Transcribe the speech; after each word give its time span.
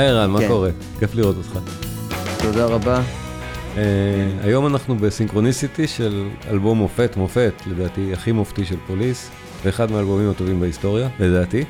היי 0.00 0.08
ערן, 0.08 0.30
מה 0.30 0.38
כן. 0.38 0.48
קורה? 0.48 0.70
כיף 0.98 1.14
לראות 1.14 1.36
אותך. 1.36 1.58
תודה 2.42 2.64
רבה. 2.64 3.02
אה, 3.76 3.82
היום 4.42 4.66
אנחנו 4.66 4.96
ב 4.96 5.02
Synchronicity 5.02 5.86
של 5.86 6.28
אלבום 6.50 6.78
מופת, 6.78 7.16
מופת, 7.16 7.52
לדעתי 7.66 8.12
הכי 8.12 8.32
מופתי 8.32 8.64
של 8.64 8.76
פוליס, 8.86 9.30
ואחד 9.64 9.90
מהאלבומים 9.90 10.30
הטובים 10.30 10.60
בהיסטוריה, 10.60 11.08
לדעתי. 11.18 11.64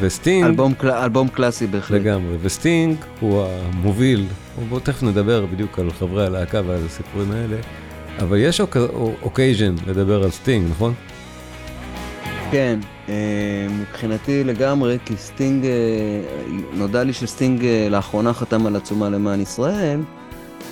וסטינג, 0.00 0.44
אלבום, 0.44 0.74
קל... 0.74 0.90
אלבום 0.90 1.28
קלאסי 1.28 1.66
בהחלט. 1.66 2.00
לגמרי, 2.00 2.36
וסטינג 2.42 2.96
הוא 3.20 3.46
המוביל, 3.46 4.26
בואו 4.68 4.80
תכף 4.80 5.02
נדבר 5.02 5.46
בדיוק 5.46 5.78
על 5.78 5.90
חברי 5.90 6.26
הלהקה 6.26 6.60
ועל 6.66 6.80
הסיפורים 6.86 7.32
האלה, 7.32 7.56
אבל 8.18 8.38
יש 8.38 8.60
occasion 9.22 9.74
לדבר 9.86 10.24
על 10.24 10.30
סטינג, 10.30 10.70
נכון? 10.70 10.94
כן, 12.50 12.78
אה, 13.08 13.14
מבחינתי 13.80 14.44
לגמרי, 14.44 14.98
כי 15.04 15.16
סטינג, 15.16 15.64
אה, 15.64 15.70
נודע 16.72 17.04
לי 17.04 17.12
שסטינג 17.12 17.64
אה, 17.64 17.88
לאחרונה 17.90 18.32
חתם 18.32 18.66
על 18.66 18.76
עצומה 18.76 19.08
למען 19.08 19.40
ישראל, 19.40 20.00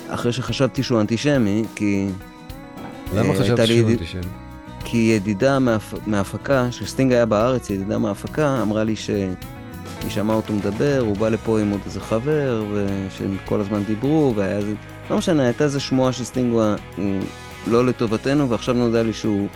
אחרי 0.09 0.33
שחשבתי 0.33 0.83
שהוא 0.83 1.01
אנטישמי, 1.01 1.63
כי... 1.75 2.07
למה 3.13 3.33
חשבת 3.33 3.59
הייתה 3.59 3.65
לי 3.65 3.77
שהוא 3.77 3.91
אנטישמי? 3.91 4.21
כי 4.85 4.97
ידידה. 4.97 5.57
מההפקה, 6.07 6.67
כשסטינג 6.69 7.11
היה 7.11 7.25
בארץ, 7.25 7.69
ידידה 7.69 7.97
מההפקה, 7.97 8.61
אמרה 8.61 8.83
לי 8.83 8.95
שהיא 8.95 9.29
שמעה 10.09 10.35
אותו 10.35 10.53
מדבר, 10.53 10.99
הוא 10.99 11.17
בא 11.17 11.29
לפה 11.29 11.59
עם 11.59 11.69
עוד 11.69 11.81
איזה 11.85 11.99
חבר, 11.99 12.65
ושהם 12.73 13.37
כל 13.45 13.61
הזמן 13.61 13.83
דיברו, 13.83 14.33
והיה 14.35 14.57
איזה... 14.57 14.73
לא 15.09 15.17
משנה, 15.17 15.43
הייתה 15.43 15.63
איזה 15.63 15.79
שמועה 15.79 16.13
שסטינג 16.13 16.53
הוא 16.53 16.63
לא 17.67 17.85
לטובתנו, 17.85 18.49
ועכשיו 18.49 18.75
נודע 18.75 19.03
לי 19.03 19.13
שהוא 19.13 19.47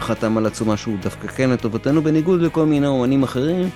חתם 0.00 0.38
על 0.38 0.46
עצומה 0.46 0.76
שהוא 0.76 0.96
דווקא 1.02 1.28
כן 1.28 1.50
לטובתנו, 1.50 2.02
בניגוד 2.02 2.40
לכל 2.42 2.66
מיני 2.66 2.86
אומנים 2.86 3.22
אחרים, 3.22 3.68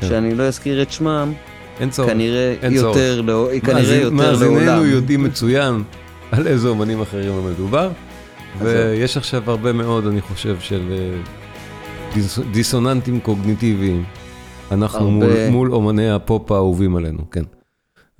כן. 0.00 0.06
שאני 0.08 0.34
לא 0.34 0.42
אזכיר 0.42 0.82
את 0.82 0.92
שמם, 0.92 1.32
אין 1.80 1.90
צורך. 1.90 2.10
כנראה 2.10 2.54
אין 2.62 2.72
יותר, 2.72 3.20
לא, 3.20 3.48
כנראה 3.62 3.80
מאזין- 3.82 4.00
יותר 4.00 4.14
מאזיננו 4.14 4.58
לעולם. 4.60 4.90
יודעים 4.90 5.24
מצוין 5.24 5.82
על 6.32 6.46
איזה 6.46 6.68
אומנים 6.68 7.00
אחרים 7.00 7.32
מדובר, 7.50 7.90
ויש 8.58 9.16
עכשיו 9.16 9.42
הרבה 9.50 9.72
מאוד, 9.72 10.06
אני 10.06 10.20
חושב, 10.20 10.56
של 10.60 10.82
אה, 10.92 11.18
דיס- 12.14 12.38
דיסוננטים 12.52 13.20
קוגניטיביים. 13.20 14.04
אנחנו 14.72 14.98
הרבה. 14.98 15.10
מול, 15.10 15.48
מול 15.50 15.72
אומני 15.72 16.10
הפופ 16.10 16.52
האהובים 16.52 16.96
עלינו, 16.96 17.30
כן. 17.30 17.42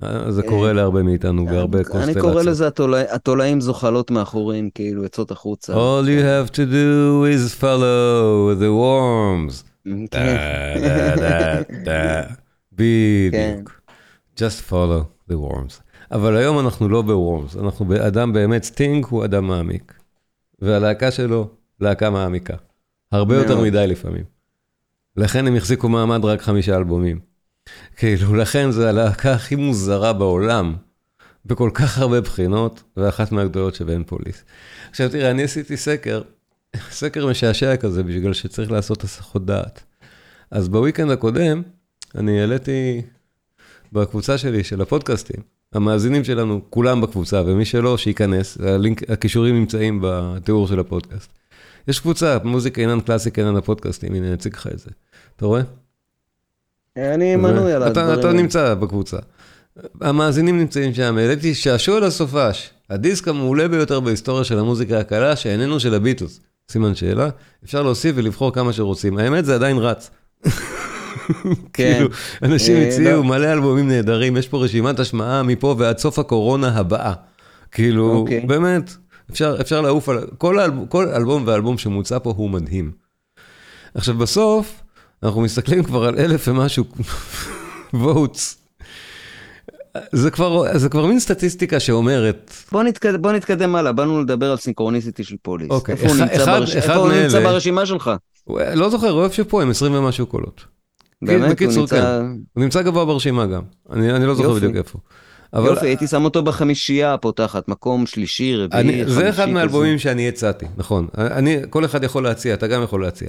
אה, 0.03 0.31
זה 0.31 0.41
אה, 0.41 0.47
קורה 0.49 0.73
להרבה 0.73 1.03
מאיתנו 1.03 1.45
בהרבה 1.45 1.77
אני 1.79 1.85
קונסטלציות. 1.87 2.25
קורא 2.25 2.43
לזה 2.43 2.67
התולע- 2.67 3.15
התולעים 3.15 3.61
זוחלות 3.61 4.11
מאחורים, 4.11 4.69
כאילו 4.75 5.03
יוצאות 5.03 5.31
החוצה. 5.31 5.73
All 5.73 6.05
you 6.05 6.21
have 6.21 6.51
to 6.51 6.57
do 6.59 7.23
is 7.35 7.61
follow 7.61 8.59
the 8.61 8.71
worms. 8.81 9.63
כן. 10.11 10.37
דה, 11.17 11.61
דה. 11.83 12.21
בדיוק. 12.73 13.81
Just 14.35 14.71
follow 14.71 15.03
the 15.31 15.35
worms. 15.35 15.81
אבל 16.11 16.35
היום 16.35 16.59
אנחנו 16.59 16.89
לא 16.89 17.01
ב 17.01 17.09
worms, 17.09 17.55
אנחנו 17.57 17.85
באדם 17.85 18.33
באמת, 18.33 18.63
סטינג 18.63 19.05
הוא 19.09 19.25
אדם 19.25 19.47
מעמיק. 19.47 19.93
והלהקה 20.61 21.11
שלו, 21.11 21.47
להקה 21.81 22.09
מעמיקה. 22.09 22.53
הרבה 23.11 23.35
יותר. 23.35 23.61
מדי 23.61 23.87
לפעמים. 23.87 24.23
לכן 25.17 25.47
הם 25.47 25.55
החזיקו 25.55 25.89
מעמד 25.89 26.25
רק 26.25 26.41
חמישה 26.41 26.75
אלבומים. 26.77 27.19
כאילו, 27.97 28.35
לכן 28.35 28.71
זו 28.71 28.87
הלהקה 28.87 29.33
הכי 29.33 29.55
מוזרה 29.55 30.13
בעולם, 30.13 30.75
בכל 31.45 31.69
כך 31.73 31.97
הרבה 31.97 32.21
בחינות, 32.21 32.83
ואחת 32.97 33.31
מהגדולות 33.31 33.75
שבהן 33.75 34.03
פוליס. 34.03 34.43
עכשיו 34.89 35.09
תראה, 35.09 35.31
אני 35.31 35.43
עשיתי 35.43 35.77
סקר, 35.77 36.21
סקר 36.91 37.27
משעשע 37.27 37.77
כזה, 37.77 38.03
בגלל 38.03 38.33
שצריך 38.33 38.71
לעשות 38.71 39.03
הסחות 39.03 39.45
דעת. 39.45 39.83
אז 40.51 40.69
בוויקנד 40.69 41.11
הקודם, 41.11 41.61
אני 42.15 42.41
העליתי 42.41 43.01
בקבוצה 43.93 44.37
שלי 44.37 44.63
של 44.63 44.81
הפודקאסטים, 44.81 45.41
המאזינים 45.73 46.23
שלנו, 46.23 46.61
כולם 46.69 47.01
בקבוצה, 47.01 47.43
ומי 47.45 47.65
שלא, 47.65 47.97
שייכנס, 47.97 48.57
הלינק, 48.61 49.09
הכישורים 49.09 49.55
נמצאים 49.55 49.99
בתיאור 50.03 50.67
של 50.67 50.79
הפודקאסט. 50.79 51.29
יש 51.87 51.99
קבוצה, 51.99 52.37
מוזיקה 52.43 52.81
אינן 52.81 52.99
קלאסיק 52.99 53.39
אינן 53.39 53.55
הפודקאסטים, 53.55 54.13
הנה 54.13 54.27
אני 54.27 54.33
אציג 54.33 54.53
לך 54.53 54.67
את 54.73 54.79
זה. 54.79 54.89
אתה 55.35 55.45
רואה? 55.45 55.61
אני 56.97 57.35
מנוי 57.35 57.73
על 57.73 57.83
הדברים. 57.83 58.19
אתה. 58.19 58.33
נמצא 58.33 58.73
בקבוצה. 58.73 59.17
המאזינים 60.01 60.57
נמצאים 60.57 60.93
שם, 60.93 61.17
העליתי 61.17 61.55
שעשוע 61.55 61.99
לסופש, 61.99 62.69
הדיסק 62.89 63.27
המעולה 63.27 63.67
ביותר 63.67 63.99
בהיסטוריה 63.99 64.43
של 64.43 64.59
המוזיקה 64.59 64.99
הקלה, 64.99 65.35
שאיננו 65.35 65.79
של 65.79 65.93
הביטוס. 65.93 66.39
סימן 66.71 66.95
שאלה, 66.95 67.29
אפשר 67.63 67.83
להוסיף 67.83 68.15
ולבחור 68.15 68.53
כמה 68.53 68.73
שרוצים. 68.73 69.17
האמת, 69.17 69.45
זה 69.45 69.55
עדיין 69.55 69.77
רץ. 69.77 70.09
כן. 70.45 70.49
כאילו, 71.73 72.09
אנשים 72.43 72.75
אה, 72.75 72.87
הציעו 72.87 73.17
לא. 73.17 73.23
מלא 73.23 73.53
אלבומים 73.53 73.87
נהדרים, 73.87 74.37
יש 74.37 74.47
פה 74.47 74.63
רשימת 74.63 74.99
השמעה 74.99 75.43
מפה 75.43 75.75
ועד 75.77 75.97
סוף 75.97 76.19
הקורונה 76.19 76.77
הבאה. 76.77 77.13
כאילו, 77.71 78.11
אוקיי. 78.11 78.39
באמת, 78.39 78.93
אפשר, 79.31 79.57
אפשר 79.61 79.81
לעוף 79.81 80.09
על... 80.09 80.27
כל 80.37 81.09
אלבום 81.15 81.43
ואלבום 81.45 81.77
שמוצע 81.77 82.19
פה 82.19 82.33
הוא 82.37 82.49
מדהים. 82.49 82.91
עכשיו, 83.95 84.15
בסוף, 84.15 84.83
אנחנו 85.23 85.41
מסתכלים 85.41 85.83
כבר 85.83 86.03
על 86.05 86.15
אלף 86.19 86.47
ומשהו 86.47 86.85
votes. 87.93 88.55
זה 90.11 90.31
כבר, 90.31 90.77
זה 90.77 90.89
כבר 90.89 91.05
מין 91.05 91.19
סטטיסטיקה 91.19 91.79
שאומרת, 91.79 92.53
בוא 92.71 92.83
נתקדם, 92.83 93.21
בוא 93.21 93.31
נתקדם 93.31 93.75
הלאה, 93.75 93.91
באנו 93.91 94.21
לדבר 94.21 94.51
על 94.51 94.57
סינכרוניסיטי 94.57 95.23
של 95.23 95.35
פוליס. 95.41 95.69
אוקיי, 95.69 95.95
איפה 95.95 96.07
הוא 96.07 96.15
אחד- 96.15 96.21
נמצא 96.23 96.43
אחד- 96.43 96.59
ברש- 96.59 96.75
אחד 96.75 96.89
איפה 96.89 96.93
הוא 96.95 97.11
נמצא 97.13 97.39
ברשימה 97.39 97.85
שלך? 97.85 98.11
הוא- 98.43 98.59
לא 98.75 98.89
זוכר, 98.89 99.09
הוא 99.09 99.23
איפה 99.23 99.35
שפה, 99.35 99.61
עם 99.61 99.69
20 99.69 99.93
ומשהו 99.93 100.25
קולות. 100.25 100.65
באמת, 101.21 101.41
הוא 101.41 101.49
בקיצור, 101.49 101.77
נמצא... 101.81 102.21
הוא 102.53 102.63
נמצא 102.63 102.81
גבוה 102.81 103.05
ברשימה 103.05 103.45
גם, 103.45 103.61
אני, 103.91 104.11
אני 104.13 104.25
לא 104.25 104.35
זוכר 104.35 104.49
יופי. 104.49 104.59
בדיוק 104.59 104.75
איפה. 104.75 104.99
אבל 105.53 105.65
יופי, 105.69 105.85
הייתי 105.85 106.07
שם 106.07 106.23
אותו 106.25 106.43
בחמישייה 106.43 107.13
הפותחת, 107.13 107.67
מקום 107.67 108.05
שלישי, 108.05 108.55
רביעי, 108.55 108.83
חמישי. 108.83 109.05
זה 109.09 109.29
אחד. 109.29 109.45
מהאלבומים 109.49 109.99
שאני 109.99 110.27
הצעתי, 110.27 110.65
נכון. 110.77 111.07
אני, 111.17 111.57
כל 111.69 111.85
אחד 111.85 112.03
יכול 112.03 112.23
להציע, 112.23 112.53
אתה 112.53 112.67
גם 112.67 112.83
יכול 112.83 113.01
להציע. 113.01 113.27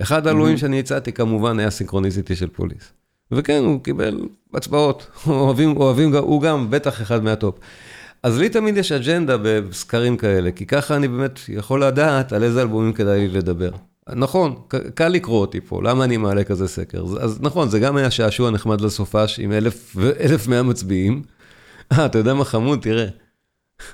אחד 0.00 0.26
האלבומים 0.26 0.56
שאני 0.56 0.78
הצעתי 0.80 1.12
כמובן 1.12 1.58
היה 1.58 1.70
Synchronicity 1.70 2.36
של 2.36 2.48
פוליס. 2.48 2.92
וכן, 3.32 3.62
הוא 3.64 3.82
קיבל 3.82 4.20
הצבעות, 4.54 5.06
אוהבים, 5.26 5.76
אוהבים, 5.76 6.14
הוא 6.14 6.42
גם 6.42 6.70
בטח 6.70 7.02
אחד 7.02 7.24
מהטופ. 7.24 7.58
אז 8.22 8.38
לי 8.38 8.48
תמיד 8.48 8.76
יש 8.76 8.92
אג'נדה 8.92 9.36
בסקרים 9.42 10.16
כאלה, 10.16 10.50
כי 10.50 10.66
ככה 10.66 10.96
אני 10.96 11.08
באמת 11.08 11.40
יכול 11.48 11.84
לדעת 11.84 12.32
על 12.32 12.42
איזה 12.42 12.62
אלבומים 12.62 12.92
כדאי 12.92 13.20
לי 13.20 13.38
לדבר. 13.38 13.70
נכון, 14.14 14.54
קל 14.94 15.08
לקרוא 15.08 15.40
אותי 15.40 15.60
פה, 15.60 15.82
למה 15.82 16.04
אני 16.04 16.16
מעלה 16.16 16.44
כזה 16.44 16.68
סקר? 16.68 17.04
אז- 17.20 17.38
נכון, 17.40 17.68
זה 17.68 17.78
גם 17.78 17.96
היה 17.96 18.10
שעשוע 18.10 18.50
נחמד 18.50 18.80
לסופש 18.80 19.38
עם 19.38 19.52
אלף 19.52 19.92
ו- 19.96 20.10
1,100 20.20 20.62
מצביעים. 20.62 21.22
אה, 21.92 22.06
אתה 22.06 22.18
יודע 22.18 22.34
מה 22.34 22.44
חמוד? 22.44 22.78
תראה. 22.82 23.06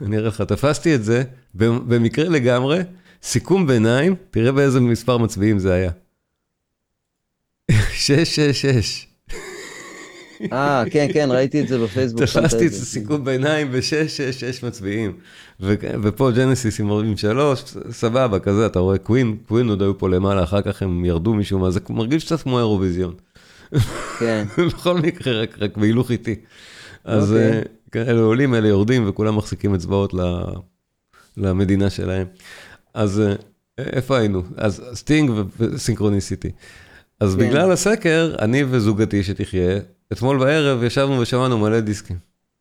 אני 0.03 0.16
אראה 0.19 0.28
לך, 0.28 0.41
תפסתי 0.41 0.94
את 0.94 1.04
זה, 1.04 1.22
במקרה 1.54 2.28
לגמרי, 2.28 2.81
סיכום 3.22 3.66
ביניים, 3.66 4.14
תראה 4.30 4.52
באיזה 4.52 4.80
מספר 4.80 5.18
מצביעים 5.18 5.58
זה 5.58 5.72
היה. 5.74 5.90
666. 7.92 9.06
אה, 10.52 10.84
כן, 10.90 11.06
כן, 11.12 11.28
ראיתי 11.32 11.60
את 11.60 11.68
זה 11.68 11.78
בפייסבוק. 11.78 12.22
תפסתי 12.22 12.66
את 12.66 12.72
זה. 12.72 12.84
סיכום 12.86 13.24
ביניים 13.24 13.72
ב-666 13.72 14.66
מצביעים. 14.66 15.12
ו- 15.60 15.74
ופה 16.02 16.30
ג'נסיס 16.30 16.80
עם 16.80 16.90
43, 16.90 17.64
סבבה, 17.90 18.38
כזה, 18.38 18.66
אתה 18.66 18.78
רואה 18.78 18.98
קווין, 18.98 19.36
קווין 19.48 19.68
עוד 19.68 19.82
היו 19.82 19.98
פה 19.98 20.08
למעלה, 20.08 20.42
אחר 20.44 20.62
כך 20.62 20.82
הם 20.82 21.04
ירדו 21.04 21.34
משום 21.34 21.60
מה, 21.60 21.70
זה 21.70 21.80
מרגיש 21.90 22.24
קצת 22.24 22.42
כמו 22.42 22.58
אירוויזיון. 22.58 23.14
כן, 24.19 24.44
בכל 24.69 24.94
מקרה, 24.98 25.43
רק, 25.43 25.56
רק 25.58 25.76
בהילוך 25.76 26.10
איטי. 26.10 26.34
אז 27.04 27.32
אוקיי. 27.32 27.52
אה, 27.52 27.62
כן, 27.93 28.02
אלה 28.08 28.20
עולים, 28.20 28.54
אלה 28.54 28.69
יורדים, 28.69 29.08
וכולם 29.08 29.37
מחזיקים 29.37 29.75
אצבעות 29.75 30.14
ל- 30.14 30.43
למדינה 31.37 31.90
שלהם. 31.90 32.26
אז 32.98 33.20
אה, 33.20 33.34
איפה 33.78 34.18
היינו? 34.18 34.42
אז 34.56 34.82
סטינג 34.94 35.30
ו 35.58 35.65
Synchronicity. 35.65 36.50
אז 37.20 37.34
כן. 37.34 37.48
בגלל 37.48 37.72
הסקר, 37.72 38.34
אני 38.38 38.64
וזוגתי 38.70 39.22
שתחיה, 39.22 39.78
אתמול 40.12 40.38
בערב 40.38 40.82
ישבנו 40.82 41.20
ושמענו 41.20 41.58
מלא 41.58 41.80
דיסקים. 41.80 42.16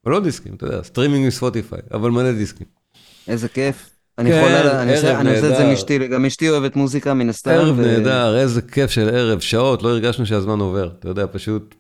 אבל 0.05 0.13
לא 0.13 0.19
דיסקים, 0.19 0.53
אתה 0.55 0.65
יודע, 0.65 0.83
סטרימינג 0.83 1.27
מספוטיפיי, 1.27 1.79
אבל 1.93 2.11
מלא 2.11 2.31
דיסקים. 2.31 2.67
איזה 3.27 3.47
כיף. 3.47 3.89
אני 4.17 4.31
כן, 4.31 4.37
יכול, 4.37 4.49
לה- 4.49 4.81
אני 4.81 4.91
עושה 4.95 5.13
את 5.13 5.23
זה 5.23 5.23
נהדר. 5.49 5.69
מאשתי, 5.69 6.07
גם 6.07 6.25
אשתי 6.25 6.49
אוהבת 6.49 6.75
מוזיקה 6.75 7.13
מן 7.13 7.29
הסתם. 7.29 7.51
ערב 7.51 7.79
נהדר, 7.79 8.37
איזה 8.37 8.61
כיף 8.61 8.91
של 8.91 9.09
ערב, 9.09 9.39
שעות, 9.39 9.83
לא 9.83 9.89
הרגשנו 9.89 10.25
שהזמן 10.25 10.59
עובר. 10.59 10.89
אתה 10.99 11.09
יודע, 11.09 11.25
פשוט, 11.31 11.75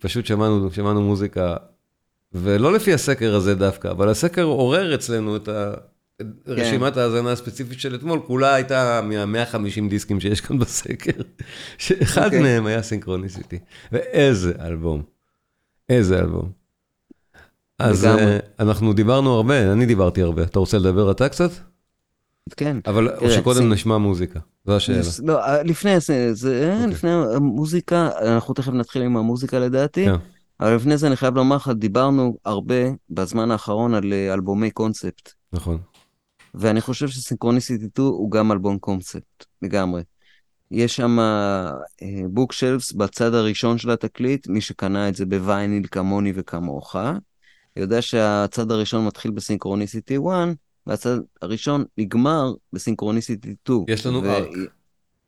שמענו 0.73 1.01
מוזיקה, 1.01 1.55
ולא 2.33 2.73
לפי 2.73 2.93
הסקר 2.93 3.35
הזה 3.35 3.55
דווקא, 3.55 3.87
אבל 3.87 4.09
הסקר 4.09 4.43
עורר 4.43 4.95
אצלנו 4.95 5.35
את 5.35 5.47
ה... 5.47 5.73
את 6.21 6.25
רשימת 6.47 6.97
ההאזנה 6.97 7.31
הספציפית 7.31 7.79
של 7.79 7.95
אתמול, 7.95 8.19
כולה 8.27 8.53
הייתה 8.53 9.01
מה-150 9.03 9.89
דיסקים 9.89 10.19
שיש 10.19 10.41
כאן 10.41 10.59
בסקר, 10.61 11.21
שאחד 11.77 12.25
אוקיי. 12.25 12.41
מהם 12.41 12.65
היה 12.65 12.81
סינכרוניסיטי. 12.83 13.59
ואיזה 13.91 14.53
אלבום, 14.61 15.01
איזה 15.89 16.19
אלבום. 16.19 16.51
אז. 17.79 18.05
אה, 18.05 18.39
אנחנו 18.59 18.93
דיברנו 18.93 19.29
הרבה, 19.33 19.71
אני 19.71 19.85
דיברתי 19.85 20.21
הרבה. 20.21 20.43
אתה 20.43 20.59
רוצה 20.59 20.77
לדבר 20.77 21.11
אתה 21.11 21.29
קצת? 21.29 21.49
כן. 22.57 22.77
אבל 22.87 23.09
או 23.15 23.29
שקודם 23.31 23.73
נשמע 23.73 23.97
מוזיקה, 23.97 24.39
זו 24.65 24.75
השאלה. 24.75 25.01
לא, 25.23 25.43
אה, 25.45 25.63
לפני 25.63 25.99
זה, 25.99 26.33
זה- 26.33 26.73
אוקיי. 26.75 26.87
לפני 26.91 27.11
המוזיקה, 27.11 28.09
אנחנו 28.21 28.53
תכף 28.53 28.71
נתחיל 28.73 29.01
עם 29.01 29.17
המוזיקה 29.17 29.59
לדעתי. 29.59 30.05
כן. 30.05 30.15
אבל 30.59 30.75
לפני 30.75 30.97
זה 30.97 31.07
אני 31.07 31.15
חייב 31.15 31.35
לומר 31.35 31.55
לך, 31.55 31.71
דיברנו 31.75 32.37
הרבה 32.45 32.75
בזמן 33.09 33.51
האחרון 33.51 33.93
על 33.93 34.13
אה, 34.13 34.33
אלבומי 34.33 34.71
קונספט. 34.71 35.31
נכון. 35.53 35.77
ואני 36.59 36.81
חושב 36.81 37.07
שסינכרוניסיטי 37.07 37.85
2 37.93 38.07
הוא 38.07 38.31
גם 38.31 38.51
אלבום 38.51 38.79
קונספט, 38.79 39.45
לגמרי. 39.61 40.01
יש 40.71 40.95
שם 40.95 41.17
בוק 42.29 42.51
uh, 42.51 42.55
שלפס 42.55 42.91
בצד 42.91 43.33
הראשון 43.33 43.77
של 43.77 43.91
התקליט, 43.91 44.47
מי 44.47 44.61
שקנה 44.61 45.09
את 45.09 45.15
זה 45.15 45.25
בווייניל 45.25 45.87
כמוני 45.91 46.33
וכמוך, 46.35 46.95
יודע 47.75 48.01
שהצד 48.01 48.71
הראשון 48.71 49.05
מתחיל 49.05 49.31
בסינכרוניסיטי 49.31 50.17
1, 50.17 50.23
והצד 50.87 51.17
הראשון 51.41 51.85
נגמר 51.97 52.53
בסינכרוניסיטי 52.73 53.55
2. 53.63 53.79
יש 53.87 54.05
לנו 54.05 54.23
ו... 54.23 54.29
ארק. 54.29 54.49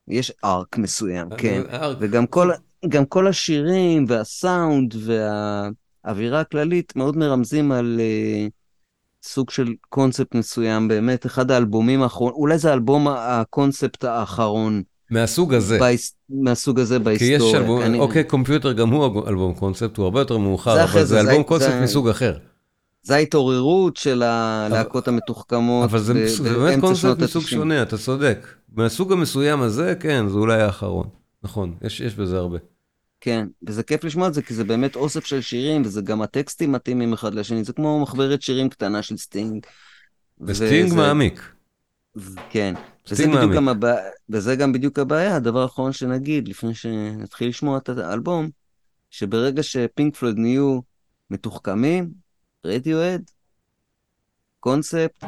יש 0.08 0.32
ארק 0.44 0.78
מסוים, 0.78 1.28
כן. 1.38 1.62
ארק. 1.72 1.98
וגם 2.00 2.28
כל, 2.28 2.52
גם 2.90 3.06
כל 3.06 3.28
השירים 3.28 4.06
והסאונד 4.08 4.96
והאווירה 6.06 6.40
הכללית 6.40 6.96
מאוד 6.96 7.18
מרמזים 7.18 7.72
על 7.72 8.00
uh, 8.00 8.59
סוג 9.30 9.50
של 9.50 9.74
קונספט 9.90 10.36
מסוים, 10.36 10.88
באמת 10.88 11.26
אחד 11.26 11.52
האלבומים 11.52 12.02
האחרונים, 12.02 12.36
אולי 12.36 12.58
זה 12.58 12.74
אלבום 12.74 13.08
הקונספט 13.08 14.04
האחרון. 14.04 14.84
מהסוג 15.12 15.54
הזה. 15.54 15.80
בהיס... 15.80 16.16
מהסוג 16.30 16.80
הזה 16.80 17.00
בהיסטוריה. 17.00 17.40
כי 17.40 17.46
יש 17.46 17.56
אלבום, 17.56 17.82
אני... 17.82 18.00
אוקיי, 18.00 18.24
קומפיוטר 18.24 18.74
גם 18.74 18.90
הוא 18.90 19.28
אלבום 19.28 19.54
קונספט, 19.54 19.98
הוא 19.98 20.04
הרבה 20.04 20.22
יותר 20.22 20.38
מאוחר, 20.38 20.76
זה 20.76 20.84
אבל 20.84 21.00
זה, 21.00 21.06
זה 21.06 21.20
אלבום 21.20 21.38
זה... 21.38 21.44
קונספט 21.44 21.72
זה... 21.72 21.82
מסוג 21.82 22.10
אחר. 22.10 22.38
זה 23.02 23.16
ההתעוררות 23.16 23.98
של 23.98 24.24
הלהקות 24.24 25.08
אבל... 25.08 25.16
המתוחכמות. 25.16 25.90
אבל 25.90 26.00
זה, 26.00 26.14
ב... 26.14 26.26
זה 26.28 26.54
באמת 26.54 26.80
קונספט 26.80 27.20
מסוג 27.20 27.44
שונה, 27.44 27.82
אתה 27.82 27.98
צודק. 27.98 28.48
מהסוג 28.76 29.12
המסוים 29.12 29.62
הזה, 29.62 29.94
כן, 30.00 30.28
זה 30.28 30.38
אולי 30.38 30.62
האחרון. 30.62 31.08
נכון, 31.44 31.74
יש, 31.82 32.00
יש 32.00 32.16
בזה 32.16 32.38
הרבה. 32.38 32.58
כן, 33.22 33.48
וזה 33.68 33.84
כיף 33.84 34.04
לשמוע 34.04 34.28
את 34.28 34.34
זה, 34.34 34.42
כי 34.42 34.54
זה 34.54 34.64
באמת 34.64 34.96
אוסף 34.96 35.26
של 35.26 35.42
שירים, 35.42 35.82
וזה 35.82 36.02
גם 36.02 36.22
הטקסטים 36.22 36.72
מתאימים 36.72 37.14
אחד 37.14 37.34
לשני, 37.34 37.64
זה 37.64 37.74
כמו 37.74 38.00
מחברת 38.00 38.42
שירים 38.42 38.70
קטנה 38.70 39.02
של 39.02 39.18
סטינג. 39.18 39.66
וסטינג 40.42 40.86
וזה... 40.86 40.96
מעמיק. 40.96 41.54
כן, 42.50 42.74
וזה 43.12 43.28
בדיוק, 43.28 43.54
גם 43.56 43.70
הבע... 43.70 43.96
וזה 44.30 44.56
גם 44.56 44.74
בדיוק 44.74 45.00
הבעיה, 45.00 45.36
הדבר 45.36 45.62
האחרון 45.62 45.92
שנגיד, 45.92 46.48
לפני 46.48 46.76
שנתחיל 46.76 47.50
לשמוע 47.50 47.78
את 47.78 47.90
האלבום, 47.90 48.50
שברגע 49.10 49.64
שפינק 49.64 50.16
פלויד 50.16 50.38
נהיו 50.38 50.80
מתוחכמים, 51.30 52.10
רדיוהד, 52.66 53.32
קונספט, 54.60 55.24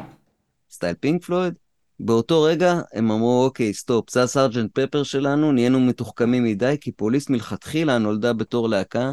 סטייל 0.70 0.94
פינק 1.00 1.24
פלויד, 1.24 1.54
באותו 2.04 2.42
רגע 2.42 2.80
הם 2.92 3.10
אמרו, 3.10 3.44
אוקיי, 3.44 3.74
סטופ, 3.74 4.10
זה 4.10 4.22
הסארג'נט 4.22 4.78
פפר 4.78 5.02
שלנו, 5.02 5.52
נהיינו 5.52 5.80
מתוחכמים 5.80 6.44
מדי, 6.44 6.76
כי 6.80 6.92
פוליס 6.92 7.30
מלכתחילה 7.30 7.98
נולדה 7.98 8.32
בתור 8.32 8.68
להקה 8.68 9.12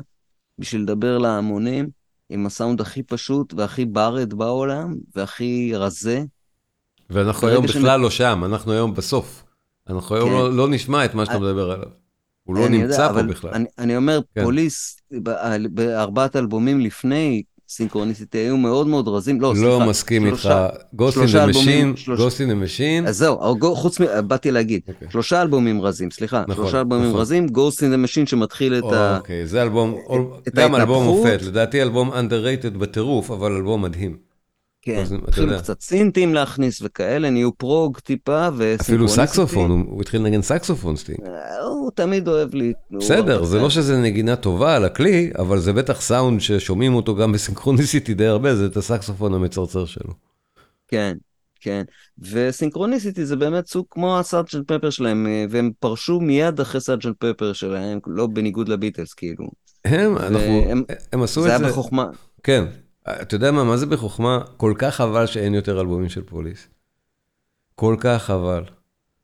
בשביל 0.59 0.81
לדבר 0.81 1.18
להמונים, 1.18 1.89
עם 2.30 2.45
הסאונד 2.45 2.81
הכי 2.81 3.03
פשוט 3.03 3.53
והכי 3.53 3.86
ברד 3.86 4.33
בעולם, 4.33 4.95
והכי 5.15 5.71
רזה. 5.75 6.24
ואנחנו 7.09 7.47
היום 7.47 7.63
בכלל 7.63 7.81
שאני... 7.81 8.03
לא 8.03 8.09
שם, 8.09 8.41
אנחנו 8.45 8.71
היום 8.71 8.94
בסוף. 8.94 9.44
אנחנו 9.89 10.15
היום 10.15 10.30
כן. 10.30 10.36
לא, 10.36 10.53
לא 10.53 10.69
נשמע 10.69 11.06
את 11.06 11.13
מה 11.13 11.25
שאתה 11.25 11.39
מדבר 11.39 11.71
עליו. 11.71 11.89
הוא 12.44 12.56
לא 12.56 12.69
נמצא 12.69 13.01
יודע, 13.01 13.13
פה 13.13 13.24
בכלל. 13.24 13.51
אני, 13.53 13.65
אני 13.77 13.97
אומר, 13.97 14.19
כן. 14.36 14.44
פוליס, 14.44 15.00
בארבעת 15.71 16.36
אלבומים 16.36 16.80
לפני 16.80 17.44
Synchronicity 17.69 18.38
היו 18.38 18.57
מאוד 18.57 18.88
מאוד 18.88 19.07
רזים, 19.07 19.42
לא, 19.42 19.51
סליחה. 19.56 19.68
לא 19.69 19.80
מסכים 19.80 20.25
איתך, 20.25 20.50
Ghost 20.94 21.15
in 21.15 21.24
the 21.44 21.57
Machine, 21.57 21.94
Ghost 22.18 22.42
in 22.42 22.51
the 22.51 22.67
Machine. 22.67 23.07
אז 23.07 23.18
זהו, 23.18 23.57
חוץ 23.75 24.01
מ... 24.01 24.06
באתי 24.27 24.51
להגיד, 24.51 24.81
אוקיי. 24.88 25.07
שלושה 25.12 25.42
אלבומים 25.42 25.81
רזים, 25.81 26.12
סליחה, 26.12 26.44
נכון, 26.48 26.56
שלושה 26.56 26.80
אלבומים 26.80 27.10
נכון. 27.10 27.21
רזים, 27.21 27.48
Ghost 27.48 27.80
in 27.80 27.94
the 27.94 28.03
Machine 28.03 28.25
שמתחיל 28.25 28.75
את 28.75 28.83
ה... 28.94 29.18
אוקיי, 29.18 29.48
זה 29.48 29.62
אלבום, 29.62 29.95
גם 30.56 30.75
אלבום 30.75 31.04
מופת, 31.04 31.39
לדעתי 31.42 31.81
אלבום 31.81 32.12
underrated 32.12 32.77
בטירוף, 32.77 33.31
אבל 33.31 33.51
אלבום 33.51 33.81
מדהים. 33.81 34.29
כן, 34.81 35.04
התחילו 35.28 35.58
קצת 35.58 35.81
סינטים 35.81 36.34
להכניס 36.34 36.81
וכאלה, 36.81 37.30
נהיו 37.30 37.54
prog 37.54 37.98
טיפה 38.00 38.50
אפילו 38.81 39.08
סקסופון, 39.08 39.72
הוא 39.72 40.02
התחיל 40.02 40.22
לנגן 40.22 40.42
סקסופון 40.42 40.96
סטינג. 40.96 41.20
אה, 41.26 41.64
הוא 41.64 41.92
תמיד 41.96 42.28
אוהב 42.28 42.56
לי. 42.56 42.74
בסדר, 42.92 43.44
זה 43.44 43.60
לא 43.60 43.70
שזה 43.70 43.98
נגינה 43.98 44.36
טובה 44.36 44.76
על 44.76 44.86
הכלי, 44.86 45.31
אבל 45.40 45.60
זה 45.60 45.74
בטח 45.74 46.02
סאונד 46.02 46.42
ששומעים 46.42 46.94
אותו 46.96 47.16
גם 47.16 47.31
ב 47.31 47.37
Synchronicity 47.37 48.13
די 48.14 48.26
הרבה, 48.26 48.56
זה 48.56 48.66
את 48.66 48.78
הסקסופון 48.78 49.34
המצרצר 49.34 49.86
שלו. 49.86 50.14
כן, 50.88 51.18
כן. 51.60 51.84
ו 52.19 52.27
Synchronicity 52.27 53.25
זה 53.25 53.36
באמת 53.36 53.68
סוג 53.68 53.86
כמו 53.90 54.20
הסארג'נט 54.20 54.72
פפר 54.72 54.90
שלהם, 54.90 55.28
אה, 55.28 55.46
והם 55.50 55.72
פרשו 55.80 56.20
מיד 56.20 56.60
אחרי 56.60 56.82
סארג'נט 56.82 57.16
פפר 57.20 57.54
שלהם, 57.54 58.00
לא 58.08 58.28
בניגוד 58.28 58.70
לביטלס 58.70 59.14
כאילו. 59.14 59.50
הם, 59.86 60.18
אנחנו, 60.18 60.84
הם 61.14 61.24
עשו 61.24 61.40
את 61.40 61.46
זה. 61.46 61.58
זה 61.58 61.64
היה 61.64 61.72
בחוכמה. 61.72 62.06
כן, 62.44 62.66
אתה 63.12 63.36
יודע 63.36 63.52
מה, 63.52 63.64
מה 63.64 63.78
זה 63.78 63.86
בחוכמה? 63.86 64.40
כל 64.58 64.74
כך 64.78 64.96
חבל 64.96 65.26
שאין 65.26 65.54
יותר 65.54 65.82
אלבומים 65.82 66.10
של 66.10 66.24
פוליס. 66.24 66.68
כל 67.76 67.96
כך 68.00 68.24
חבל. 68.24 68.64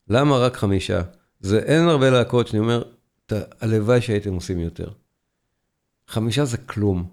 למה 0.07 0.37
רק 0.37 0.57
חמישה? 0.57 1.01
זה, 1.39 1.59
אין 1.59 1.87
הרבה 1.87 2.09
להקות 2.09 2.47
שאני 2.47 2.59
אומר, 2.59 2.83
הלוואי 3.31 4.01
שהייתם 4.01 4.33
עושים 4.33 4.59
יותר. 4.59 4.89
חמישה 6.07 6.45
זה 6.45 6.57
כלום. 6.57 7.09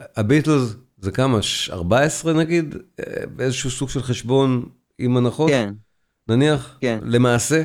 הביטלס 0.00 0.74
זה 0.98 1.10
כמה? 1.10 1.38
14 1.70 2.32
נגיד? 2.32 2.74
אה, 3.00 3.26
באיזשהו 3.26 3.70
סוג 3.70 3.88
של 3.88 4.02
חשבון 4.02 4.68
עם 4.98 5.16
הנחות? 5.16 5.50
כן. 5.50 5.74
נניח? 6.28 6.78
כן. 6.80 6.98
למעשה? 7.02 7.62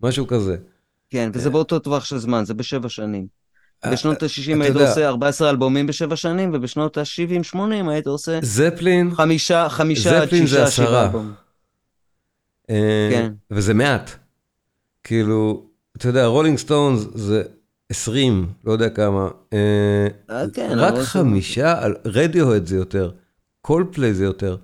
משהו 0.00 0.26
כזה. 0.26 0.56
כן, 1.10 1.30
וזה 1.34 1.50
באותו 1.50 1.78
טווח 1.78 2.04
של 2.04 2.18
זמן, 2.18 2.44
זה 2.44 2.54
בשבע 2.54 2.88
שנים. 2.88 3.26
בשנות 3.86 4.22
ה-60 4.22 4.62
היית 4.62 4.76
עושה 4.76 5.08
14 5.08 5.50
אלבומים 5.50 5.86
בשבע 5.86 6.16
שנים, 6.16 6.50
ובשנות 6.54 6.98
ה-70-80 6.98 7.58
היית 7.90 8.06
עושה... 8.06 8.38
זפלין? 8.42 9.14
חמישה, 9.14 9.68
חמישה, 9.68 10.26
זפלין 10.26 10.46
זה 10.46 10.64
עשרה. 10.64 11.10
אה, 12.70 13.08
כן. 13.10 13.32
וזה 13.50 13.74
מעט. 13.74 14.10
כאילו, 15.04 15.66
אתה 15.96 16.08
יודע, 16.08 16.26
רולינג 16.26 16.58
סטונס 16.58 17.06
זה 17.14 17.42
20, 17.88 18.46
לא 18.64 18.72
יודע 18.72 18.88
כמה. 18.88 19.28
אה, 19.52 19.58
אה, 20.30 20.44
כן, 20.54 20.70
רק 20.76 20.94
חמישה, 20.98 21.80
רדיוהד 22.04 22.66
זה 22.66 22.76
יותר, 22.76 23.10
קולפליי 23.60 24.14
זה 24.14 24.24
יותר. 24.24 24.56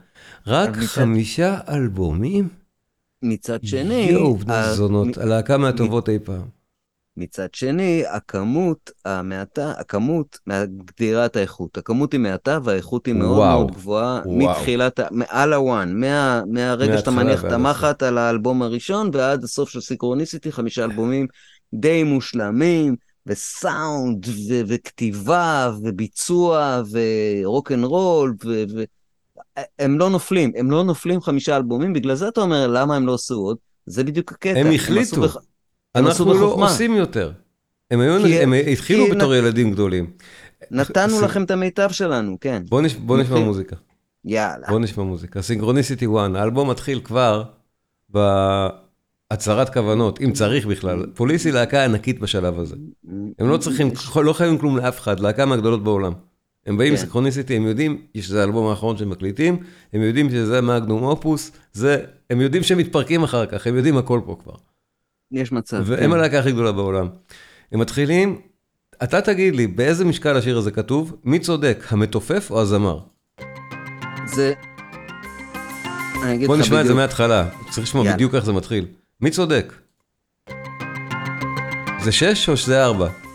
רק 0.46 0.76
חמישה 0.76 1.58
אלבומים? 1.68 2.48
מצד 3.22 3.58
שני... 3.64 4.08
יואו, 4.10 4.36
בני 4.36 4.74
זונות, 4.74 5.18
הלהקה 5.18 5.58
מהטובות 5.58 6.08
אי 6.08 6.18
פעם. 6.24 6.57
מצד 7.18 7.54
שני, 7.54 8.02
הכמות 8.10 8.90
המעטה, 9.04 9.72
הכמות 9.78 10.38
מגדירה 10.46 11.26
את 11.26 11.36
האיכות. 11.36 11.78
הכמות 11.78 12.12
היא 12.12 12.20
מעטה 12.20 12.58
והאיכות 12.64 13.06
היא 13.06 13.14
מאוד 13.14 13.38
וואו, 13.38 13.58
מאוד 13.58 13.70
גבוהה 13.70 14.22
וואו. 14.24 14.36
מתחילת, 14.36 15.00
מעל 15.10 15.52
ה 15.52 15.62
one, 15.62 16.00
מה, 16.00 16.42
מהרגע 16.50 16.98
שאתה 16.98 17.10
מניח 17.10 17.44
את 17.44 17.52
המחט 17.52 18.02
על 18.02 18.18
האלבום 18.18 18.62
הראשון 18.62 19.10
ועד 19.12 19.44
הסוף 19.44 19.68
של 19.68 19.80
סינכרוניסיטי, 19.80 20.52
חמישה 20.52 20.84
אלבומים 20.84 21.26
די 21.74 22.02
מושלמים, 22.02 22.96
וסאונד, 23.26 24.26
ו- 24.28 24.62
וכתיבה, 24.66 25.72
וביצוע, 25.82 26.82
ורוק 26.90 27.72
אנד 27.72 27.84
רול, 27.84 28.34
ו... 28.44 28.64
ו- 28.74 28.84
הם 29.78 29.98
לא 29.98 30.10
נופלים, 30.10 30.52
הם 30.56 30.70
לא 30.70 30.84
נופלים 30.84 31.20
חמישה 31.20 31.56
אלבומים, 31.56 31.92
בגלל 31.92 32.14
זה 32.14 32.28
אתה 32.28 32.40
אומר, 32.40 32.66
למה 32.66 32.96
הם 32.96 33.06
לא 33.06 33.14
עשו 33.14 33.34
עוד? 33.34 33.56
זה 33.86 34.04
בדיוק 34.04 34.32
הקטע. 34.32 34.58
הם 34.58 34.72
החליטו. 34.74 35.24
הם. 35.24 35.30
אנחנו 35.94 36.34
לא 36.34 36.46
עושים 36.46 36.94
יותר. 36.94 37.32
הם, 37.90 38.00
היו, 38.00 38.22
כי, 38.22 38.40
הם 38.40 38.52
התחילו 38.52 39.04
בתור 39.10 39.34
נת... 39.34 39.38
ילדים 39.38 39.70
גדולים. 39.70 40.10
נתנו 40.70 41.20
לכם 41.20 41.44
את 41.44 41.50
המיטב 41.50 41.90
שלנו, 41.90 42.36
כן. 42.40 42.62
בוא, 42.68 42.82
נש... 42.82 42.94
בוא 42.94 43.18
נשמע 43.18 43.38
מוזיקה. 43.38 43.76
יאללה. 44.24 44.66
בוא 44.68 44.78
נשמע 44.78 45.04
מוזיקה. 45.04 45.42
סינכרוניסיטי 45.42 46.06
1, 46.06 46.34
האלבום 46.34 46.70
מתחיל 46.70 47.00
כבר 47.04 47.42
בהצהרת 48.08 49.74
כוונות, 49.74 50.20
אם 50.20 50.32
צריך 50.32 50.66
בכלל. 50.66 51.06
פוליס 51.14 51.44
היא 51.44 51.52
להקה 51.52 51.84
ענקית 51.84 52.20
בשלב 52.20 52.58
הזה. 52.58 52.76
הם 53.38 53.48
לא 53.48 53.56
צריכים, 53.56 53.90
לא 54.24 54.32
חייבים 54.32 54.58
כלום 54.58 54.76
לאף 54.76 55.00
אחד, 55.00 55.20
להקה 55.20 55.46
מהגדולות 55.46 55.84
בעולם. 55.84 56.12
הם 56.66 56.76
באים 56.78 56.94
כן. 56.94 57.00
סינכרוניסיטי, 57.00 57.56
הם 57.56 57.66
יודעים 57.66 58.02
שזה 58.16 58.40
האלבום 58.40 58.66
האחרון 58.66 58.96
שהם 58.96 59.10
מקליטים, 59.10 59.56
הם 59.92 60.02
יודעים 60.02 60.30
שזה 60.30 60.60
מאגנום 60.60 61.02
אופוס, 61.02 61.52
זה, 61.72 62.04
הם 62.30 62.40
יודעים 62.40 62.62
שהם 62.62 62.78
מתפרקים 62.78 63.22
אחר 63.22 63.46
כך, 63.46 63.66
הם 63.66 63.76
יודעים 63.76 63.96
הכל 63.96 64.20
פה 64.26 64.36
כבר. 64.42 64.54
יש 65.32 65.52
מצב. 65.52 65.82
והם 65.84 66.10
כן. 66.10 66.12
הלהקה 66.12 66.38
הכי 66.38 66.52
גדולה 66.52 66.72
בעולם. 66.72 67.08
הם 67.72 67.80
מתחילים, 67.80 68.40
אתה 69.02 69.20
תגיד 69.20 69.56
לי, 69.56 69.66
באיזה 69.66 70.04
משקל 70.04 70.36
השיר 70.36 70.58
הזה 70.58 70.70
כתוב, 70.70 71.16
מי 71.24 71.38
צודק, 71.38 71.84
המתופף 71.90 72.50
או 72.50 72.60
הזמר? 72.60 72.98
זה... 74.26 74.52
בוא 76.46 76.56
נשמע 76.56 76.80
את 76.80 76.86
זה 76.86 76.94
מההתחלה, 76.94 77.48
צריך 77.70 77.86
לשמוע 77.86 78.12
בדיוק 78.12 78.34
איך 78.34 78.44
זה 78.44 78.52
מתחיל. 78.52 78.86
מי 79.20 79.30
צודק? 79.30 79.72
זה 82.04 82.12
שש 82.12 82.48
או 82.48 82.56
שזה 82.56 82.84
ארבע? 82.84 83.27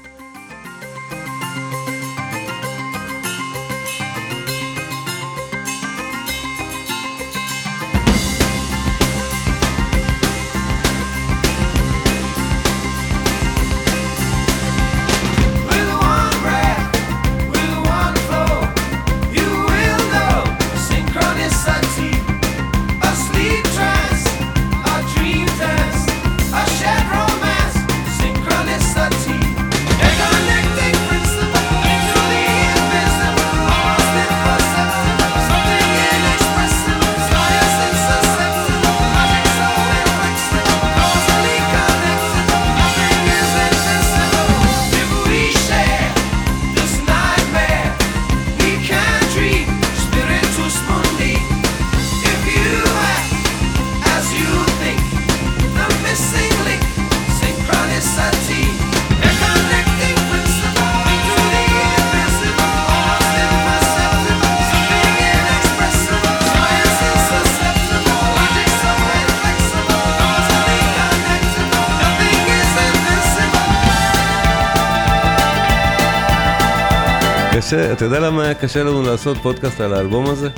למה 78.34 78.44
היה 78.44 78.54
קשה 78.54 78.84
לנו 78.84 79.02
לעשות 79.02 79.38
פודקאסט 79.38 79.82
על 79.82 79.94
האלבום 79.94 80.30
הזה? 80.30 80.50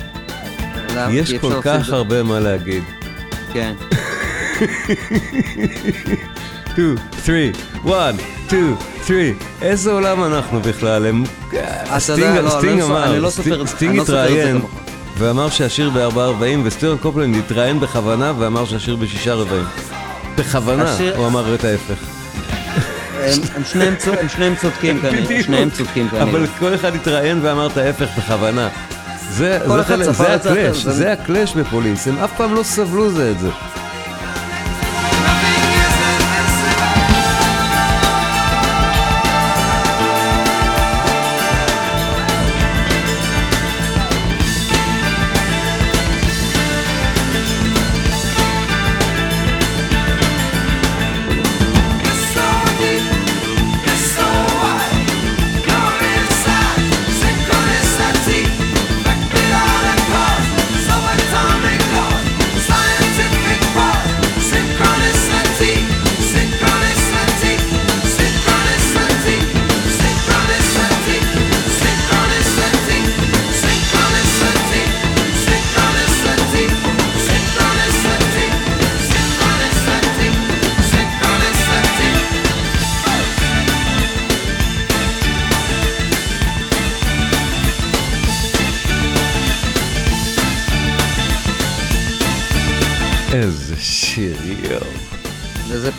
יש 1.09 1.33
כל 1.33 1.61
כך 1.61 1.89
הרבה 1.89 2.23
מה 2.23 2.39
להגיד. 2.39 2.83
כן. 3.53 3.73
2, 6.73 6.95
3, 7.25 7.55
1, 7.87 8.15
2, 8.47 8.75
3, 9.07 9.19
איזה 9.61 9.91
עולם 9.91 10.23
אנחנו 10.23 10.59
בכלל? 10.61 11.05
הם... 11.05 11.23
סטינג 11.97 12.19
לא, 12.21 12.41
לא 12.41 12.85
אמר, 12.85 13.19
לא 13.19 13.29
סטינג 13.65 13.99
התראיין. 13.99 14.61
ואמר 15.17 15.49
שהשיר 15.49 15.89
ב-4.40 15.89 16.43
וסטיוארט 16.63 16.97
קופלנד 16.97 17.35
התראיין 17.35 17.79
בכוונה 17.79 18.33
ואמר 18.39 18.65
שהשיר 18.65 18.95
ב-6 18.95 19.29
רבעים. 19.29 19.65
בכוונה 20.37 20.97
הוא 21.15 21.27
אמר 21.27 21.55
את 21.55 21.63
ההפך. 21.63 22.14
הם 23.33 23.41
הם 23.55 23.63
שניהם 23.65 23.95
צו- 23.95 24.13
הם 24.13 24.29
שניהם 24.29 24.55
צודקים 24.55 25.01
כנראה. 25.01 25.43
שניהם 25.43 25.69
צודקים 25.69 26.07
אבל 26.11 26.31
כנראה. 26.31 26.47
כל 26.59 26.75
אחד 26.75 26.95
התראיין 26.95 27.39
ואמר 27.41 27.67
את 27.67 27.77
ההפך 27.77 28.07
בכוונה. 28.17 28.69
זה 30.75 31.11
הקלאש 31.11 31.53
בפוליס, 31.55 32.07
הם 32.07 32.17
אף 32.17 32.31
פעם 32.37 32.53
לא 32.53 32.63
סבלו 32.63 33.09
זה 33.11 33.31
את 33.31 33.39
זה. 33.39 33.49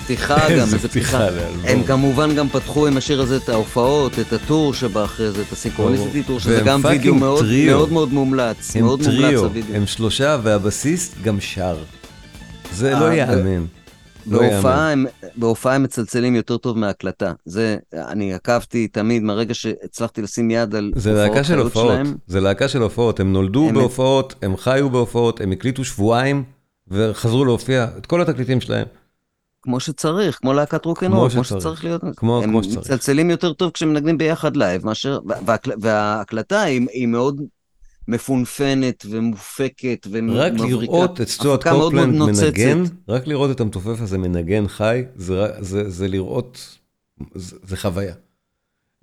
פתיחה 0.06 0.46
איזה 0.48 0.54
גם, 0.60 0.74
איזה 0.74 0.88
פתיחה. 0.88 1.28
הם 1.64 1.82
כמובן 1.82 2.34
גם 2.34 2.48
פתחו 2.48 2.86
עם 2.86 2.96
השיר 2.96 3.20
הזה 3.20 3.36
את 3.36 3.48
ההופעות, 3.48 4.18
את 4.18 4.32
הטור 4.32 4.74
שבא 4.74 5.04
אחרי 5.04 5.32
זה, 5.32 5.42
את 5.42 5.52
הסינכרוניסיטי 5.52 6.22
טור, 6.22 6.40
שזה 6.40 6.62
גם 6.64 6.80
וידאו 6.84 7.14
מאוד. 7.14 7.44
מאוד 7.90 8.12
מומלץ. 8.12 8.76
הם 8.76 8.86
טריו. 9.04 9.48
הם 9.74 9.86
שלושה 9.86 10.38
והבסיסט 10.42 11.14
גם 11.22 11.40
שר. 11.40 11.76
זה 12.72 12.90
לא 12.90 13.08
אה, 13.08 13.14
יאמן. 13.14 13.64
לא 14.26 14.38
בהופעה. 14.38 14.92
הם, 14.92 15.06
בהופעה 15.36 15.74
הם 15.74 15.82
מצלצלים 15.82 16.34
יותר 16.34 16.56
טוב 16.56 16.78
מהקלטה. 16.78 17.32
זה, 17.44 17.76
אני 17.94 18.34
עקבתי 18.34 18.88
תמיד 18.88 19.22
מהרגע 19.22 19.54
שהצלחתי 19.54 20.22
לשים 20.22 20.50
יד 20.50 20.74
על 20.74 20.92
זה 20.96 21.12
להקה 21.12 21.44
של 21.44 21.58
הופעות, 21.58 21.92
שלהם. 21.92 22.14
זה 22.26 22.40
להקה 22.40 22.68
של 22.68 22.82
הופעות, 22.82 23.20
הם 23.20 23.32
נולדו 23.32 23.68
הם- 23.68 23.74
בהופעות, 23.74 24.34
הם 24.42 24.56
חיו 24.56 24.90
בהופעות, 24.90 25.40
הם 25.40 25.52
הקליטו 25.52 25.84
שבועיים 25.84 26.44
וחזרו 26.88 27.44
להופיע, 27.44 27.86
את 27.98 28.06
כל 28.06 28.20
התקליטים 28.22 28.60
שלהם. 28.60 28.86
כמו 29.66 29.80
שצריך, 29.80 30.38
כמו 30.38 30.52
להקת 30.52 30.84
רוקנרול, 30.84 31.30
כמו 31.30 31.34
כמו 31.34 31.44
שצריך. 31.44 31.84
להיות. 31.84 32.02
כמו- 32.16 32.42
הם 32.42 32.50
כמו 32.50 32.62
שצריך. 32.64 32.78
מצלצלים 32.78 33.30
יותר 33.30 33.52
טוב 33.52 33.70
כשמנגנים 33.70 34.18
ביחד 34.18 34.56
לייב, 34.56 34.86
מאשר, 34.86 35.18
וההקל- 35.46 35.72
וההקלטה 35.80 36.60
היא, 36.62 36.86
היא 36.92 37.06
מאוד 37.06 37.40
מפונפנת 38.08 39.06
ומופקת 39.10 40.06
ומבריקה. 40.10 40.64
רק 40.64 40.80
לראות 40.80 41.20
את 41.20 41.28
סטוארט 41.28 41.68
קופלנד. 41.68 42.14
מנגן, 42.18 42.82
רק 43.08 43.26
לראות 43.26 43.50
את 43.50 43.60
המתופף 43.60 44.00
הזה 44.00 44.18
מנגן 44.18 44.68
חי, 44.68 45.02
זה 45.16 45.44
ר- 45.44 45.62
זה- 45.62 45.90
זה 45.90 46.08
לראות, 46.08 46.76
זה 47.34 47.56
זה 47.66 47.76
חוויה. 47.76 48.14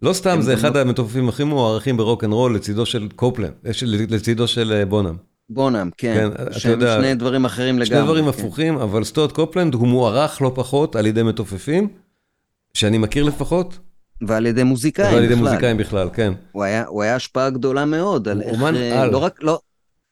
לא 0.02 0.14
סתם, 0.14 0.38
זה 0.42 0.54
אחד 0.54 0.76
לא- 0.76 0.82
המתופפים 0.82 1.30
הכי 1.30 1.44
מוערכים 1.44 1.98
ברוק 1.98 2.24
אנד 2.24 2.34
רול 2.34 2.56
לצידו 2.56 2.86
של 2.86 3.08
קופלנד, 3.16 3.54
אה, 3.66 3.72
לצידו 4.10 4.48
של 4.48 4.72
אה, 4.72 4.86
בונאם. 4.86 5.16
בונאם, 5.50 5.90
כן. 5.98 6.30
כן, 6.38 6.60
שהם 6.60 6.72
יודע, 6.72 6.98
שני 7.00 7.16
דברים 7.16 7.46
אחרים 7.46 7.80
לגמרי. 7.80 7.86
שני 7.86 8.02
דברים 8.02 8.24
כן. 8.24 8.30
הפוכים, 8.30 8.78
אבל 8.78 9.04
סטוארט 9.04 9.32
קופלנד 9.32 9.74
הוא 9.74 9.88
מוערך 9.88 10.42
לא 10.42 10.52
פחות 10.56 10.96
על 10.96 11.06
ידי 11.06 11.24
מתופפים, 11.24 11.88
שאני 12.74 12.98
מכיר 12.98 13.24
לפחות, 13.24 13.80
ועל 14.28 14.46
ידי 14.46 14.64
מוזיקאים 14.64 15.14
ועל 15.14 15.24
ידי 15.24 15.36
בכלל. 15.36 15.48
מוזיקאים 15.48 15.78
בכלל, 15.78 16.10
כן. 16.14 16.34
הוא 16.52 16.64
היה, 16.64 16.86
הוא 16.88 17.04
היה 17.04 17.16
השפעה 17.16 17.50
גדולה 17.50 17.86
מאוד 17.86 18.28
על 18.28 18.42
איך, 18.42 18.54
אומן 18.54 18.76
אה, 18.76 19.02
על. 19.02 19.12
לא 19.12 19.18
רק, 19.18 19.44
לא, 19.44 19.60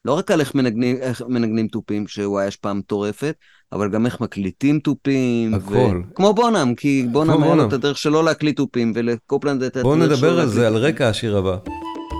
לא 0.04 0.12
רק 0.12 0.30
על 0.30 0.40
איך 0.40 0.54
מנגנים, 0.54 0.96
איך 0.96 1.22
מנגנים 1.28 1.68
תופים, 1.68 2.08
שהוא 2.08 2.38
היה 2.38 2.48
השפעה 2.48 2.72
מטורפת, 2.72 3.34
אבל 3.72 3.90
גם 3.90 4.06
איך 4.06 4.20
מקליטים 4.20 4.78
תופים. 4.78 5.54
הכל. 5.54 6.00
כמו 6.14 6.34
בונאם, 6.34 6.74
כי 6.74 7.06
בונאם 7.12 7.42
היה 7.42 7.54
לו. 7.54 7.68
את 7.68 7.72
הדרך 7.72 7.98
שלו 7.98 8.22
להקליט 8.22 8.56
תופים, 8.56 8.92
ולקופלנד 8.94 9.62
את 9.62 9.76
הדרך 9.76 9.84
בואו 9.84 9.96
להקליט 9.96 10.18
נדבר 10.18 10.40
על 10.40 10.48
זה, 10.48 10.66
על. 10.66 10.76
רקע 10.76 11.08
השיר 11.08 11.36
הבא. 11.36 11.56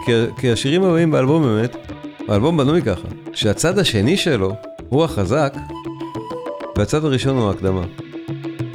כי, 0.06 0.12
כי 0.40 0.52
השירים 0.52 0.82
הבאים 0.82 1.10
באלבום 1.10 1.42
באמת, 1.42 1.76
האלבום 2.28 2.56
בנוי 2.56 2.82
ככה, 2.82 3.08
שהצד 3.32 3.78
השני 3.78 4.16
שלו 4.16 4.52
הוא 4.88 5.04
החזק, 5.04 5.54
והצד 6.78 7.04
הראשון 7.04 7.36
הוא 7.36 7.48
ההקדמה. 7.48 7.82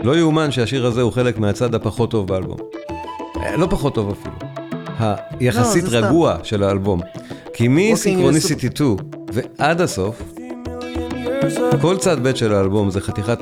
לא 0.03 0.17
יאומן 0.17 0.51
שהשיר 0.51 0.85
הזה 0.85 1.01
הוא 1.01 1.11
חלק 1.11 1.37
מהצד 1.37 1.75
הפחות 1.75 2.11
טוב 2.11 2.27
באלבום. 2.27 2.57
אה, 3.37 3.57
לא 3.57 3.67
פחות 3.69 3.95
טוב 3.95 4.09
אפילו. 4.11 4.35
היחסית 5.39 5.83
לא, 5.83 5.89
זה 5.89 5.97
סתם. 5.97 6.07
רגוע 6.07 6.37
של 6.43 6.63
האלבום. 6.63 7.01
כי 7.53 7.67
מסינכרוניסיטי 7.67 8.67
2 8.75 8.95
ועד 9.33 9.81
הסוף, 9.81 10.21
כל 11.81 11.97
צד 11.97 12.27
ב' 12.27 12.35
של 12.35 12.53
האלבום 12.53 12.89
זה 12.89 13.01
חתיכת 13.01 13.39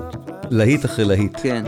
להיט 0.50 0.86
אחרי 0.86 1.06
להיט. 1.06 1.38
כן, 1.44 1.64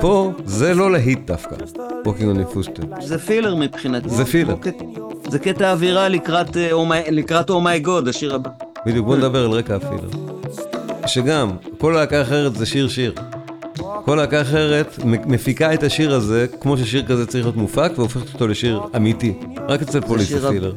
פה 0.00 0.32
זה 0.44 0.74
לא 0.74 0.92
להיט 0.92 1.26
דווקא, 1.26 1.56
Walking 2.04 2.36
in 2.36 2.38
the 2.38 2.54
Footsteps. 2.54 3.00
זה 3.00 3.18
filler 3.18 3.54
מבחינתי. 3.54 4.08
זה 4.08 4.24
filler. 4.24 4.54
זה 5.30 5.38
קטע 5.38 5.72
אווירה 5.72 6.08
לקראת 6.08 6.56
אה, 6.56 6.70
Oh 6.72 6.74
My- 6.90 7.10
לקראת 7.10 7.50
Oh 7.50 7.64
My 7.64 7.79
God, 7.79 8.08
השיר 8.08 8.34
הבא. 8.34 8.50
בדיוק, 8.86 9.06
בוא 9.06 9.16
נדבר 9.16 9.44
על 9.44 9.50
רקע 9.50 9.76
ה 9.76 9.80
filler. 9.80 10.08
שגם, 11.06 11.50
כל 11.78 11.92
להקה 11.96 12.22
אחרת 12.22 12.54
זה 12.56 12.66
שיר 12.66 12.88
שיר. 12.88 13.14
כל 14.04 14.14
להקה 14.14 14.40
אחרת 14.40 14.98
מפיקה 15.04 15.74
את 15.74 15.82
השיר 15.82 16.14
הזה, 16.14 16.46
כמו 16.60 16.78
ששיר 16.78 17.06
כזה 17.06 17.26
צריך 17.26 17.44
להיות 17.44 17.56
מופק, 17.56 17.92
והופכת 17.96 18.34
אותו 18.34 18.48
לשיר 18.48 18.80
אמיתי. 18.96 19.34
רק 19.68 19.82
אצל 19.82 20.00
פוליס 20.00 20.28
שיר 20.28 20.74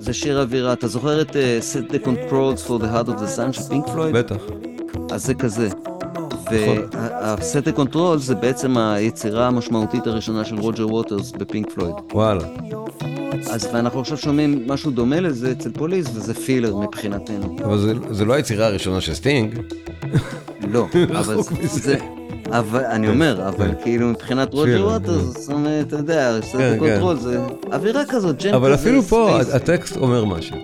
זה 0.00 0.12
שיר 0.14 0.40
אווירה. 0.40 0.72
אתה 0.72 0.88
זוכר 0.88 1.20
את 1.20 1.36
אה, 1.36 1.58
Set 1.72 1.92
the 1.92 2.06
Controls 2.06 2.68
for 2.68 2.82
the 2.82 2.86
Heart 2.86 3.08
of 3.08 3.20
the 3.20 3.38
Sun 3.38 3.52
של 3.52 3.62
פינק 3.62 3.86
פלויד? 3.88 4.14
בטח. 4.14 4.36
אז 5.10 5.26
זה 5.26 5.34
כזה. 5.34 5.68
נכון. 6.42 6.88
ו 6.92 7.03
Set 7.03 7.35
the 7.35 7.68
Controls 7.74 8.18
זה 8.18 8.34
בעצם 8.34 8.78
היצירה 8.78 9.46
המשמעותית 9.46 10.06
הראשונה 10.06 10.44
של 10.44 10.58
רוג'ר 10.58 10.88
ווטרס 10.94 11.32
בפינק 11.32 11.72
פלויד. 11.74 11.94
וואלה. 12.12 12.44
אז 13.50 13.68
ואנחנו 13.72 14.00
עכשיו 14.00 14.16
שומעים 14.16 14.62
משהו 14.66 14.90
דומה 14.90 15.20
לזה 15.20 15.52
אצל 15.52 15.70
פוליס, 15.72 16.06
וזה 16.14 16.34
filler 16.34 16.76
מבחינתנו. 16.76 17.56
אבל 17.64 17.78
זה, 17.78 17.92
זה 18.10 18.24
לא 18.24 18.34
היצירה 18.34 18.66
הראשונה 18.66 19.00
של 19.00 19.14
סטינג. 19.14 19.58
לא, 20.70 20.86
אבל 21.20 21.36
זה-. 21.62 21.98
אבל 22.50 22.84
אני 22.84 23.08
אומר, 23.08 23.48
אבל 23.48 23.70
כאילו 23.82 24.06
מבחינת 24.06 24.54
רוג'ר 24.54 24.86
ווטרס, 24.86 25.24
זאת 25.24 25.52
אומרת, 25.52 25.86
אתה 25.86 25.96
יודע, 25.96 26.38
כן, 26.52 26.76
Controls 26.78 27.16
זה 27.16 27.38
אווירה 27.72 28.02
כזאת, 28.08 28.38
כזה. 28.38 28.56
אבל 28.56 28.74
אפילו 28.74 29.02
פה. 29.02 29.38
הטקסט 29.54 29.96
אומר 29.96 30.24
משהו. 30.24 30.56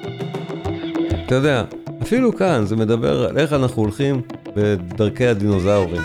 אתה 1.26 1.34
יודע, 1.34 1.64
אפילו 2.02 2.36
כאן 2.36 2.66
זה 2.66 2.76
מדבר 2.76 3.28
על 3.28 3.38
איך 3.38 3.52
אנחנו 3.52 3.82
הולכים 3.82 4.20
בדרכי 4.56 5.26
הדינוזאורים. 5.26 6.02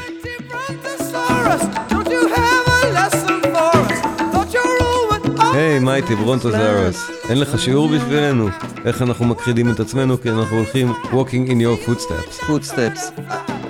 Hey 5.53 5.79
mighty 5.79 6.15
brontosaurus, 6.15 7.11
אין 7.29 7.39
לך 7.39 7.59
שיעור 7.59 7.87
בשבילנו? 7.87 8.47
איך 8.85 9.01
אנחנו 9.01 9.25
מכחידים 9.25 9.71
את 9.71 9.79
עצמנו 9.79 10.21
כי 10.21 10.29
אנחנו 10.29 10.57
הולכים 10.57 10.91
walking 11.03 11.49
in 11.49 11.51
your 11.51 11.89
footsteps. 11.89 12.45
Footsteps. 12.47 13.11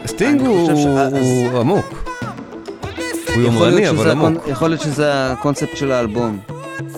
סטינג 0.05 0.41
הוא 0.41 1.59
עמוק, 1.59 1.85
הוא 3.35 3.43
יומרני 3.43 3.89
אבל 3.89 4.11
עמוק, 4.11 4.47
יכול 4.47 4.69
להיות 4.69 4.81
שזה 4.81 5.31
הקונספט 5.31 5.77
של 5.77 5.91
האלבום. 5.91 6.39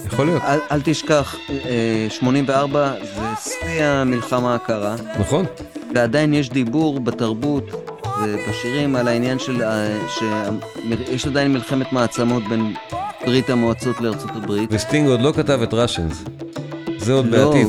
יכול 0.06 0.26
להיות, 0.26 0.42
אל, 0.44 0.60
אל 0.72 0.82
תשכח, 0.84 1.36
אה, 1.50 2.08
84 2.10 2.94
זה 3.16 3.22
שיא 3.44 3.84
המלחמה 3.84 4.56
הקרה, 4.56 4.96
נכון? 5.20 5.46
ועדיין 5.96 6.34
יש 6.34 6.50
דיבור 6.50 7.00
בתרבות 7.00 7.64
ובשירים 8.24 8.96
על 8.96 9.08
העניין 9.08 9.40
של, 9.40 9.64
אה, 9.64 9.98
שיש 10.10 11.28
עדיין 11.28 11.54
מלחמת 11.54 11.94
מעצמות 11.94 12.44
בין 12.50 12.74
ברית 13.26 13.50
המועצות 13.50 14.02
לארצות 14.02 14.30
הברית. 14.36 14.70
וסטינג 14.74 15.08
עוד 15.10 15.22
לא 15.22 15.34
כתב 15.36 15.60
את 15.64 15.74
ראשנס. 15.74 16.24
זה 16.98 17.14
עוד 17.14 17.26
לא, 17.26 17.46
בעתיד. 17.50 17.68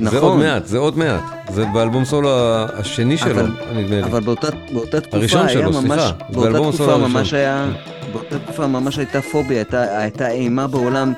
נכון. 0.00 0.10
זה 0.10 0.26
עוד 0.26 0.38
מעט, 0.38 0.66
זה 0.66 0.78
עוד 0.78 0.98
מעט. 0.98 1.22
זה 1.50 1.64
באלבום 1.74 2.04
סולו 2.04 2.30
השני 2.74 3.16
שלו, 3.18 3.30
אבל- 3.30 3.50
נדמה 3.74 3.96
לי. 3.96 4.02
אבל 4.02 4.20
באותה, 4.20 4.46
באותה 4.72 5.00
תקופה 5.00 5.16
הראשון 5.16 5.40
היה 5.46 5.52
שלו, 5.58 5.70
ממש, 5.70 5.82
סליחה. 6.00 6.12
באותה 6.32 6.58
תקופה 6.58 6.96
ממש. 6.96 7.32
היה, 7.34 7.66
באותה 8.12 8.38
תקופה 8.38 8.66
ממש 8.66 8.98
הייתה 8.98 9.22
פוביה, 9.22 9.56
הייתה, 9.58 9.98
הייתה 9.98 10.30
אימה 10.30 10.66
בעולם 10.66 11.12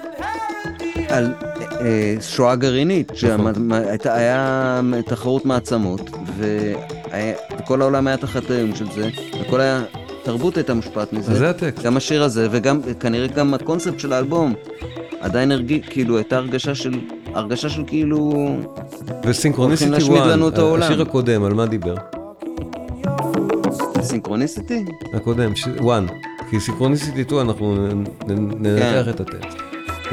על 1.09 1.33
אה, 1.81 2.15
שואה 2.21 2.55
גרעינית, 2.55 3.13
נכון. 3.33 3.53
שהייתה 3.85 4.15
היה 4.15 4.81
תחרות 5.07 5.47
מעצמות, 5.47 6.11
והיה, 6.39 7.35
וכל 7.59 7.81
העולם 7.83 8.07
היה 8.07 8.17
תחת 8.17 8.51
האיום 8.51 8.75
של 8.77 8.87
זה, 8.95 9.09
וכל 9.41 9.61
התרבות 10.25 10.57
הייתה 10.57 10.75
מושפעת 10.75 11.13
מזה. 11.13 11.35
זה 11.35 11.51
הטקסט. 11.51 11.85
גם 11.85 11.97
השיר 11.97 12.23
הזה, 12.23 12.49
וגם 12.51 12.81
כנראה 13.01 13.27
גם 13.27 13.55
הקונספט 13.55 14.01
של 14.01 14.13
האלבום. 14.13 14.55
עדיין 15.21 15.53
הרגיש, 15.53 15.87
כאילו, 15.87 16.17
הייתה 16.17 16.37
הרגשה 16.37 16.75
של, 16.75 17.01
הרגשה 17.35 17.69
של 17.69 17.83
כאילו, 17.87 18.33
וסינכרוניסיטי 19.25 19.91
הולכים 19.91 20.11
להשמיד 20.11 20.23
1, 20.23 20.31
לנו 20.31 20.49
את 20.49 20.59
העולם. 20.59 20.83
השיר 20.83 21.03
הקודם, 21.03 21.45
על 21.45 21.55
מה 21.55 21.67
דיבר? 21.67 21.95
סינכרוניסיטי? 24.01 24.85
הקודם, 25.15 25.53
1. 25.53 26.03
כי 26.51 26.61
סינכרוניסיטי 26.61 27.25
2 27.25 27.41
אנחנו 27.41 27.77
ננתח 28.27 29.05
כן. 29.05 29.11
את 29.11 29.21
הטקסט. 29.21 29.64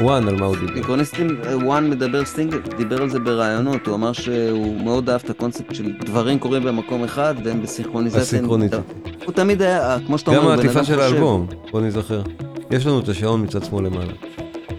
1 0.08 0.28
על 0.28 0.36
מה 0.36 0.46
הוא 0.46 0.56
דיבר. 0.56 0.74
סינכרוניסיטי, 0.74 1.40
one 1.62 1.90
מדבר, 1.90 2.24
סטינג 2.24 2.54
דיבר 2.76 3.02
על 3.02 3.08
זה 3.10 3.18
בראיונות, 3.18 3.86
הוא 3.86 3.94
אמר 3.94 4.12
שהוא 4.12 4.80
מאוד 4.84 5.10
אהב 5.10 5.20
את 5.24 5.30
הקונספט 5.30 5.74
של 5.74 5.92
דברים 6.04 6.38
קורים 6.38 6.62
במקום 6.62 7.04
אחד 7.04 7.34
והם 7.44 7.62
בסינכרוניזציה. 7.62 8.22
הסינכרוניזציה. 8.22 8.80
הוא 9.24 9.32
תמיד 9.34 9.62
היה, 9.62 9.96
כמו 10.06 10.18
שאתה 10.18 10.30
גם 10.30 10.36
אומר, 10.36 10.56
בן 10.56 10.58
העטיפה 10.58 10.84
של. 10.84 11.00
האלבום, 11.00 11.46
בוא 11.70 11.80
נזכר. 11.80 12.22
יש 12.70 12.86
לנו 12.86 13.00
את 13.00 13.08
השעון 13.08 13.42
מצד 13.42 13.64
שמאל 13.64 13.84
למעלה. 13.84 14.12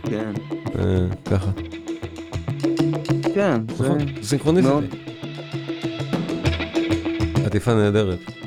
כן, 0.04 0.34
אה, 0.80 1.06
ככה. 1.32 1.52
כן, 3.36 3.62
זה... 3.68 3.74
נכון, 3.74 3.98
מאוד. 3.98 4.24
סינכרוניסיטי. 4.24 4.98
עטיפה 7.46 7.74
נהדרת. 7.74 8.43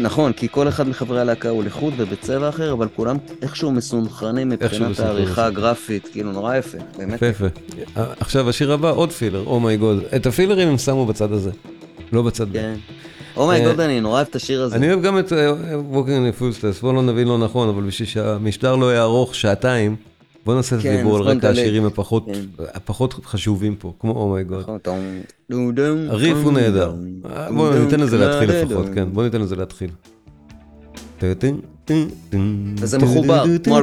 נכון, 0.00 0.32
כי 0.32 0.48
כל 0.50 0.68
אחד 0.68 0.88
מחברי 0.88 1.20
הלהקה 1.20 1.48
הוא 1.48 1.64
לחוד 1.64 1.94
ובצבע 1.96 2.48
אחר, 2.48 2.72
אבל 2.72 2.88
כולם 2.96 3.16
איכשהו 3.42 3.72
מסונכרנים 3.72 4.48
מבחינת. 4.48 5.00
העריכה 5.00 5.46
הגרפית, 5.46 6.08
כאילו 6.12 6.32
נורא 6.32 6.56
יפה, 6.56 6.78
באמת. 6.98 7.14
יפה 7.14 7.26
יפה. 7.26 7.46
עכשיו 8.20 8.48
השיר 8.48 8.72
הבא, 8.72 8.90
עוד 8.90 9.12
filler, 9.12 9.42
Oh 9.46 9.61
My 9.61 9.76
God. 9.76 10.02
את 10.16 10.26
ה 10.26 10.31
fillers 10.31 10.68
הם 10.68 10.78
שמו 10.78 11.06
בצד 11.06 11.32
הזה. 11.32 11.50
לא 12.12 12.22
בצד. 12.22 12.52
כן. 12.52 12.74
Oh 13.36 13.47
My 13.47 13.58
God, 13.58 13.80
אה, 13.80 13.86
אני 13.86 14.00
נורא 14.00 14.14
אוהב 14.14 14.26
את 14.30 14.36
השיר 14.36 14.62
הזה. 14.62 14.76
אני 14.76 14.92
אוהב 14.92 15.02
גם 15.02 15.18
את 15.18 15.32
Walking 15.74 16.28
in 16.28 16.35
Your 16.35 16.48
Footsteps, 16.48 16.80
בוא 16.80 16.94
לא 16.94 17.02
נבין 17.02 17.28
לא 17.28 17.38
נכון, 17.38 17.68
אבל 17.68 17.82
בשביל 17.82 18.08
שהמשדר 18.08 18.76
לא 18.76 18.92
יהיה 18.92 19.02
ארוך 19.02 19.34
שעתיים, 19.34 19.96
בוא 20.44 20.54
נעשה 20.54 20.76
את 20.76 20.80
כן, 20.82 20.94
הדיבור 20.94 21.16
על 21.16 21.22
רקע. 21.22 21.50
השירים 21.50 21.84
הפחות 21.86 22.26
כן. 22.26 22.62
הפחות 22.74 23.20
חשובים 23.24 23.76
פה, 23.78 23.92
כמו 24.00 24.12
גוד. 24.48 24.60
נכון, 24.60 24.78
דום, 25.72 25.96
הריף 26.08 26.36
הוא 26.42 26.52
נהדר. 26.52 26.94
אה, 27.36 27.52
בוא 27.52 27.74
ניתן 27.74 28.00
לזה 28.00 28.18
להתחיל 28.18 28.50
לפחות. 28.50 28.86
כן, 28.94 29.08
בוא 29.12 29.24
ניתן 29.24 29.40
לזה 29.40 29.56
להתחיל. 29.56 29.90
וזה 32.80 32.98
מחובר, 32.98 33.44
כמו 33.64 33.78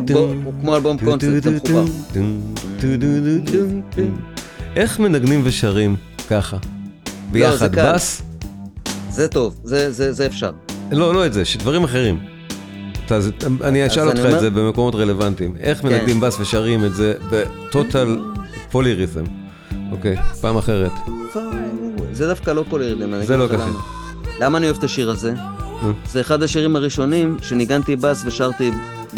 אלבום- 0.76 0.98
קונספט, 0.98 1.44
זה 1.44 1.52
מחובר. 1.52 1.84
איך 4.76 5.00
מנגנים 5.00 5.42
ושרים 5.44 5.96
ככה? 6.30 6.58
ביחד, 7.32 7.76
קל. 7.76 7.94
בס? 7.94 8.22
זה 9.10 9.28
טוב, 9.28 9.60
זה- 9.64 10.26
אפשר. 10.26 10.52
לא, 10.92 11.14
לא 11.14 11.26
את 11.26 11.34
זה, 11.34 11.44
דברים 11.60 11.84
אחרים. 11.84 12.20
אתה- 13.12 13.48
אני 13.64 13.88
אשאל 13.88 14.02
אני 14.02 14.10
אותך 14.12 14.20
אומר- 14.26 14.36
את 14.36 14.40
זה 14.42 14.50
במקומות 14.50 14.96
רלוונטיים. 14.96 15.54
איך 15.60 15.82
כן. 15.82 15.88
מנגנים 15.88 16.20
בס 16.20 16.40
ושרים 16.40 16.86
את 16.86 16.96
זה 16.96 17.14
בטוטל 17.32 18.20
פוליריתם? 18.72 19.24
אוקיי, 19.92 20.16
פעם 20.42 20.58
אחרת. 20.58 20.92
זה 22.14 22.28
דווקא 22.28 22.52
לא 22.52 22.64
פולירדים, 22.70 23.14
אני 23.14 23.26
זה 23.26 23.38
לא 23.38 23.48
קשה. 23.48 23.66
למה. 24.40 24.58
אני 24.58 24.66
אוהב 24.66 24.78
את 24.78 24.84
השיר 24.84 25.10
הזה? 25.10 25.34
נו. 25.84 25.94
זה 26.12 26.22
אחד 26.22 26.44
השירים 26.44 26.76
הראשונים 26.76 27.38
שניגנתי 27.42 27.96
בס 27.96 28.24
ושרתי 28.26 28.72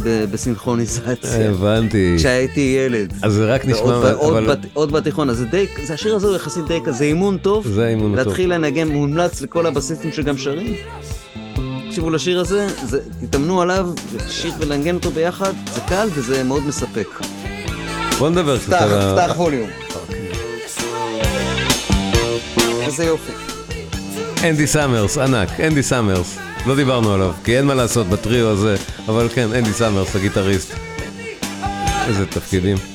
ב- 0.04 0.26
בסינכרוניזציה. 0.32 1.50
הבנתי. 1.50 2.14
כשהייתי 2.18 2.76
ילד. 2.86 3.14
אז 3.22 3.34
זה 3.34 3.54
רק 3.54 3.66
נשמע, 3.66 3.86
ועוד 3.88 4.38
אבל 4.38 4.48
בת- 4.56 4.66
עוד 4.74 4.92
בתיכון, 4.92 5.30
אז 5.30 5.38
זה 5.38 5.46
די, 5.46 5.66
זה 5.84 5.94
השיר 5.94 6.16
הזה 6.16 6.28
הוא 6.28 6.36
יחסית 6.36 6.68
די 6.68 6.80
כזה 6.86 7.04
אימון 7.04 7.38
טוב. 7.38 7.68
זה 7.68 7.88
אימון 7.88 8.16
טוב. 8.16 8.28
להתחיל 8.28 8.54
לנגן 8.54 8.88
מומלץ 8.88 9.42
לכל 9.42 9.66
הבסיסטים 9.66 10.12
שגם 10.12 10.38
שרים. 10.38 10.74
תקשיבו 11.94 12.10
לשיר 12.10 12.40
הזה, 12.40 12.68
זה, 12.84 13.00
תתאמנו 13.22 13.62
עליו, 13.62 13.90
ושיר 14.12 14.54
ולנגן 14.60 14.96
אותו 14.96 15.12
ביחד, 15.12 15.54
זה 15.74 15.82
קל 15.82 16.08
וזה 16.14 16.44
מאוד 16.44 16.68
מספק. 16.68 17.08
בוא 18.20 18.30
נדבר 18.30 18.60
קצת 18.60 18.74
על 18.74 18.94
ה... 18.94 19.16
פתח 19.16 19.40
ווליום. 19.40 19.70
איזה 22.82 23.06
יופי. 23.06 23.32
אנדי 24.44 24.68
סאמרס, 24.68 25.18
ענק, 25.18 25.60
אנדי 25.60 25.84
סאמרס. 25.84 26.38
לא 26.66 26.76
דיברנו 26.76 27.14
עליו, 27.14 27.32
כי 27.44 27.58
אין 27.58 27.66
מה 27.66 27.74
לעשות 27.74 28.08
בטריו 28.08 28.48
הזה, 28.48 28.76
אבל 29.08 29.30
כן, 29.30 29.48
אנדי 29.54 29.74
סאמרס, 29.74 30.16
הגיטריסט. 30.16 30.74
איזה 32.08 32.26
תפקידים. 32.26 32.93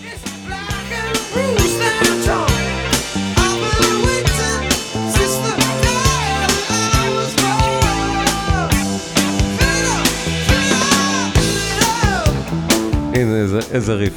איזה, 13.73 13.94
ריף. 13.94 14.14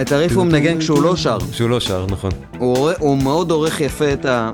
את 0.00 0.12
הריף 0.12 0.32
הוא 0.32 0.44
מנגן 0.44 0.78
כשהוא 0.78 1.02
לא 1.02 1.16
שר. 1.16 1.38
שהוא 1.52 1.70
לא 1.70 1.80
שר, 1.80 2.06
נכון. 2.08 2.30
הוא, 2.58 3.18
מאוד 3.18 3.50
עורך 3.50 3.80
יפה 3.80 4.12
את 4.12 4.26
ה... 4.26 4.50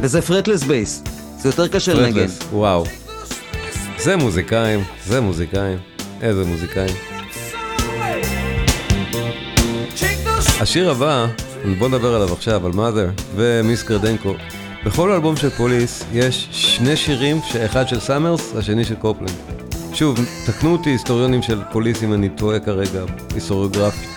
וזה 0.00 0.22
fretless 0.22 0.62
bass. 0.62 1.02
זה 1.38 1.48
יותר 1.48 1.68
קשה 1.68 1.94
לנגן. 1.94 2.12
fretless, 2.12 2.38
וואו. 2.52 2.84
זה 3.98 4.16
מוזיקאים, 4.16 4.80
זה 5.06 5.20
מוזיקאים. 5.20 5.78
איזה 6.22 6.44
מוזיקאים. 6.44 6.94
השיר 10.60 10.90
הבא, 10.90 11.26
בוא 11.78 11.88
נדבר 11.88 12.14
עליו 12.14 12.32
עכשיו, 12.32 12.66
על 12.66 12.72
mother 12.72 13.22
ו 13.36 13.45
Miss 13.45 13.82
Gradenko. 13.82 14.34
בכל 14.84 15.12
אלבום 15.12 15.36
של 15.36 15.50
פוליס 15.50 16.04
יש 16.12 16.48
שני 16.50 16.96
שירים, 16.96 17.40
שאחד 17.52 17.88
של 17.88 18.00
סאמרס, 18.00 18.56
השני 18.56 18.84
של 18.84 18.94
קופלנד. 18.94 19.69
שוב, 19.94 20.18
תקנו 20.46 20.72
אותי 20.72 20.90
היסטוריונים 20.90 21.42
של 21.42 21.62
פוליס 21.72 22.02
אם 22.02 22.14
אני 22.14 22.28
טועה 22.28 22.60
כרגע, 22.60 23.04
היסטוריוגרפית. 23.34 24.08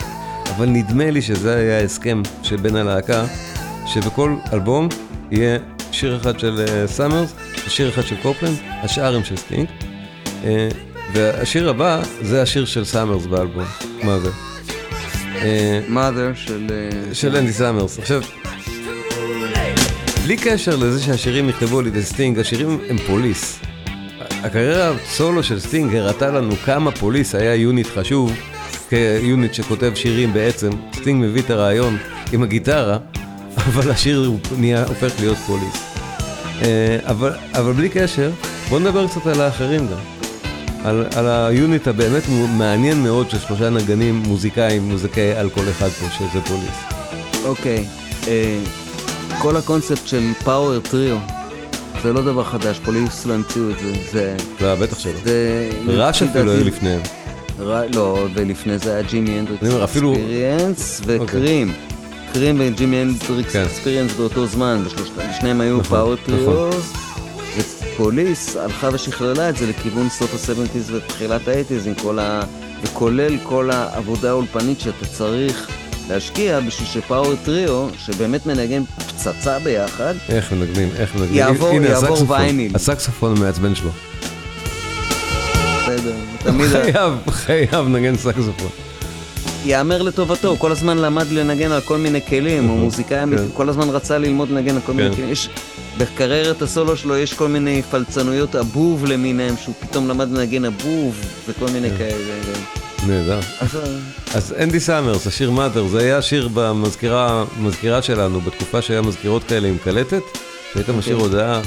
אבל 0.49 0.65
נדמה 0.65 1.11
לי 1.11 1.21
שזה 1.21 1.55
היה 1.55 1.79
ההסכם 1.79 2.21
שבין 2.43 2.75
הלהקה, 2.75 3.25
שבכל 3.85 4.35
אלבום 4.53 4.89
יהיה 5.31 5.57
שיר 5.91 6.17
אחד 6.17 6.39
של 6.39 6.65
אה, 6.67 6.87
סאמרס, 6.87 7.33
שיר 7.67 7.89
אחד 7.89 8.01
של 8.01 8.15
קופלנד, 8.21 8.57
השאר 8.83 9.15
הם 9.15 9.23
של 9.23 9.37
סטינג. 9.37 9.67
אה, 10.43 10.69
והשיר 11.13 11.69
הבא 11.69 12.01
זה 12.21 12.41
השיר 12.41 12.65
של 12.65 12.85
סאמרס 12.85 13.25
באלבום, 13.25 13.63
mother. 14.01 14.53
אה, 15.35 15.81
mother 15.89 16.35
של... 16.35 16.67
אה, 16.71 17.13
של 17.13 17.35
אנדי 17.35 17.53
סאמרס. 17.53 17.99
עכשיו, 17.99 18.21
בלי 20.23 20.37
קשר 20.37 20.75
לזה 20.75 21.03
שהשירים 21.03 21.47
נכתבו 21.47 21.79
על 21.79 21.87
ידי 21.87 22.03
סטינג, 22.03 22.39
השירים 22.39 22.79
הם 22.89 22.97
פוליס. 22.97 23.59
הקריירה 24.43 24.91
הסולו 24.91 25.43
של 25.43 25.59
סטינג 25.59 25.95
הראתה 25.95 26.31
לנו 26.31 26.55
כמה 26.55 26.91
פוליס 26.91 27.35
היה 27.35 27.55
unit 27.55 27.87
חשוב, 27.87 28.31
כ 28.89 29.10
unit 29.10 29.53
שכותב 29.53 29.91
שירים 29.95 30.33
בעצם. 30.33 30.69
סטינג 30.95 31.25
מביא 31.25 31.41
את 31.41 31.49
הרעיון 31.49 31.97
עם 32.33 32.43
הגיטרה, 32.43 32.97
אבל 33.57 33.91
השיר 33.91 34.31
נהיה, 34.57 34.83
הופך 34.83 35.19
להיות 35.19 35.37
פוליס. 35.37 35.95
אה, 36.61 36.97
אבל, 37.03 37.31
אבל 37.53 37.73
בלי 37.73 37.89
קשר, 37.89 38.31
בואו 38.69 38.79
נדבר 38.79 39.07
קצת 39.07 39.27
על 39.27 39.41
האחרים 39.41 39.87
גם. 39.87 39.99
על, 40.83 41.05
על 41.15 41.27
ה 41.27 41.39
unit 41.39 41.87
הבאמת 41.87 42.23
מעניין 42.57 43.03
מאוד 43.03 43.29
של 43.29 43.39
שלושה 43.39 43.69
נגנים 43.69 44.15
מוזיקאים, 44.15 44.83
מוזיקאי 44.83 45.33
על 45.33 45.49
כל 45.49 45.69
אחד 45.69 45.89
פה, 45.89 46.05
שזה 46.09 46.41
פוליס. 46.47 47.03
אוקיי. 47.45 47.85
אה, 48.27 48.59
כל 49.39 49.57
הקונספט 49.57 50.07
של 50.07 50.33
power 50.43 50.79
trio, 50.79 51.17
זה 52.03 52.13
לא 52.13 52.21
דבר 52.21 52.43
חדש, 52.43 52.79
פוליס 52.85 53.25
לא 53.25 53.33
המציאו 53.33 53.69
את 53.69 53.79
זה. 53.79 53.93
זה... 54.11 54.35
זה 54.59 54.65
היה 54.65 54.75
בטח 54.75 54.99
שלא. 54.99 55.11
זה... 55.23 55.69
ראש 55.87 56.21
אפילו 56.23 56.51
היו 56.51 56.63
לפניהם. 56.63 57.01
לא, 57.93 58.27
ולפני 58.33 58.77
זה 58.79 58.93
היה 58.93 59.01
ג'ימי 59.01 59.31
הנדריקס 59.31 59.63
אקספיריאנס 59.83 61.01
וקרים. 61.05 61.73
קרים 62.33 62.55
וג'ימי 62.59 62.95
הנדריקס 62.95 63.53
כן. 63.53 63.61
אקספיריאנס 63.63 64.13
באותו 64.15 64.45
זמן, 64.45 64.83
ושלושת- 64.85 65.11
שניהם 65.39 65.61
היו 65.61 65.77
נכון, 65.77 65.97
power 65.97 66.13
נכון. 66.13 66.25
trios. 66.69 66.93
ופוליס 67.57 68.55
הלכה 68.57 68.89
ושכללה 68.93 69.49
את 69.49 69.57
זה 69.57 69.67
לכיוון 69.67 70.09
סוף 70.09 70.33
ה-70's 70.49 70.91
ותחילת 70.93 71.47
ה-80's 71.47 71.87
עם 71.87 71.93
כל 71.95 72.19
ה... 72.19 72.41
וכולל 72.83 73.37
כל 73.43 73.71
העבודה 73.71 74.29
האולפנית 74.29 74.79
שאתה 74.79 75.05
צריך 75.05 75.67
להשקיע 76.09 76.59
בשביל 76.59 76.87
ש 76.87 77.01
power 77.01 77.35
trio, 77.45 77.87
שבאמת 77.97 78.45
מנגן 78.45 78.83
פצצה 78.85 79.59
ביחד, 79.59 80.13
איך 80.29 80.51
מנגנים, 80.51 80.89
איך 80.97 81.15
מנגנים. 81.15 81.35
יעבור- 81.35 81.69
הנה, 81.69 81.87
יעבור 81.87 82.07
הסקסופון, 82.09 82.39
וייניל. 82.39 82.71
הסקסופון 82.75 83.37
המעצבן 83.37 83.75
שלו. 83.75 83.89
יודע, 85.93 86.11
תמיד... 86.39 86.67
חייב, 86.67 87.13
חייב 87.29 87.73
לנגן 87.87 88.17
סקסופון. 88.17 88.69
יאמר 89.65 90.01
לטובתו, 90.01 90.47
הוא 90.47 90.57
כל 90.57 90.71
הזמן 90.71 90.97
למד 90.97 91.31
לנגן 91.31 91.71
על 91.71 91.81
כל 91.81 91.97
מיני 91.97 92.21
כלים, 92.29 92.67
הוא 92.67 92.79
מוזיקאי 92.79 93.23
אמיתי, 93.23 93.41
כן. 93.41 93.47
כל 93.53 93.69
הזמן 93.69 93.89
רצה 93.89 94.17
ללמוד 94.17 94.49
לנגן 94.49 94.75
על 94.75 94.81
כל 94.85 94.93
מיני 94.93 95.09
כן. 95.09 95.15
כלים. 95.15 95.29
יש, 95.29 95.49
בקריירת 95.97 96.61
הסולו 96.61 96.97
שלו 96.97 97.17
יש 97.17 97.33
כל 97.33 97.47
מיני 97.47 97.81
פלצנויות 97.91 98.55
אבוב 98.55 99.05
למיניהם, 99.05 99.55
שהוא 99.57 99.75
פתאום 99.79 100.07
למד 100.07 100.31
לנגן 100.31 100.65
אבוב 100.65 101.15
וכל 101.47 101.65
מיני 101.73 101.89
כן. 101.89 101.97
כאלה. 101.97 102.82
נהדר. 103.07 103.39
אז 104.35 104.53
אנדי 104.63 104.79
סאמרס, 104.79 105.27
השיר 105.27 105.51
Mother, 105.51 105.87
זה 105.87 105.99
היה 105.99 106.21
שיר 106.21 106.49
במזכירה 106.53 107.45
מזכירה 107.59 108.01
שלנו, 108.01 108.41
בתקופה 108.41 108.81
שהיה 108.81 109.01
מזכירות 109.01 109.43
כאלה 109.43 109.67
עם 109.67 109.77
קלטת, 109.83 110.21
שהיית 110.73 110.89
משאיר 110.89 111.15
הודעה, 111.15 111.61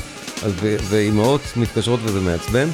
ואימהות 0.63 1.41
מתקשרות 1.57 2.01
וזה 2.05 2.21
מעצבן. 2.21 2.69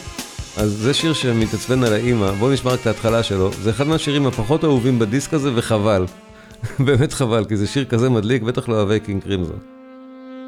אז 0.56 0.70
זה 0.70 0.94
שיר 0.94 1.12
שמתעצבן 1.12 1.84
על 1.84 1.92
האימא, 1.92 2.30
בואו 2.32 2.52
נשמע 2.52 2.72
רק 2.72 2.80
את 2.80 2.86
ההתחלה 2.86 3.22
שלו. 3.22 3.50
זה 3.52 3.70
אחד 3.70 3.86
מהשירים 3.86 4.26
הפחות 4.26 4.64
אהובים 4.64 4.98
בדיסק 4.98 5.34
הזה, 5.34 5.50
וחבל. 5.54 6.04
באמת 6.86 7.12
חבל, 7.12 7.44
כי 7.44 7.56
זה 7.56 7.66
שיר 7.66 7.84
כזה 7.84 8.10
מדליק, 8.10 8.42
בטח 8.42 8.68
לא 8.68 8.74
אוהבי 8.74 9.00
קינג 9.00 9.22
קרימזון. 9.22 9.58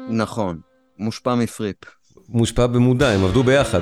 נכון, 0.09 0.57
מושפע 0.99 1.35
מפריפ. 1.35 1.75
מושפע 2.29 2.67
במודע, 2.67 3.09
הם 3.09 3.23
עבדו 3.23 3.43
ביחד. 3.43 3.81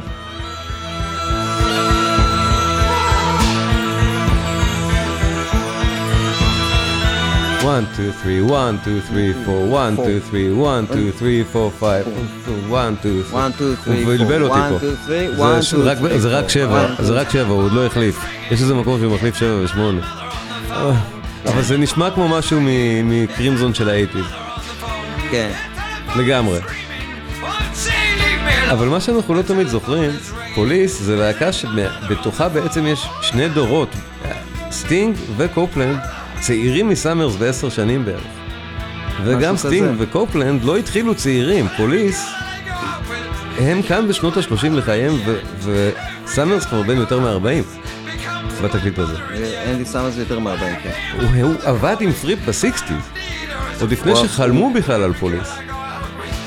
One, 7.64 7.86
two, 7.96 8.12
three, 8.22 8.42
one, 8.42 8.78
two, 8.86 9.00
three, 9.10 9.32
four, 9.46 9.62
one, 9.82 9.96
two, 9.96 10.20
three, 10.30 10.50
one, 10.52 10.88
two, 10.88 11.12
three, 11.20 11.44
four, 11.54 11.72
five, 11.80 12.06
one, 12.70 12.98
two, 13.04 13.24
three. 13.24 13.36
1, 13.36 13.54
2, 13.58 13.76
3, 13.84 14.04
הוא 14.04 14.18
בלבל 14.18 14.42
אותי 14.44 14.60
פה. 14.70 14.76
1, 14.76 14.80
2, 14.80 14.96
3, 15.06 15.08
זה 15.08 15.54
1, 15.58 15.64
2, 15.64 15.82
רק- 15.84 15.98
3, 15.98 16.12
זה 16.22 16.30
רק 16.38 16.50
שבע, 16.50 16.86
זה 17.00 17.14
רק 17.14 17.30
שבע, 17.30 17.48
הוא 17.54 17.64
עוד 17.64 17.72
לא 17.74 17.86
החליף. 17.86 18.20
יש 18.52 18.62
איזה 18.62 18.74
מקום 18.74 19.00
שהוא 19.00 19.16
מחליף 19.16 19.36
שבע 19.36 19.64
ושמונה. 19.64 20.02
אה, 20.72 20.92
אבל 21.48 21.62
זה 21.62 21.78
נשמע 21.78 22.10
כמו 22.12 22.28
משהו 22.28 22.60
מקרימזון 23.04 23.74
של 23.74 23.90
האייטיז, 23.90 24.26
כן. 25.32 25.52
לגמרי. 26.16 26.60
אבל 28.72 28.88
מה 28.88 29.00
שאנחנו 29.00 29.34
לא 29.34 29.42
תמיד 29.42 29.68
זוכרים, 29.68 30.12
פוליס 30.56 31.00
זה 31.02 31.16
להקה 31.16 31.52
שבתוכה 31.54 32.50
בעצם 32.50 32.86
יש 32.88 33.08
שני 33.22 33.50
דורות, 33.50 33.90
סטינג 34.72 35.16
וקופלנד 35.38 36.00
צעירים 36.44 36.90
מסאמרס 36.90 37.36
בעשר 37.36 37.70
שנים 37.70 38.06
בערך. 38.06 38.24
וגם 39.26 39.58
סטינג. 39.58 39.96
וקופלנד 39.98 40.64
לא 40.64 40.78
התחילו 40.78 41.16
צעירים, 41.16 41.68
פוליס, 41.78 42.26
הם 43.60 43.82
כאן 43.82 44.08
בשנות 44.08 44.38
ה-30 44.38 44.70
לחייהם, 44.70 45.14
וסאמרס 45.64 46.66
כבר 46.66 46.82
בן 46.82 46.98
יותר 46.98 47.20
מ-40 47.20 47.64
בתקליט 48.64 49.00
הזה. 49.00 49.14
אנדי 49.72 49.86
סאמרס 49.86 50.18
יותר 50.18 50.40
מ-40, 50.40 50.60
כן. 50.84 50.92
הוא, 51.42 51.54
עבד 51.64 51.96
עם 52.00 52.12
פריפ 52.12 52.40
ב 52.46 52.53
sixties, 52.53 53.10
עוד 53.82 53.92
לפני. 53.92 54.16
שחלמו 54.16 54.74
בכלל 54.74 55.04
על 55.04 55.14
פוליס. 55.14 55.63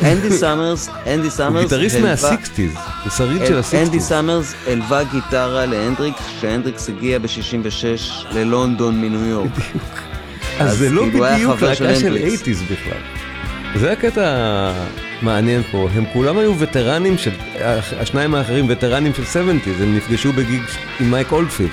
אנדי 0.02 0.30
סאמרס, 0.30 0.88
אנדי 1.06 1.22
הוא 1.22 1.30
סאמרס, 1.30 1.62
גיטריסט 1.62 1.96
הלווה- 1.96 2.10
מה 2.10 2.23
sixties, 2.23 2.72
הוא 3.04 3.10
שריד 3.16 3.36
של 3.38 3.44
אנדי 3.46 3.58
ה 3.58 3.63
sixties. 3.63 4.02
סאמרס 4.02 4.54
הלווה 4.66 5.02
גיטרה 5.04 5.66
להנדריקס, 5.66 6.20
כשהנדריקס 6.38 6.88
הגיע 6.88 7.18
ב-66 7.18 7.84
ללונדון 8.34 9.00
מניו 9.00 9.24
יורק. 9.26 9.50
אז 10.60 10.78
זה 10.78 10.90
לא 10.90 11.02
כאילו 11.10 11.24
בדיוק 11.24 11.62
להקה 11.62 11.74
של 11.74 11.86
הנדריקס. 11.86 12.24
eighties 12.30 12.62
בכלל. 12.62 12.98
זה 13.76 13.92
הקטע 13.92 14.70
מעניין 15.22 15.62
פה, 15.70 15.88
הם 15.94 16.04
כולם 16.12 16.38
היו 16.38 16.52
וטרנים 16.58 17.18
של, 17.18 17.30
השניים 18.00 18.34
האחרים 18.34 18.66
וטרנים 18.68 19.12
של 19.14 19.22
70's, 19.22 19.82
הם 19.82 19.96
נפגשו 19.96 20.32
ב 20.32 20.40
gig 20.40 20.62
עם 21.00 21.10
מייק 21.10 21.32
אולדפילד. 21.32 21.70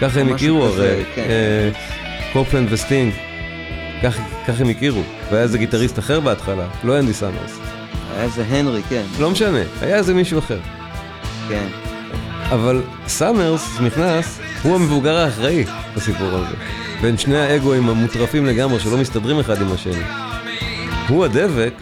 ככה 0.00 0.20
הם 0.20 0.28
הכירו 0.34 0.64
הרי, 0.64 1.04
כן. 1.14 1.22
אה, 1.28 1.70
קופלנד 2.32 2.68
וסטינג. 2.72 3.12
כך- 4.02 4.18
ככה 4.48 4.62
הם 4.62 4.68
הכירו, 4.68 5.02
והיה 5.30 5.42
איזה 5.42 5.58
גיטריסט 5.58 5.98
אחר 5.98 6.20
בהתחלה, 6.20 6.66
לא 6.84 6.98
אנדי 6.98 7.12
סאמרס. 7.14 7.58
היה 8.14 8.22
איזה 8.24 8.44
הנרי, 8.50 8.82
כן, 8.88 9.02
לא 9.20 9.30
משנה, 9.30 9.58
היה 9.80 9.96
איזה 9.96 10.14
מישהו 10.14 10.38
אחר. 10.38 10.58
כן. 11.48 11.66
אבל 12.50 12.82
סאמרס 13.06 13.80
נכנס, 13.80 14.38
הוא 14.62 14.74
המבוגר 14.74 15.16
האחראי 15.16 15.64
בסיפור 15.96 16.28
הזה. 16.28 16.56
בין 17.02 17.18
שני 17.18 17.38
האגואים 17.38 17.88
המוטרפים 17.88 18.46
לגמרי 18.46 18.80
שלא 18.80 18.96
מסתדרים 18.98 19.38
אחד 19.40 19.62
עם 19.62 19.72
השני. 19.72 20.02
הוא 21.08 21.24
הדבק, 21.24 21.72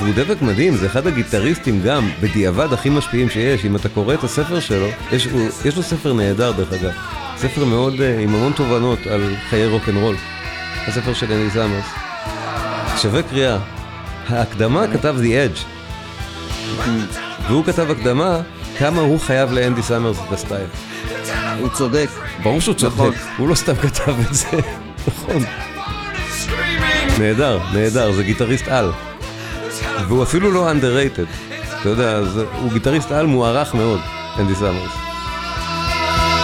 והוא 0.00 0.12
דבק 0.16 0.42
מדהים, 0.42 0.76
זה 0.76 0.86
אחד 0.86 1.06
הגיטריסטים 1.06 1.80
גם, 1.84 2.08
בדיעבד 2.20 2.72
הכי 2.72 2.90
משפיעים 2.90 3.28
שיש. 3.30 3.64
אם 3.64 3.76
אתה 3.76 3.88
קורא 3.88 4.14
את 4.14 4.24
הספר 4.24 4.60
שלו, 4.60 4.86
יש, 5.12 5.24
הוא, 5.26 5.48
יש 5.64 5.76
לו 5.76 5.82
ספר 5.82 6.12
נהדר 6.12 6.52
דרך 6.52 6.72
אגב. 6.72 6.90
ספר 7.36 7.64
מאוד, 7.64 8.00
אה, 8.00 8.18
עם 8.20 8.34
המון 8.34 8.52
תובנות 8.52 9.06
על 9.06 9.20
חיי 9.50 9.66
רוקנרול. 9.66 10.16
הספר 10.86 11.14
של 11.14 11.32
אנדי 11.32 11.50
סאמרס. 11.50 11.84
שווה 12.96 13.22
קריאה. 13.22 13.58
ההקדמה 14.28 14.86
כתב 14.92 15.16
The 15.18 15.58
Edge, 15.58 15.60
והוא 17.48 17.64
כתב 17.64 17.90
הקדמה 17.90 18.40
כמה 18.78 19.00
הוא 19.00 19.20
חייב 19.20 19.52
לאנדי 19.52 19.82
סאמרס 19.82 20.16
את 20.28 20.32
הסטייל. 20.32 20.66
הוא 21.60 21.68
צודק. 21.68 22.08
ברור 22.42 22.60
שהוא 22.60 22.74
צודק, 22.74 22.94
נכון. 22.94 23.14
הוא 23.36 23.48
לא 23.48 23.54
סתם 23.54 23.74
כתב 23.74 24.14
את 24.20 24.34
זה, 24.34 24.46
נכון. 25.08 25.42
נהדר, 27.18 27.60
נהדר, 27.72 28.12
זה 28.12 28.22
גיטריסט 28.22 28.68
על. 28.68 28.92
והוא 30.08 30.22
אפילו 30.22 30.52
לא 30.52 30.70
underrated. 30.70 31.52
אתה 31.80 31.88
יודע, 31.88 32.24
זה, 32.24 32.44
הוא 32.60 32.72
גיטריסט 32.72 33.12
על 33.12 33.26
מוערך 33.26 33.74
מאוד, 33.74 34.00
אנדי 34.38 34.54
סאמרס. 34.54 34.92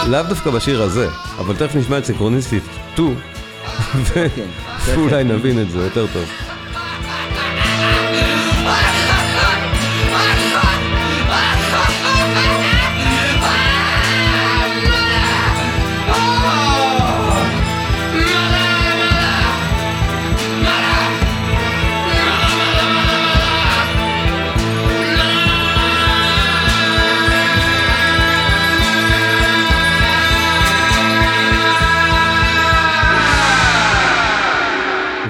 לאו 0.07 0.23
דווקא 0.23 0.49
בשיר 0.49 0.81
הזה, 0.81 1.07
אבל 1.37 1.55
תכף 1.55 1.75
נשמע 1.75 1.97
את 1.97 2.05
סינכרוניסיטי 2.05 2.63
2, 2.93 3.15
כן, 3.15 3.38
ואולי 4.85 5.23
נבין 5.23 5.61
את 5.61 5.71
זה 5.71 5.79
יותר 5.79 6.07
טוב. 6.13 6.48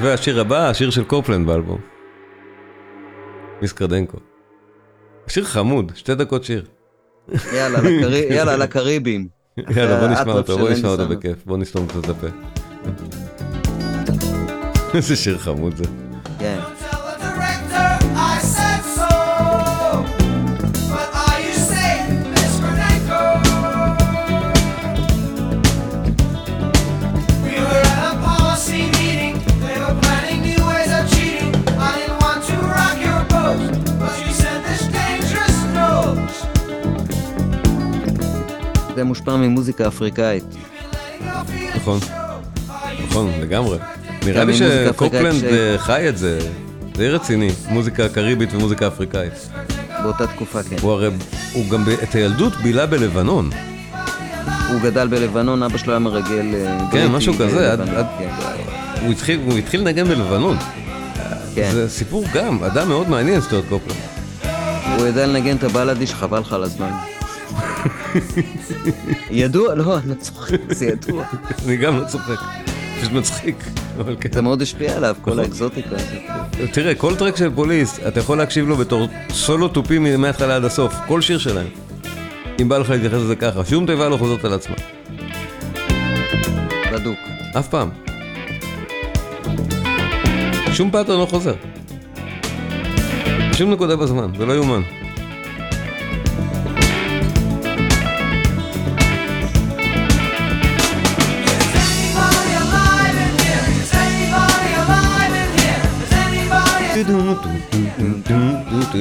והשיר 0.09 0.39
הבא, 0.41 0.69
השיר 0.69 0.89
של 0.89 1.03
קופלנד 1.03 1.47
באלבום. 1.47 1.79
מיס 3.61 3.73
קרדנקו. 3.73 4.17
שיר 5.27 5.43
חמוד, 5.43 5.91
שתי 5.95 6.15
דקות 6.15 6.43
שיר. 6.43 6.65
יאללה, 7.53 7.79
לקרי- 7.81 8.25
יאללה, 8.33 8.57
לקריבים. 8.57 9.27
יאללה, 9.75 9.99
בוא 9.99 10.07
נשמע 10.07 10.33
אותו, 10.33 10.57
בוא 10.57 10.69
נשמע 10.69 10.89
אותו. 10.89 11.07
בכיף, 11.07 11.45
בוא 11.45 11.57
נסתום 11.57 11.87
את 11.99 12.09
הפה. 12.09 12.27
איזה 14.93 15.15
שיר 15.15 15.37
חמוד 15.37 15.75
זה. 15.75 15.83
זה 38.99 39.03
מושפע 39.03 39.35
ממוזיקה 39.35 39.87
אפריקאית. 39.87 40.43
נכון, 41.75 41.99
נכון, 43.07 43.31
לגמרי. 43.41 43.77
נראה 44.25 44.43
לי 44.43 44.53
שקופלנד 44.57 45.43
אה, 45.43 45.75
חי 45.77 46.09
את 46.09 46.17
זה, 46.17 46.39
די 46.93 47.09
רציני, 47.09 47.49
מוזיקה 47.69 48.09
קריבית 48.09 48.53
ומוזיקה 48.53 48.87
אפריקאית. 48.87 49.49
באותה 50.03 50.27
תקופה, 50.27 50.63
כן. 50.63 50.75
הוא 50.81 50.91
הרי, 50.91 51.09
הוא 51.53 51.69
גם 51.69 51.83
את 52.03 52.15
הילדות 52.15 52.55
בילה 52.55 52.85
בלבנון. 52.85 53.49
הוא 54.69 54.81
גדל 54.81 55.07
בלבנון, 55.07 55.63
אבא 55.63 55.77
שלו 55.77 55.93
היה 55.93 55.99
מרגל 55.99 56.55
אה, 56.55 56.77
כן, 56.91 57.07
משהו 57.11 57.33
כזה, 57.33 57.71
עד- 57.71 57.79
בלבנון, 57.79 57.97
עד- 57.97 58.05
כן. 58.19 58.29
הוא 59.01 59.11
התחיל, 59.11 59.39
הוא 59.45 59.57
התחיל 59.57 59.81
לנגן 59.81 60.03
בלבנון. 60.07 60.57
כן. 61.55 61.69
זה 61.73 61.89
סיפור 61.89 62.25
גם, 62.33 62.63
אדם 62.63 62.87
מאוד 62.87 63.09
מעניין 63.09 63.41
סטוארט 63.41 63.65
קופלנד. 63.69 63.97
הוא 64.97 65.07
יודע 65.07 65.25
לנגן 65.27 65.55
את 65.55 65.63
הבלאדיש, 65.63 66.13
חבל 66.13 66.39
לך 66.39 66.53
על 66.53 66.63
הזמן. 66.63 66.89
ידוע, 69.31 69.75
לא, 69.75 69.97
אני 69.97 70.09
לא 70.09 70.13
צוחק, 70.13 70.57
זה 70.69 70.85
ידוע. 70.85 71.25
אני 71.65 71.77
גם 71.77 71.97
לא 71.97 72.05
צוחק, 72.05 72.39
פשוט 72.99 73.11
מצחיק, 73.11 73.55
אבל 73.99 74.15
כן. 74.21 74.31
זה 74.31 74.41
מאוד 74.41 74.61
השפיע 74.61 74.97
עליו, 74.97 75.15
כל 75.21 75.31
נכון. 75.31 75.43
האקזוטיקה 75.43 75.89
הזאת. 75.95 76.73
תראה, 76.73 76.95
כל 76.95 77.15
טרק 77.15 77.35
של 77.35 77.49
פוליס, 77.55 77.99
אתה 78.07 78.19
יכול 78.19 78.37
להקשיב 78.37 78.67
לו 78.67 78.77
בתור 78.77 79.07
סולו 79.31 79.67
תופי 79.67 79.99
מההתחלה 79.99 80.55
עד 80.55 80.63
הסוף, 80.65 80.93
כל 81.07 81.21
שיר 81.21 81.37
שלהם. 81.37 81.67
אם 82.61 82.69
בא 82.69 82.77
לך 82.77 82.89
להתייחס 82.89 83.17
לזה 83.17 83.35
ככה, 83.35 83.65
שום 83.65 83.85
תיבה 83.85 84.09
לא 84.09 84.17
חוזרת 84.17 84.45
על 84.45 84.53
עצמה. 84.53 84.75
בדוק. 86.93 87.17
אף 87.59 87.67
פעם. 87.67 87.89
שום 90.73 90.91
פאטרן 90.91 91.19
לא 91.19 91.25
חוזר. 91.25 91.53
שום 93.53 93.71
נקודה 93.71 93.95
בזמן, 93.95 94.31
זה 94.37 94.45
לא 94.45 94.53
יאומן. 94.53 94.98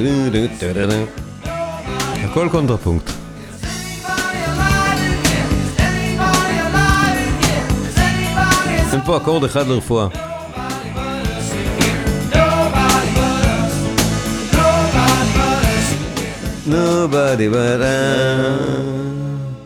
Anybody? 0.05 0.47
Is 8.79 8.93
אין 8.93 9.01
פה 9.05 9.17
אקורד 9.17 9.43
אחד 9.43 9.67
לרפואה. 9.67 10.07
nobody 16.67 17.53
but. 17.53 17.83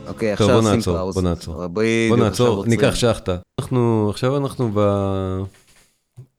אוקיי, 0.07 0.33
עכשיו 0.33 0.47
בוא 0.47 0.61
שים 0.61 0.71
נעצור, 0.75 0.97
פאוז. 0.97 1.15
בוא 1.15 1.23
נעצור. 1.23 1.67
בוא 2.09 2.17
נעצור. 2.17 2.65
ניקח 2.65 2.95
שחטה. 2.95 3.37
אנחנו, 3.59 4.07
עכשיו 4.09 4.37
אנחנו 4.37 4.71
ב... 4.73 4.79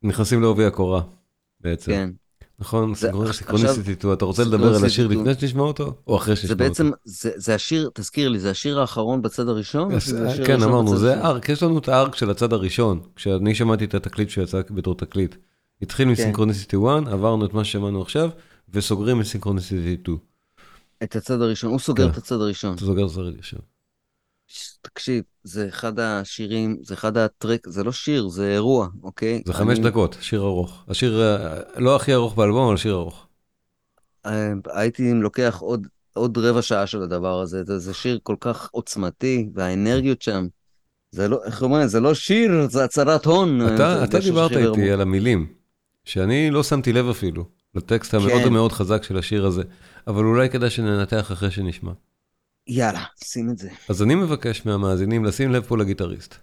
נכנסים 0.02 0.42
לעובי 0.42 0.64
הקורה, 0.64 1.00
בעצם. 1.60 1.92
כן. 1.92 2.10
נכון? 2.58 2.94
זה- 2.94 3.10
סינכרוניסיטי 3.32 3.84
סיטו, 3.84 4.12
אתה 4.12 4.24
רוצה 4.24 4.44
לדבר 4.44 4.74
על 4.74 4.84
השיר 4.84 5.08
לפני 5.08 5.34
שנשמע 5.34 5.62
אותו? 5.62 5.94
או 6.06 6.16
אחרי 6.16 6.34
זה 6.34 6.40
שנשמע 6.40 6.52
אותו? 6.54 6.64
בעצם, 6.64 6.90
זה 7.04 7.30
זה 7.36 7.54
השיר, 7.54 7.90
תזכיר 7.94 8.28
לי, 8.28 8.38
זה 8.38 8.50
השיר 8.50 8.80
האחרון 8.80 9.22
בצד 9.22 9.48
הראשון? 9.48 10.00
כן, 10.00 10.16
הראשון 10.26 10.62
אמרנו, 10.62 10.96
זה? 10.96 11.20
ארק, 11.20 11.48
יש 11.48 11.62
לנו 11.62 11.78
את 11.78 11.88
הארק 11.88 12.14
של 12.14 12.30
הצד 12.30 12.52
הראשון. 12.52 13.00
כשאני 13.16 13.54
שמעתי 13.54 13.84
את 13.84 13.94
התקליט 13.94 14.30
שיצא 14.30 14.60
בתור 14.70 14.94
תקליט. 14.94 15.34
התחיל 15.82 16.08
מסינכרוניסיטי 16.08 16.76
1, 16.76 17.08
עברנו 17.08 17.46
את 17.46 17.54
מה 17.54 17.64
ששמענו 17.64 18.02
עכשיו, 18.02 18.30
וסוגרים 18.68 19.20
את 19.20 19.26
סינכרוניסיטי 19.26 19.96
2. 20.02 20.16
את 21.02 21.16
הצד 21.16 21.40
הראשון, 21.42 21.70
הוא 21.70 21.78
סוגר 21.78 22.04
כן. 22.04 22.10
את 22.12 22.16
הצד 22.16 22.40
הראשון. 22.40 22.74
אתה 22.74 22.84
סוגר 22.84 23.04
את 23.04 23.10
זה 23.10 23.20
עכשיו. 23.38 23.58
תקשיב, 24.82 25.22
זה 25.44 25.68
אחד 25.68 25.98
השירים, 25.98 26.76
זה 26.82 26.94
אחד 26.94 27.16
הטרק, 27.16 27.68
זה 27.68 27.84
לא 27.84 27.92
שיר, 27.92 28.28
זה 28.28 28.52
אירוע, 28.52 28.88
אוקיי? 29.02 29.42
זה 29.46 29.52
חמש 29.52 29.78
אני- 29.78 29.90
דקות, 29.90 30.16
שיר 30.20 30.40
ארוך. 30.42 30.84
השיר 30.88 31.22
אה, 31.22 31.58
לא 31.76 31.96
הכי 31.96 32.14
ארוך 32.14 32.34
באלבום, 32.34 32.66
אבל 32.68 32.76
שיר 32.76 32.94
ארוך. 32.94 33.26
אה, 34.26 34.52
הייתי 34.74 35.12
לוקח 35.14 35.58
עוד, 35.60 35.86
עוד 36.12 36.38
רבע 36.38 36.62
שעה 36.62 36.86
של 36.86 37.02
הדבר 37.02 37.40
הזה, 37.40 37.64
זה, 37.64 37.78
זה 37.78 37.94
שיר 37.94 38.18
כל 38.22 38.36
כך 38.40 38.68
עוצמתי, 38.72 39.48
והאנרגיות 39.54 40.22
שם, 40.22 40.46
זה 41.10 41.28
לא, 41.28 41.40
איך 41.44 41.62
אומרים, 41.62 41.86
זה 41.86 42.00
לא 42.00 42.14
שיר, 42.14 42.50
זה 42.70 42.84
הצהרת 42.84 43.24
הון. 43.24 43.60
אה, 43.60 43.68
זה- 43.68 43.74
אתה, 43.74 43.98
זה 43.98 44.04
אתה 44.04 44.22
שיר 44.22 44.30
דיברת 44.30 44.52
איתי 44.52 44.90
על 44.90 45.00
המילים, 45.00 45.46
שאני 46.04 46.50
לא 46.50 46.62
שמתי 46.62 46.92
לב 46.92 47.08
אפילו, 47.08 47.44
לטקסט 47.74 48.14
המאוד 48.14 48.42
כן. 48.44 48.52
מאוד 48.52 48.72
חזק 48.72 49.02
של 49.02 49.18
השיר 49.18 49.46
הזה, 49.46 49.62
אבל 50.06 50.24
אולי 50.24 50.50
כדאי 50.50 50.70
שננתח 50.70 51.32
אחרי 51.32 51.50
שנשמע. 51.50 51.92
יאללה, 52.66 53.04
שים 53.24 53.50
את 53.50 53.58
זה. 53.58 53.70
אז 53.88 54.02
אני 54.02 54.14
מבקש 54.14 54.66
מהמאזינים 54.66 55.24
לשים 55.24 55.50
לב 55.50 55.62
פה 55.64 55.78
לגיטריסט. 55.78 56.34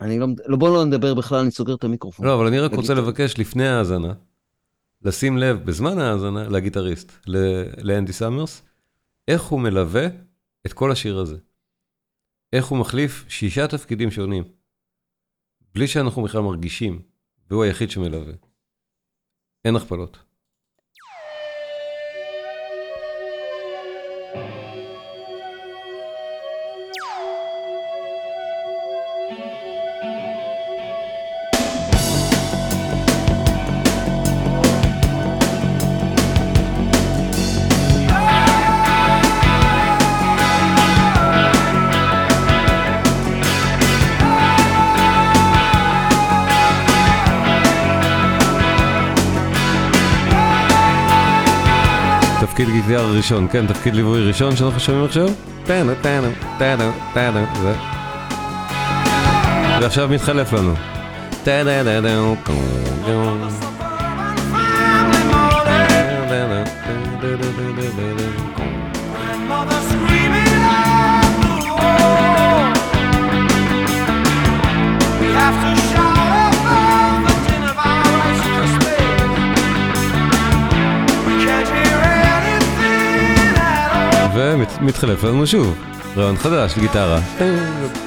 אני 0.00 0.18
לא, 0.18 0.26
לא, 0.46 0.56
בוא 0.56 0.68
לא 0.76 0.84
נדבר 0.84 1.14
בכלל, 1.14 1.38
אני 1.38 1.50
סוגר 1.50 1.74
את 1.74 1.84
המיקרופון. 1.84 2.26
לא, 2.26 2.34
אבל 2.34 2.46
אני 2.46 2.58
רק 2.60 2.72
רוצה 2.72 2.92
לגיטר. 2.94 3.08
לבקש 3.08 3.38
לפני 3.38 3.68
ההאזנה, 3.68 4.12
לשים 5.02 5.38
לב 5.38 5.64
בזמן 5.64 5.98
ההאזנה 5.98 6.48
לגיטריסט, 6.48 7.12
ל- 7.26 7.82
לאנדי 7.92 8.12
סאמרס, 8.12 8.62
איך 9.28 9.42
הוא 9.42 9.60
מלווה 9.60 10.06
את 10.66 10.72
כל 10.72 10.92
השיר 10.92 11.18
הזה. 11.18 11.36
איך 12.52 12.66
הוא 12.66 12.78
מחליף 12.78 13.24
שישה 13.28 13.66
תפקידים 13.68 14.10
שונים, 14.10 14.44
בלי 15.74 15.86
שאנחנו 15.86 16.22
בכלל 16.22 16.40
מרגישים, 16.40 17.02
והוא 17.50 17.64
היחיד 17.64 17.90
שמלווה. 17.90 18.32
אין 19.64 19.76
הכפלות. 19.76 20.18
תפקיד 52.68 52.86
גיטר 52.86 53.10
ראשון, 53.10 53.48
כן, 53.52 53.66
תפקיד 53.66 53.94
ליווי 53.94 54.28
ראשון 54.28 54.56
שאנחנו 54.56 54.80
שומעים 54.80 55.04
עכשיו. 55.04 55.28
טאנו, 55.64 55.92
טאנו, 56.02 56.28
טאנו, 56.58 56.90
טאנו, 57.14 57.40
זה. 57.62 57.72
ועכשיו 59.80 60.08
מתחלף 60.08 60.52
לנו. 60.52 60.74
טאנו, 61.44 61.70
טאנו, 61.84 62.36
טאנו, 62.44 63.27
ומתחלף 84.80 85.24
לנו 85.24 85.46
שוב. 85.46 85.74
רעיון 86.16 86.36
חדש, 86.36 86.78
גיטרה. 86.78 87.20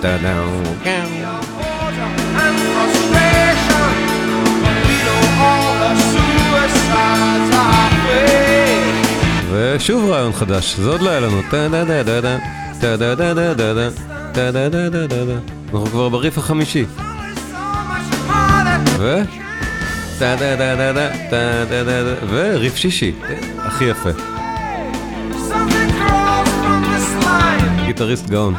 טאנו, 0.01 0.63
And 2.41 2.57
frustration. 2.73 3.91
We 4.87 4.95
know 5.05 5.23
all 5.47 5.71
the 5.81 5.91
suicides 6.11 7.51
are 7.55 7.93
fake. 8.05 9.07
ושוב 9.51 10.09
רעיון 10.09 10.33
חדש, 10.33 10.75
זה 10.75 10.89
עוד 10.89 11.01
לא 11.01 11.09
היה 11.09 11.19
לנו. 11.19 11.41
אנחנו 15.73 15.85
כבר 15.85 16.09
בריף 16.09 16.37
החמישי. 16.37 16.85
ו... 18.97 19.21
וריף 22.29 22.75
שישי. 22.75 23.11
הכי 23.57 23.85
יפה. 23.85 24.30
גיטריסט 27.91 28.29
גאון. 28.29 28.55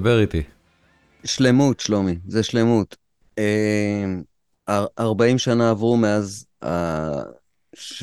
דבר 0.00 0.20
איתי. 0.20 0.42
שלמות, 1.24 1.80
שלומי, 1.80 2.18
זה 2.28 2.42
שלמות. 2.42 2.96
אה, 3.38 4.04
אר- 4.68 4.86
40 4.98 5.38
שנה 5.38 5.70
עברו 5.70 5.96
מאז, 5.96 6.46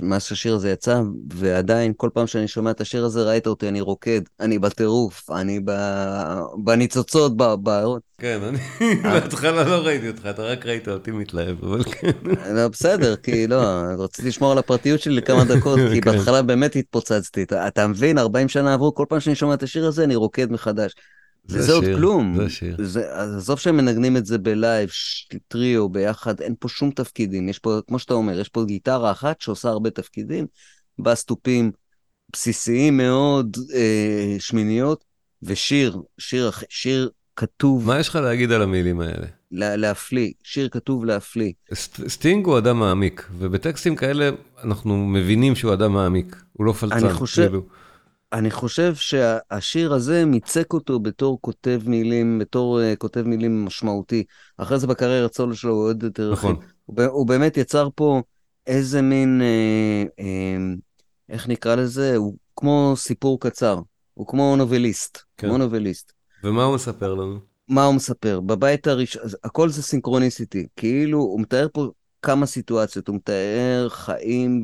מאז 0.01 0.23
שהשיר 0.23 0.55
הזה 0.55 0.71
יצא, 0.71 1.01
ועדיין, 1.33 1.93
כל 1.97 2.10
פעם 2.13 2.27
שאני 2.27 2.47
שומע 2.47 2.71
את 2.71 2.81
השיר 2.81 3.05
הזה, 3.05 3.23
ראית 3.23 3.47
אותי, 3.47 3.67
אני 3.67 3.81
רוקד, 3.81 4.21
אני 4.39 4.60
בטירוף, 4.60 5.31
אני 5.31 5.60
ב- 5.65 6.39
בניצוצות, 6.63 7.38
ב- 7.38 7.55
ב... 7.63 7.69
כן, 8.17 8.39
אני 8.43 8.57
בהתחלה 9.03 9.63
לא 9.63 9.75
ראיתי 9.75 10.07
אותך, 10.07 10.25
אתה 10.29 10.43
רק 10.43 10.65
ראית 10.65 10.88
אותי 10.88 11.12
מתלהב, 11.12 11.63
אבל 11.63 11.83
כן. 11.83 12.12
לא, 12.55 12.67
בסדר, 12.67 13.15
כי 13.15 13.47
לא, 13.47 13.62
רציתי 13.97 14.27
לשמור 14.27 14.51
על 14.51 14.57
הפרטיות 14.57 14.99
שלי 15.01 15.15
לכמה 15.15 15.43
דקות, 15.45 15.79
כי 15.93 16.01
כן. 16.01 16.12
בהתחלה 16.12 16.41
באמת 16.41 16.75
התפוצצתי. 16.75 17.45
אתה 17.67 17.88
מבין, 17.88 18.17
40 18.17 18.49
שנה 18.49 18.73
עברו, 18.73 18.95
כל 18.95 19.05
פעם 19.10 19.19
שאני 19.19 19.36
שומע 19.36 19.53
את 19.53 19.63
השיר 19.63 19.86
הזה, 19.86 20.03
אני 20.03 20.15
רוקד 20.15 20.51
מחדש. 20.51 20.93
זה 21.47 21.73
עוד 21.73 21.83
שיר, 21.83 21.97
כלום. 21.97 22.33
זה 22.38 22.49
שיר. 22.49 22.75
זה, 22.83 23.12
אז 23.13 23.36
עזוב 23.36 23.60
שהם 23.60 23.77
מנגנים 23.77 24.17
את 24.17 24.25
זה 24.25 24.38
ב 24.38 24.46
live, 24.46 24.89
טריו, 25.47 25.89
ביחד, 25.89 26.41
אין 26.41 26.55
פה 26.60 26.69
שום 26.69 26.91
תפקידים. 26.91 27.49
יש 27.49 27.60
פה, 27.60 27.79
כמו 27.88 27.99
שאתה 27.99 28.13
אומר, 28.13 28.39
יש 28.39 28.49
פה 28.49 28.63
גיטרה 28.65 29.12
אחת 29.12 29.41
שעושה 29.41 29.69
הרבה 29.69 29.89
תפקידים, 29.89 30.45
בסטופים 30.99 31.71
בסיסיים 32.33 32.97
מאוד, 32.97 33.57
אה, 33.73 34.36
שמיניות, 34.39 35.03
ושיר, 35.43 35.97
שיר, 36.17 36.49
אח- 36.49 36.63
שיר 36.69 37.10
כתוב 37.36 37.86
מה 37.88 37.99
יש 37.99 38.10
לך 38.10 38.15
להגיד 38.15 38.51
על 38.51 38.62
המילים 38.62 38.99
האלה? 38.99 39.27
לה, 39.51 39.75
להפליא, 39.75 40.31
שיר 40.43 40.69
כתוב 40.69 41.05
להפליא. 41.05 41.51
סט- 41.73 42.07
סטינג 42.07 42.45
הוא 42.45 42.57
אדם 42.57 42.79
מעמיק, 42.79 43.27
ובטקסטים 43.38 43.95
כאלה 43.95 44.29
אנחנו 44.63 45.08
מבינים 45.08 45.56
שהוא 45.56 45.73
אדם 45.73 45.93
מעמיק, 45.93 46.35
הוא 46.54 46.65
לא 46.65 46.73
פלצן. 46.73 47.06
אני 47.06 47.13
חושב- 47.13 47.41
כאילו. 47.41 47.65
אני 48.34 48.52
חושב 48.52 48.96
שהשיר 48.96 49.94
הזה 49.94 50.25
מיצק 50.25 50.73
אותו 50.73 51.00
בתור 51.00 51.38
כותב 51.42 51.82
מילים, 51.86 52.40
בתור 52.40 52.80
uh, 52.80 52.96
כותב 52.98 53.21
מילים 53.21 53.65
משמעותי. 53.65 54.23
אחרי 54.58 54.80
זה 54.80 54.88
בקריירת 54.88 55.34
סולו 55.34 55.56
שלו 55.56 55.73
הוא 55.73 55.90
עוד 55.90 56.04
יותר 56.04 56.32
נכון. 56.32 56.56
הוא, 56.86 56.96
ב- 56.96 57.02
הוא 57.02 57.28
באמת 57.28 57.58
יצר 57.58 57.90
פה 57.96 58.21
איזה 58.67 59.02
מין, 59.02 59.42
אה, 59.42 60.04
אה, 60.19 60.75
איך 61.30 61.48
נקרא 61.48 61.75
לזה? 61.75 62.15
הוא 62.15 62.36
כמו 62.56 62.94
סיפור 62.96 63.40
קצר. 63.40 63.80
הוא 64.13 64.28
כמו 64.28 64.56
נובליסט. 64.56 65.17
כן. 65.38 65.48
כמו 65.48 65.58
נובליסט. 65.58 66.12
ומה 66.44 66.63
הוא 66.63 66.75
מספר 66.75 67.13
לנו? 67.13 67.40
מה 67.67 67.86
הוא 67.86 67.96
מספר? 67.96 68.40
בבית 68.40 68.88
הראשון, 68.88 69.21
הכל 69.44 69.69
זה 69.69 69.84
סינכרוניסיטי. 69.84 70.67
כאילו, 70.75 71.19
הוא 71.19 71.42
מתאר 71.42 71.67
פה 71.73 71.90
כמה 72.21 72.46
סיטואציות. 72.46 73.08
הוא 73.08 73.15
מתאר 73.15 73.88
חיים 73.90 74.62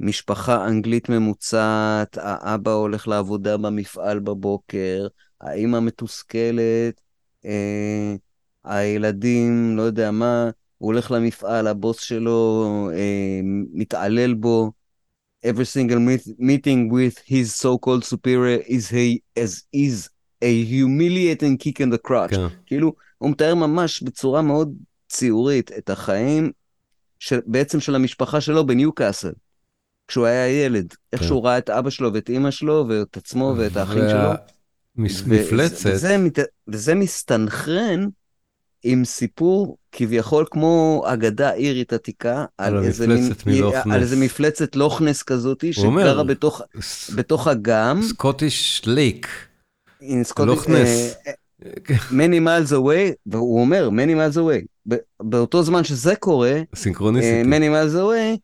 במשפחה 0.00 0.66
אנגלית 0.66 1.08
ממוצעת, 1.08 2.18
האבא 2.20 2.72
הולך 2.72 3.08
לעבודה 3.08 3.56
במפעל 3.56 4.18
בבוקר, 4.18 5.06
האמא 5.40 5.80
מתוסכלת, 5.80 7.00
אה, 7.44 8.14
הילדים, 8.64 9.76
לא 9.76 9.82
יודע 9.82 10.10
מה, 10.10 10.50
הוא 10.78 10.92
הולך 10.92 11.10
למפעל, 11.10 11.66
הבוס 11.66 12.00
שלו 12.00 12.90
אה, 12.92 13.40
מתעלל 13.72 14.34
בו. 14.34 14.72
Every 15.46 15.66
single 15.74 15.98
meet- 15.98 16.40
meeting 16.40 16.92
with 16.92 17.18
his 17.26 17.54
so-called 17.62 18.04
superior 18.04 18.60
is, 18.66 18.92
a, 18.92 19.20
as, 19.40 19.62
is 19.76 20.08
a 20.42 20.64
humiliating 20.64 21.56
kick 21.58 21.80
in 21.80 21.90
the 21.94 22.08
crotch. 22.08 22.34
כן. 22.36 22.46
כאילו, 22.66 22.92
הוא 23.18 23.30
מתאר 23.30 23.54
ממש 23.54 24.02
בצורה 24.02 24.42
מאוד 24.42 24.74
ציורית 25.08 25.72
את 25.78 25.90
החיים 25.90 26.52
של, 27.18 27.40
בעצם 27.46 27.80
של 27.80 27.94
המשפחה 27.94 28.40
שלו 28.40 28.66
בניוקאסל, 28.66 29.32
כשהוא 30.10 30.26
היה 30.26 30.64
ילד. 30.64 30.94
איך 31.12 31.20
כן. 31.20 31.26
שהוא 31.26 31.44
ראה 31.44 31.58
את 31.58 31.70
אבא 31.70 31.90
שלו 31.90 32.12
ואת 32.14 32.28
אימא 32.30 32.50
שלו 32.50 32.84
ואת 32.88 33.16
עצמו 33.16 33.54
ואת 33.56 33.76
האחים 33.76 34.02
שלו. 34.10 34.30
מס- 34.96 35.22
ו- 35.26 35.28
מפלצת, 35.34 35.90
וזה, 35.90 36.18
מת- 36.18 36.38
וזה 36.68 36.94
מסתנכרן 36.94 38.06
עם 38.82 39.04
סיפור 39.04 39.76
כביכול 39.92 40.44
כמו 40.50 41.02
אגדה 41.06 41.52
אירית 41.52 41.92
עתיקה, 41.92 42.44
על 42.58 42.76
על, 42.76 42.84
איזה 42.84 43.06
מין, 43.06 43.32
על 43.92 44.00
איזה. 44.02 44.16
מפלצת 44.16 44.76
לוכנס 44.76 45.22
כזאתי, 45.22 45.72
שגרה 45.72 46.24
בתוך, 46.24 46.62
ס- 46.80 47.10
בתוך 47.10 47.48
אגם, 47.48 48.00
סקוטיש 48.02 48.82
לייק. 48.86 49.28
in 50.00 50.04
Scottish- 50.04 50.42
לוך 50.44 50.68
נס. 50.68 51.14
אה, 51.26 51.32
many 52.10 52.40
miles 52.46 52.72
away, 52.72 53.12
והוא 53.26 53.60
אומר, 53.60 53.88
many 53.92 54.34
miles 54.34 54.36
away. 54.38 54.94
באותו 55.22 55.62
זמן 55.62 55.84
שזה 55.84 56.16
קורה, 56.16 56.60
uh, 56.72 56.76
סינכרוניסיטי. 56.78 57.42
many 57.42 57.62
miles 57.70 57.94
away, 57.96 58.38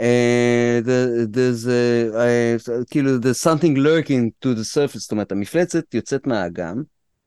uh, 0.00 0.86
the, 0.86 0.98
there's 1.34 1.66
uh, 1.66 2.14
uh, 2.16 2.84
כאילו 2.90 3.10
there's 3.18 3.42
something 3.42 3.76
lurking 3.76 4.30
to 4.44 4.58
the 4.58 4.64
surface, 4.74 4.98
זאת 4.98 5.12
אומרת 5.12 5.32
המפלצת 5.32 5.94
יוצאת 5.94 6.26
מהאגם 6.26 6.82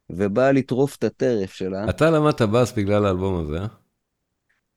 ובאה 0.09 0.51
לטרוף 0.51 0.95
את 0.95 1.03
הטרף 1.03 1.53
שלה. 1.53 1.89
אתה 1.89 2.11
למדת 2.11 2.41
בס 2.41 2.71
בגלל 2.71 3.05
האלבום 3.05 3.43
הזה, 3.45 3.57
אה? 3.57 3.65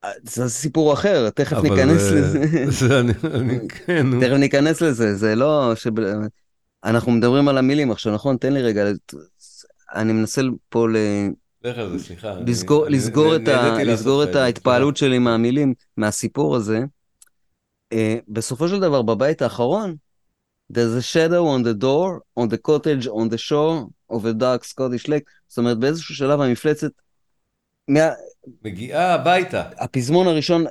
אה, 0.03 0.09
זה 0.23 0.49
סיפור 0.49 0.93
אחר, 0.93 1.29
תכף 1.29 1.57
ניכנס 1.63 2.01
זה- 2.01 2.15
לזה. 2.21 2.65
זה 2.87 2.99
אני, 2.99 3.13
אני, 3.33 3.59
כן. 3.69 4.19
תכף 4.21 4.33
ניכנס 4.33 4.81
לזה, 4.81 5.15
זה 5.15 5.35
לא 5.35 5.71
ש... 5.75 5.87
אנחנו 6.83 7.11
מדברים 7.11 7.47
על 7.47 7.57
המילים 7.57 7.91
עכשיו, 7.91 8.13
נכון? 8.13 8.37
תן 8.37 8.53
לי 8.53 8.61
רגע, 8.61 8.85
אני 9.95 10.13
מנסה 10.13 10.41
פה 10.69 10.87
ל... 10.89 10.95
לך 11.63 11.77
על 11.77 11.97
זה, 11.97 12.03
סליחה. 12.05 12.33
אני- 12.33 12.51
לסגור, 12.51 12.87
אני- 13.35 13.43
את, 13.43 13.47
ה, 13.47 13.83
לסגור. 13.83 14.23
ההתפעלות 14.35 14.97
שלי 14.97 15.19
מהמילים, 15.19 15.73
מהסיפור 15.97 16.55
הזה. 16.55 16.79
Uh, 17.93 17.97
בסופו 18.27 18.67
של 18.67 18.79
דבר, 18.79 19.01
בבית 19.01 19.41
האחרון, 19.41 19.95
there's 20.73 20.97
a 20.99 21.13
shadow 21.13 21.43
on 21.55 21.63
the 21.63 21.83
door, 21.83 22.19
on 22.39 22.47
the 22.47 22.57
cottage, 22.57 23.07
on 23.07 23.29
the 23.29 23.37
shore 23.37 23.87
of 24.11 24.25
a 24.25 24.33
dark 24.33 24.63
Scottish 24.63 25.07
lake. 25.07 25.29
זאת 25.47 25.57
אומרת, 25.57 25.79
באיזשהו 25.79 26.15
שלב 26.15 26.41
המפלצת, 26.41 26.91
מה, 27.87 28.09
מגיעה 28.63 29.13
הביתה. 29.13 29.69
הפזמון 29.77 30.27
הראשון, 30.27 30.65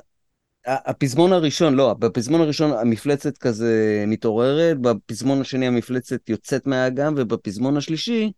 הפזמון 0.65 1.33
הראשון, 1.33 1.75
לא, 1.75 1.93
בפזמון 1.93 2.41
הראשון 2.41 2.71
המפלצת 2.71 3.37
כזה 3.37 4.03
מתעוררת, 4.07 4.79
בפזמון 4.79 5.41
השני 5.41 5.67
המפלצת 5.67 6.29
יוצאת 6.29 6.67
מהאגם, 6.67 7.13
ובפזמון 7.17 7.77
השלישי 7.77 8.31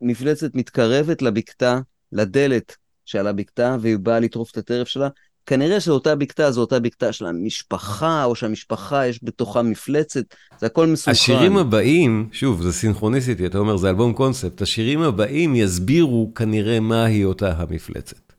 המפלצת 0.00 0.54
מתקרבת 0.54 1.22
לבקתה, 1.22 1.78
לדלת 2.12 2.76
שעל 3.04 3.26
הבקתה, 3.26 3.76
והיא 3.80 3.96
באה 3.98 4.20
לטרוף 4.20 4.50
את 4.50 4.56
הטרף 4.56 4.88
שלה. 4.88 5.08
כנראה 5.46 5.80
שאותה 5.80 6.14
בקתה 6.14 6.50
זו 6.50 6.60
אותה 6.60 6.80
בקתה 6.80 7.12
של 7.12 7.26
המשפחה, 7.26 8.24
או 8.24 8.34
שהמשפחה 8.34 9.06
יש 9.06 9.20
בתוכה 9.22 9.62
מפלצת, 9.62 10.24
זה 10.60 10.66
הכל 10.66 10.86
מסוכן. 10.86 11.10
השירים 11.10 11.56
הבאים, 11.56 12.28
שוב, 12.32 12.62
זה 12.62 12.72
סינכרוניסיטי, 12.72 13.46
אתה 13.46 13.58
אומר, 13.58 13.76
זה 13.76 13.88
אלבום 13.88 14.12
קונספט, 14.12 14.62
השירים 14.62 15.02
הבאים 15.02 15.56
יסבירו 15.56 16.32
כנראה 16.34 16.80
מהי 16.80 17.24
אותה 17.24 17.52
המפלצת. 17.56 18.32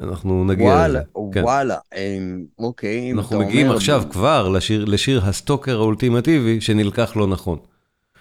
אנחנו 0.00 0.44
נגיע 0.44 0.66
וואלה, 0.66 0.88
לזה. 0.88 1.00
כן. 1.32 1.42
וואלה, 1.42 1.76
אמ, 1.96 2.44
אוקיי, 2.58 3.10
אם 3.10 3.18
אנחנו 3.18 3.36
אתה 3.36 3.44
מגיעים 3.44 3.66
אומר, 3.66 3.76
עכשיו 3.76 4.02
כבר 4.10 4.48
לשיר, 4.48 4.84
לשיר 4.84 5.20
הסטוקר 5.24 5.76
האולטימטיבי 5.76 6.60
שנלקח 6.60 7.16
לא 7.16 7.26
נכון. 7.26 7.58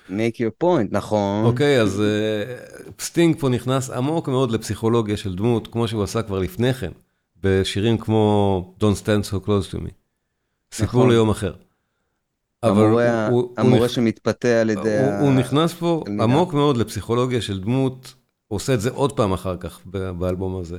make 0.09 0.35
your 0.35 0.63
point, 0.63 0.87
נכון. 0.91 1.45
אוקיי, 1.45 1.81
אז 1.81 2.01
uh, 2.01 3.03
סטינג 3.03 3.39
פה 3.39 3.49
נכנס 3.49 3.89
עמוק 3.89 4.27
מאוד 4.27 4.51
לפסיכולוגיה 4.51 5.17
של 5.17 5.35
דמות, 5.35 5.67
כמו 5.67 5.87
שהוא 5.87 6.03
עשה 6.03 6.21
כבר 6.21 6.39
לפני 6.39 6.73
כן, 6.73 6.91
בשירים 7.43 7.97
כמו 7.97 8.75
Don't 8.79 9.03
Stand 9.03 9.29
So 9.31 9.45
Close 9.45 9.71
to 9.73 9.79
Me. 9.79 9.89
סיפור 10.71 10.99
נכון. 10.99 11.09
ליום 11.09 11.29
אחר. 11.29 11.53
אבל 12.63 12.83
המורה, 12.85 13.27
הוא- 13.27 13.41
הוא 13.41 13.53
המורה 13.57 13.85
נכ- 13.85 13.89
שמתפתה 13.89 14.61
על 14.61 14.69
ידי 14.69 14.79
הוא, 14.99 15.09
ה... 15.11 15.19
הוא 15.19 15.33
נכנס 15.33 15.73
פה 15.73 16.01
תלמידה. 16.05 16.23
עמוק 16.23 16.53
מאוד 16.53 16.77
לפסיכולוגיה 16.77 17.41
של 17.41 17.59
דמות, 17.59 18.13
הוא 18.47 18.55
עושה 18.57 18.73
את 18.73 18.81
זה 18.81 18.89
עוד 18.89 19.11
פעם 19.11 19.33
אחר 19.33 19.57
כך 19.57 19.79
באלבום 20.19 20.61
הזה, 20.61 20.77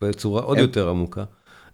בצורה 0.00 0.42
עוד 0.42 0.58
Every- 0.58 0.60
יותר 0.60 0.88
עמוקה. 0.88 1.24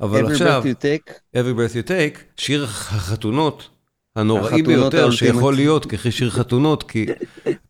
אבל 0.01 0.27
Every 0.27 0.31
עכשיו, 0.33 0.63
breath 0.67 0.83
take, 0.83 1.13
Every 1.37 1.57
Breath 1.59 1.75
You 1.75 1.89
Take, 1.89 2.19
שיר 2.37 2.65
החתונות 2.65 3.69
הנוראי 4.17 4.63
ביותר. 4.63 5.11
שיכול 5.11 5.55
להיות 5.55 5.87
כשיר 5.89 6.31
חתונות, 6.31 6.83
כי 6.83 7.07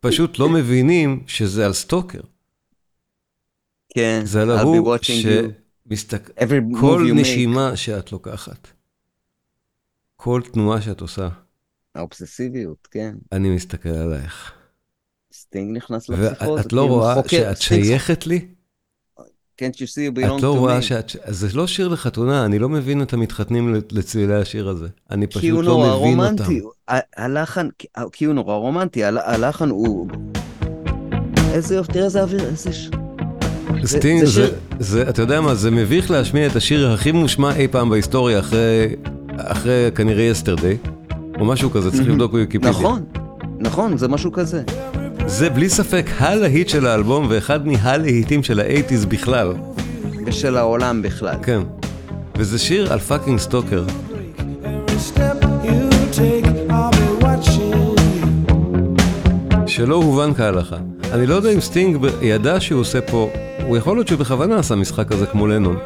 פשוט 0.00 0.38
לא 0.38 0.48
מבינים 0.48 1.22
שזה 1.26 1.66
על 1.66 1.72
stalker. 1.72 2.20
כן, 3.94 4.20
זה 4.24 4.42
על 4.42 4.50
I'll 4.50 4.54
be 4.54 4.60
ההוא 4.60 4.96
watching 4.96 5.24
you. 5.24 5.59
Move 5.92 6.80
כל 6.80 7.04
you 7.08 7.12
make. 7.16 7.20
נשימה 7.20 7.76
שאת 7.76 8.12
לוקחת, 8.12 8.68
כל 10.16 10.40
תנועה 10.52 10.82
שאת 10.82 11.00
עושה, 11.00 11.28
האובססיביות, 11.94 12.88
כן. 12.90 13.14
אני 13.32 13.50
מסתכל 13.50 13.88
עלייך. 13.88 14.52
סטינג 15.32 15.76
נכנס 15.76 16.08
לפסיכוזה. 16.08 16.52
ואת 16.52 16.72
לא 16.72 16.80
כאילו, 16.82 16.86
רואה 16.94 17.14
שאת 17.28 17.56
סטינג- 17.56 17.84
שייכת 17.84 18.26
לי? 18.26 18.48
Can't 19.60 19.74
you 19.74 19.86
see 19.86 20.14
you 20.14 20.18
belong 20.18 20.36
את 20.36 20.42
לא 20.42 20.54
to 20.54 20.58
רואה 20.58 20.78
me? 20.78 20.82
שאת... 20.82 21.10
זה 21.28 21.48
לא 21.54 21.66
שיר 21.66 21.88
לחתונה, 21.88 22.44
אני 22.44 22.58
לא 22.58 22.68
מבין 22.68 23.02
את 23.02 23.12
המתחתנים 23.12 23.74
לצלילי 23.92 24.34
השיר 24.34 24.68
הזה. 24.68 24.88
אני 25.10 25.26
כי 25.28 25.48
הוא 25.48 25.60
פשוט 25.60 25.66
לא 25.68 25.72
נורא 25.72 25.96
מבין 26.00 26.20
אותם. 26.20 26.44
רומנטי. 26.44 26.60
ה- 26.90 27.22
הלחן, 27.24 27.68
כי 28.12 28.24
הוא 28.24 28.34
נורא 28.34 28.54
רומנטי, 28.54 29.04
הל- 29.04 29.18
הלחן 29.18 29.68
הוא... 29.70 30.08
איזה 31.54 31.74
יופי, 31.74 31.92
תראה 31.92 32.04
איזה 32.04 32.22
אוויר, 32.22 32.44
איזה... 32.48 32.70
סטינג, 33.84 34.24
זה 34.24 34.26
זה, 34.30 34.46
שיר- 34.46 34.54
זה, 34.78 35.08
אתה 35.08 35.22
יודע 35.22 35.40
מה, 35.40 35.54
זה 35.54 35.70
מביך 35.70 36.10
להשמיע 36.10 36.46
את 36.46 36.56
השיר 36.56 36.90
הכי 36.90 37.12
מושמע 37.12 37.56
אי 37.56 37.68
פעם 37.68 37.90
בהיסטוריה 37.90 38.38
אחרי, 38.38 38.86
אחרי 39.36 39.90
כנראה 39.94 40.22
Yesterday, 40.24 40.76
או 41.40 41.44
משהו 41.44 41.70
כזה, 41.70 41.90
צריך 41.90 42.08
לבדוק 42.08 42.30
בוויקיפדיה. 42.32 42.70
נכון, 42.70 43.02
נכון, 43.58 43.96
זה 43.98 44.08
משהו 44.08 44.32
כזה. 44.32 44.62
זה 45.26 45.50
בלי 45.50 45.68
ספק 45.68 46.06
הלהיט 46.18 46.68
של 46.68 46.86
האלבום 46.86 47.26
ואחד 47.30 47.66
מהלהיטים 47.66 48.42
של 48.42 48.60
ה 48.60 48.65
eighties 48.65 49.04
בכלל. 49.04 49.52
ושל 50.26 50.56
העולם 50.56 51.02
בכלל. 51.02 51.34
כן. 51.42 51.60
וזה 52.38 52.58
שיר 52.58 52.92
על 52.92 52.98
fucking 52.98 53.38
stalker. 53.38 53.84
שלא 59.66 59.94
הובן 59.94 60.34
כהלכה. 60.34 60.76
אני 61.12 61.26
לא 61.26 61.34
יודע 61.34 61.50
אם 61.52 61.60
סטינג 61.60 62.06
ידע 62.22 62.60
שהוא 62.60 62.80
עושה 62.80 63.00
פה, 63.00 63.30
הוא 63.70 63.76
יכול 63.76 63.96
להיות 63.96 64.08
שהוא 64.08 64.18
בכוונה 64.18 64.58
עשה 64.58 64.74
משחק 64.74 65.08
כזה 65.08 65.26
כמו 65.26 65.46
לנון. 65.46 65.76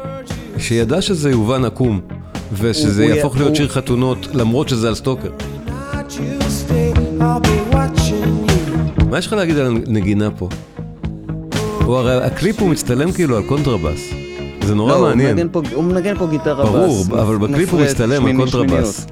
שידע 0.57 1.01
שזה 1.01 1.29
יובן 1.31 1.65
עקום, 1.65 2.01
ושזה 2.53 3.01
הוא- 3.03 3.09
הוא- 3.09 3.17
יהפוך 3.17 3.35
להיות 3.35 3.47
הוא- 3.49 3.55
שיר 3.55 3.67
חתונות 3.67 4.27
למרות 4.33 4.69
שזה 4.69 4.87
על 4.87 4.95
stalker. 4.95 5.29
מה 9.09 9.17
יש 9.17 9.27
לך 9.27 9.33
להגיד 9.33 9.57
על 9.57 9.65
הנגינה 9.87 10.31
פה? 10.31 10.49
הוא 11.85 11.95
הרי 11.95 12.23
הקליפ 12.25 12.59
הוא 12.59 12.69
מצטלם 12.69 13.11
כאילו 13.11 13.37
על 13.37 13.43
קונטרבאס. 13.43 14.14
זה 14.65 14.75
נורא 14.75 14.91
לא, 14.91 14.97
הוא 14.97 15.07
מעניין. 15.07 15.49
הוא 15.73 15.83
מנגן 15.83 16.17
פה 16.17 16.27
גיטרה 16.27 16.65
ברור, 16.65 17.03
בס, 17.03 17.11
אבל 17.11 17.37
בקליפ 17.37 17.69
הוא 17.73 17.81
מצטלם 17.81 18.25
על. 18.25 18.49
שמיניות. 18.49 19.05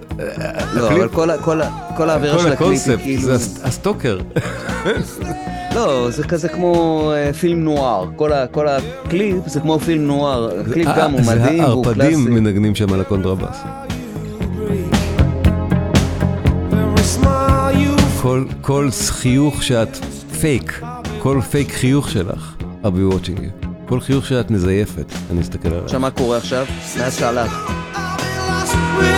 לא, 0.73 0.87
אבל 0.87 1.07
כל 1.97 2.09
האווירה 2.09 2.39
של 2.39 2.51
הקליפ 2.51 2.81
היא 2.87 2.97
כאילו... 2.97 3.21
זה 3.21 3.33
הס- 3.35 3.59
ה 3.63 3.69
stalker. 3.69 4.19
לא, 5.75 6.09
זה 6.11 6.23
כזה 6.23 6.49
כמו 6.49 6.73
אה, 7.15 7.33
פילם 7.33 7.63
נואר. 7.63 8.05
כל 8.51 8.67
הקליפ 8.67 9.35
זה 9.47 9.59
כמו 9.59 9.79
פילם 9.79 10.07
נואר. 10.07 10.49
הקליפ 10.61 10.87
גם 10.97 11.11
הוא 11.11 11.21
מדהים 11.21 11.63
והוא 11.63 11.83
קלאסי. 11.83 12.01
הערפדים 12.01 12.33
מנגנים 12.33 12.75
שם 12.75 12.93
על 12.93 13.01
כל, 18.21 18.43
כל 18.61 18.89
חיוך 19.09 19.63
שאת 19.63 19.97
פייק, 20.41 20.81
כל 21.19 21.39
פייק 21.51 21.71
חיוך 21.71 22.09
שלך, 22.09 22.53
I'll 22.83 22.87
be 22.87 23.13
watching 23.15 23.39
you. 23.39 23.62
כל 23.93 23.99
חיוך 23.99 24.25
שאת 24.25 24.51
מזייפת, 24.51 25.05
אני 25.31 25.41
אסתכל 25.41 25.67
עליו. 25.67 25.83
עכשיו 25.83 25.99
מה 25.99 26.11
קורה 26.11 26.37
עכשיו? 26.37 26.65
מאז 26.99 27.17
שהלך. 27.17 27.71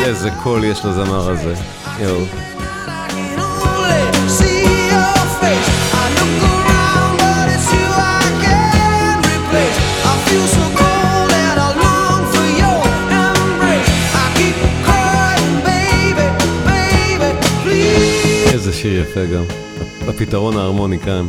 איזה 0.05 0.29
קול 0.43 0.63
יש 0.63 0.85
לזמר 0.85 1.29
הזה. 1.29 1.53
יואו. 1.99 2.25
איזה 18.53 18.73
שיר 18.73 19.01
יפה 19.01 19.25
גם. 19.25 19.43
הפתרון 20.07 20.57
ההרמוני 20.57 20.99
כאן. 20.99 21.25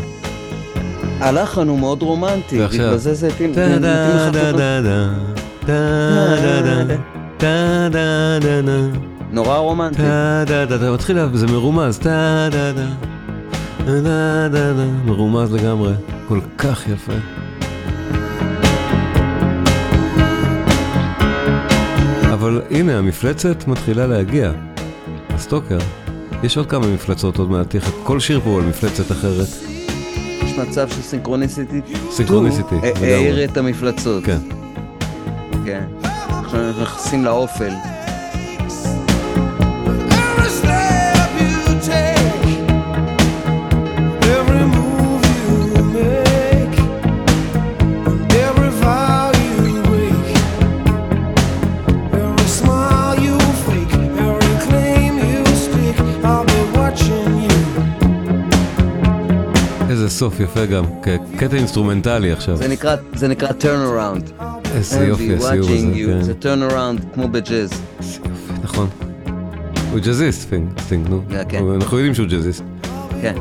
הלחן 1.20 1.68
הוא 1.68 1.78
מאוד 1.78 2.02
רומנטי. 2.02 2.58
בגלל 2.66 2.96
זה 2.96 3.14
זה 3.14 3.28
התאים 3.28 3.52
דה, 3.52 3.66
נורא 9.32 9.56
רומנטי. 9.56 10.02
דה, 10.46 10.92
מתחיל, 10.92 11.18
זה 11.34 11.46
מרומז, 11.46 12.00
מרומז 15.04 15.52
לגמרי, 15.52 15.92
כל 16.28 16.40
כך 16.58 16.88
יפה. 16.88 17.12
אבל 22.32 22.60
הנה, 22.70 22.98
המפלצת 22.98 23.68
מתחילה 23.68 24.06
להגיע. 24.06 24.52
הסטוקר. 25.30 25.78
יש 26.42 26.56
עוד 26.56 26.66
כמה 26.66 26.86
מפלצות 26.86 27.38
עוד 27.38 27.50
מעט, 27.50 27.74
כל 28.02 28.20
שיר 28.20 28.40
פה 28.40 28.58
על 28.60 28.68
מפלצת 28.68 29.12
אחרת. 29.12 29.75
יש 30.56 30.68
מצב 30.68 30.88
של 30.88 31.02
סינכרוניסיטי. 31.02 31.80
העיר 33.02 33.44
את 33.44 33.56
המפלצות. 33.56 34.24
כן. 34.24 34.38
כן. 35.64 35.84
אנחנו 36.28 36.82
נכנסים 36.82 37.24
לאופל. 37.24 37.72
איזה 60.16 60.24
סוף 60.24 60.40
יפה 60.40 60.66
גם, 60.66 60.84
קטע 61.38 61.56
אינסטרומנטלי 61.56 62.32
עכשיו. 62.32 62.56
זה 62.56 62.68
נקרא, 62.68 62.96
זה 63.14 63.28
נקרא 63.28 63.48
turn 63.48 63.62
around. 63.62 64.44
איזה 64.74 65.04
יופי 65.04 65.34
הסיום 65.34 65.68
הזה. 65.68 65.86
כן. 66.06 66.22
זה 66.22 66.32
turn 66.42 66.72
around 66.72 67.14
כמו 67.14 67.28
בג'אז. 67.28 67.70
איזה 68.00 68.18
יופי, 68.18 68.52
נכון. 68.62 68.88
הוא 69.92 70.00
ג'אזיסט, 70.00 70.48
סטינג, 70.88 71.08
נו. 71.08 71.22
כן, 71.30 71.42
כן. 71.48 71.64
אנחנו 71.74 71.96
יודעים 71.98 72.14
שהוא 72.14 72.26
ג'אזיסט. 72.26 72.62
כן. 73.22 73.34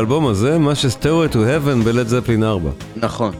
זה 0.00 0.04
באלבום 0.04 0.26
הזה, 0.26 0.58
מה 0.58 0.74
ש-Stairway 0.74 1.32
to 1.32 1.36
Heaven 1.36 1.84
בלד 1.84 2.06
זפלין 2.06 2.42
4. 2.42 2.70
נכון. 2.96 3.32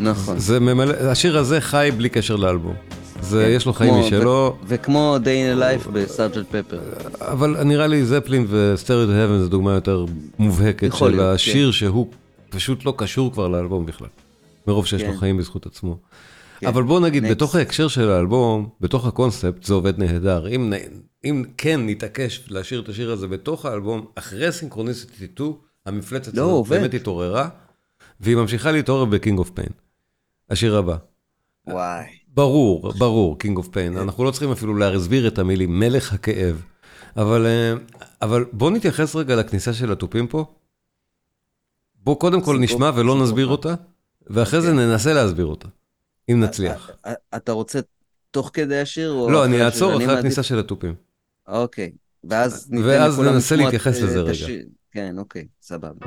נכון. 0.00 0.38
זה 0.38 0.60
ממלא, 0.60 0.94
השיר 0.94 1.38
הזה 1.38 1.60
חי 1.60 1.90
בלי 1.96 2.08
קשר 2.08 2.36
לאלבום. 2.36 2.74
זה, 3.20 3.46
יש 3.46 3.66
לו 3.66 3.72
חיים 3.72 3.94
משלו, 3.94 4.56
וכמו 4.66 5.16
Day 5.22 5.26
in 5.26 5.58
a 5.58 5.62
Life 5.62 5.90
בסארג'נט 5.90 6.46
פפר. 6.50 6.80
אבל 7.20 7.64
נראה 7.64 7.86
לי 7.86 8.04
זפלין 8.04 8.46
ו-Stairway 8.48 8.86
to 8.86 9.10
Heaven 9.10 9.42
זה 9.42 9.48
דוגמה 9.48 9.72
יותר 9.72 10.04
מובהקת 10.38 10.96
של 10.96 11.08
להיות, 11.08 11.34
השיר 11.34 11.70
שהוא 11.70 12.06
פשוט 12.50 12.84
לא 12.84 12.94
קשור 12.96 13.32
כבר 13.32 13.48
לאלבום 13.48 13.86
בכלל. 13.86 14.08
מרוב 14.66 14.86
שיש 14.86 15.02
לו 15.02 15.12
כן. 15.12 15.18
חיים 15.18 15.36
בזכות 15.36 15.66
עצמו. 15.66 15.96
כן. 16.60 16.66
אבל 16.66 16.82
בוא 16.82 17.00
נגיד, 17.00 17.24
Next. 17.24 17.28
בתוך 17.30 17.54
ההקשר 17.54 17.88
של 17.88 18.10
האלבום, 18.10 18.68
בתוך 18.80 19.06
הקונספט, 19.06 19.64
זה 19.64 19.74
עובד 19.74 19.98
נהדר. 19.98 20.48
אם, 20.48 20.72
אם 21.24 21.44
כן 21.56 21.80
נתעקש 21.86 22.42
להשאיר 22.48 22.80
את 22.80 22.88
השיר 22.88 23.12
הזה 23.12 23.28
בתוך 23.28 23.66
האלבום, 23.66 24.06
אחרי 24.14 24.52
Synchronicity 24.52 25.26
2, 25.34 25.52
המפלצת 25.86 26.34
לא, 26.34 26.42
הזאת. 26.42 26.68
באמת 26.68 26.94
התעוררה, 26.94 27.48
והיא 28.20 28.36
ממשיכה 28.36 28.72
להתעורר 28.72 29.04
ב 29.04 29.11
King 29.11 29.38
of 29.38 29.50
Pain. 29.50 29.72
השיר 30.50 30.76
הבא. 30.76 30.96
וואי. 31.66 32.04
ברור, 32.28 32.92
ברור, 32.92 33.38
King 33.38 33.56
of 33.56 33.68
Pain. 33.68 33.96
אנחנו 33.96 34.24
לא 34.24 34.30
צריכים 34.30 34.52
אפילו 34.52 34.74
להסביר 34.74 35.28
את 35.28 35.38
המילים, 35.38 35.78
מלך 35.78 36.12
הכאב. 36.12 36.62
אבל, 37.16 37.46
אה, 37.46 37.74
אבל 38.22 38.44
בוא 38.52 38.70
נתייחס 38.70 39.16
רגע 39.16 39.36
לכניסה 39.36 39.72
של 39.72 39.92
התופים 39.92 40.26
פה. 40.26 40.44
בוא 41.96 42.20
קודם 42.20 42.40
כל 42.40 42.58
נשמע 42.58 42.90
ולא 42.94 43.12
סיפור 43.12 43.26
נסביר 43.26 43.46
אחד. 43.46 43.52
אותה, 43.52 43.74
ואחרי 44.26 44.60
זה 44.60 44.70
אוקיי. 44.70 44.86
ננסה 44.86 45.12
להסביר 45.12 45.46
אותה, 45.46 45.68
אם 46.30 46.40
נצליח. 46.40 46.90
אה, 47.06 47.12
אתה 47.36 47.52
רוצה 47.52 47.80
תוך 48.30 48.50
כדי 48.52 48.80
השיר? 48.80 49.12
לא, 49.12 49.44
אני? 49.44 49.64
אעצור 49.64 49.96
אחרי 49.96 50.18
הכניסה 50.18 50.42
של 50.42 50.58
התופים. 50.58 50.94
אוקיי. 51.48 51.92
ואז 52.24 52.70
ואז 52.84 53.20
ננסה 53.20 53.56
להתייחס 53.56 54.00
לזה 54.00 54.20
רגע. 54.20 54.46
כן, 54.92 55.18
אוקיי, 55.18 55.48
סבבה. 55.62 56.06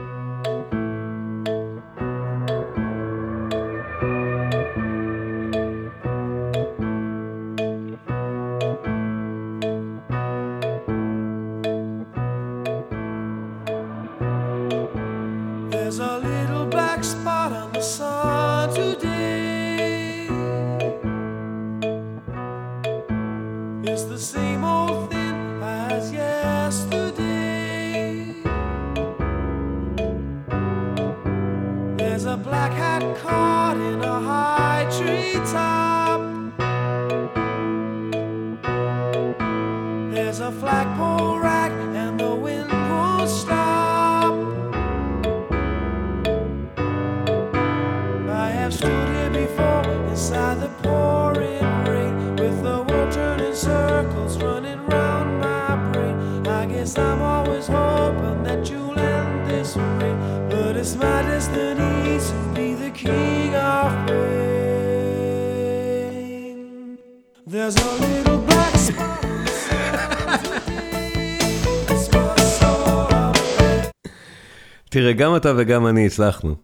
תראה, 75.05 75.13
גם 75.13 75.35
אתה 75.35 75.53
וגם 75.57 75.87
אני 75.87 76.05
הצלחנו, 76.05 76.55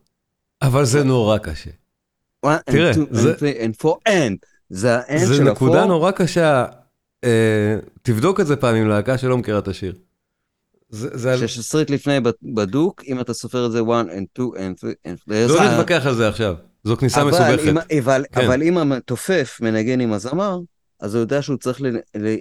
אבל 0.61 0.85
זה 0.85 1.03
נורא 1.03 1.37
קשה. 1.37 1.69
תראה, 2.65 2.91
זה-. 3.11 3.33
זה 5.25 5.43
נקודה. 5.43 5.85
נורא 5.85 6.11
קשה. 6.11 6.65
אה, 7.23 7.75
תבדוק 8.01 8.39
את 8.39 8.47
זה 8.47 8.55
פעם 8.55 8.75
עם 8.75 8.87
להקה 8.87 9.17
שלא 9.17 9.37
מכירה 9.37 9.59
את 9.59 9.67
השיר. 9.67 9.95
שש 11.37 11.59
עשרית 11.59 11.89
לפני 11.89 12.17
בדוק, 12.43 13.03
אם 13.07 13.19
אתה 13.19 13.33
סופר 13.33 13.65
את 13.65 13.71
זה 13.71 13.79
one 13.79 14.09
and 14.09 14.39
two 14.39 14.55
and 14.55 14.83
three 14.83 15.07
and... 15.07 15.17
לא 15.27 15.47
זה 15.47 15.61
ה- 15.61 15.73
נתווכח 15.73 16.05
על 16.05 16.15
זה 16.15 16.27
עכשיו, 16.27 16.55
זו 16.83 16.97
כניסה 16.97 17.23
מסובכת. 17.25 17.73
אבל, 17.99 18.25
כן. 18.31 18.41
אבל 18.45 18.63
אם 18.63 18.77
המתופף 18.77 19.57
מנגן 19.61 19.99
עם 19.99 20.13
הזמר, 20.13 20.59
אז 20.99 21.15
הוא 21.15 21.21
יודע 21.21 21.41
שהוא 21.41 21.57
צריך 21.57 21.81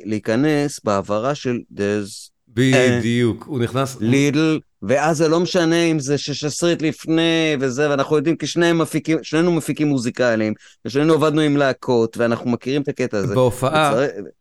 להיכנס 0.05 0.81
בהעברה 0.85 1.35
של 1.35 1.59
there's 1.75 2.31
בדיוק, 2.55 3.45
הוא 3.49 3.59
נכנס, 3.59 3.97
little, 3.97 4.61
ואז 4.83 5.17
זה 5.17 5.29
לא 5.29 5.41
משנה 5.41 5.85
אם 5.85 5.99
זה 5.99 6.19
שש 6.19 6.45
עשרית 6.45 6.83
לפני 6.83 7.57
וזה, 7.61 7.91
ואנחנו 7.91 8.17
יודעים 8.17 8.37
כי 8.37 8.47
שניהם 8.47 8.79
מפיקים, 8.79 9.19
שנינו 9.23 9.53
מפיקים 9.53 9.89
מוזיקליים, 9.89 10.55
ושנינו 10.85 11.15
עבדנו 11.15 11.41
עם 11.41 11.57
להקות, 11.57 12.17
ואנחנו 12.17 12.51
מכירים 12.51 12.83
את 12.83 12.89
הקטע 12.89 13.19
הזה. 13.19 13.35
בהופעה, 13.35 13.95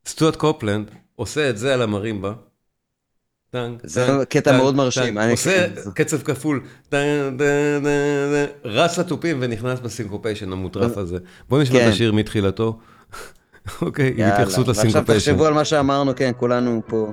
סטוארט 0.07 0.35
קופלנד 0.35 0.91
עושה 1.15 1.49
את 1.49 1.57
זה 1.57 1.73
על 1.73 1.81
המרימבה. 1.81 2.33
טנק, 3.51 3.81
זה 3.83 4.07
טנק, 4.07 4.27
קטע 4.27 4.51
טנק, 4.51 4.61
מאוד 4.61 4.75
מרשים, 4.75 5.13
טנק. 5.15 5.31
עושה 5.31 5.67
קצב 5.95 6.17
כפול, 6.21 6.61
רץ 8.65 8.99
לתופים 8.99 9.37
ונכנס 9.41 9.79
ב 9.79 9.85
syncopation 9.85 10.51
המוטרף 10.51 10.97
הזה. 10.97 11.17
בוא 11.49 11.61
נשמע 11.61 11.77
את 11.77 11.83
כן. 11.83 11.89
השיר 11.89 12.11
מתחילתו. 12.11 12.79
אוקיי, 13.81 14.13
עם 14.17 14.31
התייחסות 14.31 14.67
ועכשיו 14.67 14.85
ל 14.85 14.89
syncopation. 14.89 15.31
תחשבו 15.31 15.45
על 15.45 15.53
מה 15.53 15.65
שאמרנו, 15.65 16.15
כן, 16.15 16.31
כולנו 16.37 16.81
פה. 16.87 17.11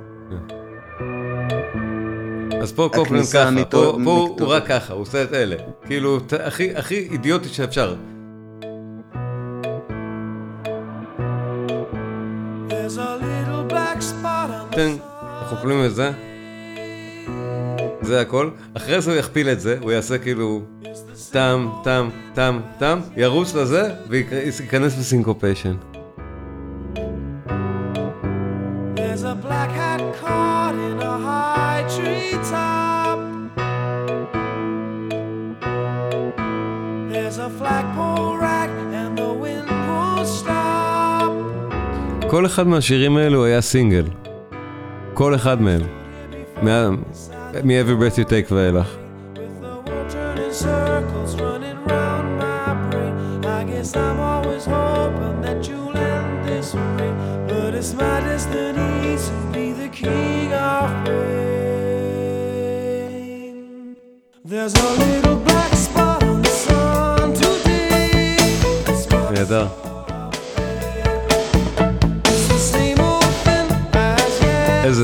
אז 2.63 2.73
פה 2.73 2.89
קופלנד 2.95 3.25
ככה, 3.35 3.51
מתו- 3.51 3.93
פה 3.93 3.99
פה 4.05 4.45
הוא 4.45 4.49
רק 4.49 4.67
ככה, 4.67 4.93
הוא 4.95 5.03
עושה 5.03 5.23
את 5.23 5.33
אלה. 5.35 5.57
כאילו, 5.87 6.21
ת- 6.21 6.33
הכי 6.33 6.77
הכי 6.77 7.09
אידיוטי 7.13 7.49
שאפשר. 7.49 7.95
There's 12.69 12.97
a 12.99 13.11
little 13.25 13.65
black 13.73 13.99
spot 14.03 14.49
on 14.51 14.73
the 14.73 14.77
תן, 14.77 14.93
אנחנו 15.43 15.57
קוראים 15.57 15.83
לזה. 15.83 16.11
זה 18.03 18.21
הכל. 18.21 18.51
אחרי 18.77 19.01
זה 19.01 19.11
הוא 19.11 19.19
יכפיל 19.19 19.49
את 19.49 19.61
זה, 19.61 19.77
הוא 19.83 19.93
יעשה 19.93 20.19
כאילו 20.19 20.63
טאם, 21.31 21.69
טאם, 21.85 22.05
טאם, 22.35 22.61
טאם, 22.79 22.99
ירוץ 23.17 23.55
לזה 23.55 23.91
וייכנס 24.09 24.95
ב 24.99 25.04
syncopation. 25.04 25.75
There's 28.97 29.25
a 29.25 29.35
black 29.47 29.71
hat 29.81 30.03
caught 30.23 30.75
in 30.89 30.99
a 31.03 31.17
כל 42.37 42.47
אחד 42.47 42.67
מהשירים 42.67 43.17
האלו 43.17 43.45
היה 43.45 43.61
סינגל. 43.61 44.05
כל 45.15 45.35
אחד 45.35 45.63
מהם. 45.63 45.81
מה- 46.63 46.91
מ-Every 47.65 48.01
Breath 48.01 48.19
You 48.19 48.29
Take 48.29 48.53
ואילך. 48.55 48.97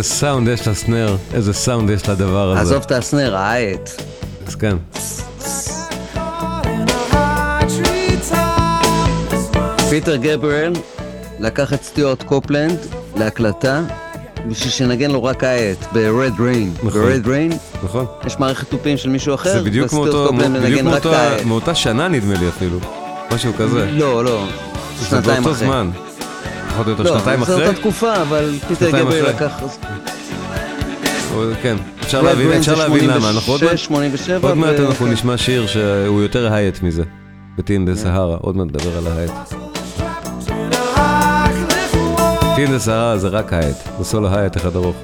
איזה 0.03 0.15
סאונד 0.15 0.49
יש 0.49 0.69
ל 0.69 0.76
snare, 0.76 1.17
איזה 1.35 1.53
סאונד 1.53 1.91
יש 1.91 2.09
לדבר 2.09 2.51
הזה. 2.53 2.61
עזוב 2.61 2.83
את 2.87 2.93
ה 2.93 2.99
snare, 2.99 3.37
ה 3.37 3.47
hat. 3.47 3.91
אז 4.47 4.55
כן. 4.55 4.77
פיטר 9.91 10.17
גבריאל 10.17 10.73
לקח 11.41 11.73
את 11.73 11.83
סטיוארט 11.83 12.23
קופלנד 12.23 12.79
להקלטה 13.17 13.81
בשביל 14.49 14.71
שנגן 14.71 15.11
לו 15.11 15.25
רק 15.25 15.45
ה 15.45 15.51
hat, 15.51 15.79
ב-Red 15.93 16.39
Rain. 16.39 16.87
נכון. 16.87 17.01
ב-Red 17.03 17.27
Rain 17.27 17.57
נכון. 17.85 18.07
יש 18.27 18.39
מערכת 18.39 18.71
תופים 18.71 18.97
של 18.97 19.09
מישהו 19.09 19.35
אחר, 19.35 19.53
זה 19.53 19.61
בדיוק 19.63 19.93
מאותו- 19.93 20.27
קופלנד 20.29 20.63
בדיוק. 20.63 20.87
מאותה 21.47 21.75
שנה 21.75 22.09
נדמה 22.09 22.35
לי 22.35 22.49
אפילו. 22.49 22.79
משהו 23.35 23.53
כזה. 23.59 23.91
לא, 23.93 24.25
לא, 24.25 24.45
זה 25.01 25.07
שנתיים 25.07 25.43
באותו 25.43 25.57
אחרי. 25.57 25.67
זמן. 25.67 25.91
פחות 26.73 26.87
או 26.87 26.91
יותר 26.91 27.03
לא, 27.03 27.19
שנתיים 27.19 27.43
אחרי. 27.43 27.67
אותה 27.69 27.81
תקופה, 27.81 28.23
אבל 28.23 28.55
פיטר 28.69 28.91
גבריאל. 28.91 29.29
לקח... 29.29 29.63
או- 31.35 31.43
כן, 31.63 31.77
אפשר 32.03 32.23
להבין, 32.23 32.53
אפשר 32.53 32.75
להבין 32.75 33.11
למה. 33.11 33.31
אנחנו 33.31 33.53
עוד 33.53 33.65
מעט- 33.65 33.79
86, 33.79 33.85
87, 34.27 34.49
עוד 34.49 34.59
מעט 34.59 34.81
אנחנו 34.81 35.07
נשמע 35.07 35.37
שיר 35.37 35.67
שהוא 35.67 36.23
יותר 36.23 36.53
hi-hat 36.53 36.83
מזה. 36.83 37.03
ב 37.59 37.63
Tea 37.63 37.76
in 37.76 37.85
the 37.87 37.95
Sahara, 37.97 38.37
עוד 38.41 38.57
מעט 38.57 38.67
נדבר 38.67 38.99
על 38.99 39.07
ה 39.07 39.10
hi-hat. 39.10 39.31
trapped 39.31 40.49
in 40.49 40.73
a 40.73 40.99
high 40.99 41.71
cliff 41.71 41.97
wall. 42.19 42.57
Tea 42.57 42.65
in 42.65 42.71
the 42.71 42.79
Sahara 42.79 43.19
זה 43.19 43.29
רק 43.29 43.53
hi-hat, 43.53 43.77
זה 43.99 44.05
סולו 44.05 44.29
hi-hat 44.35 44.57
אחד 44.57 44.77
ארוך. 44.77 44.97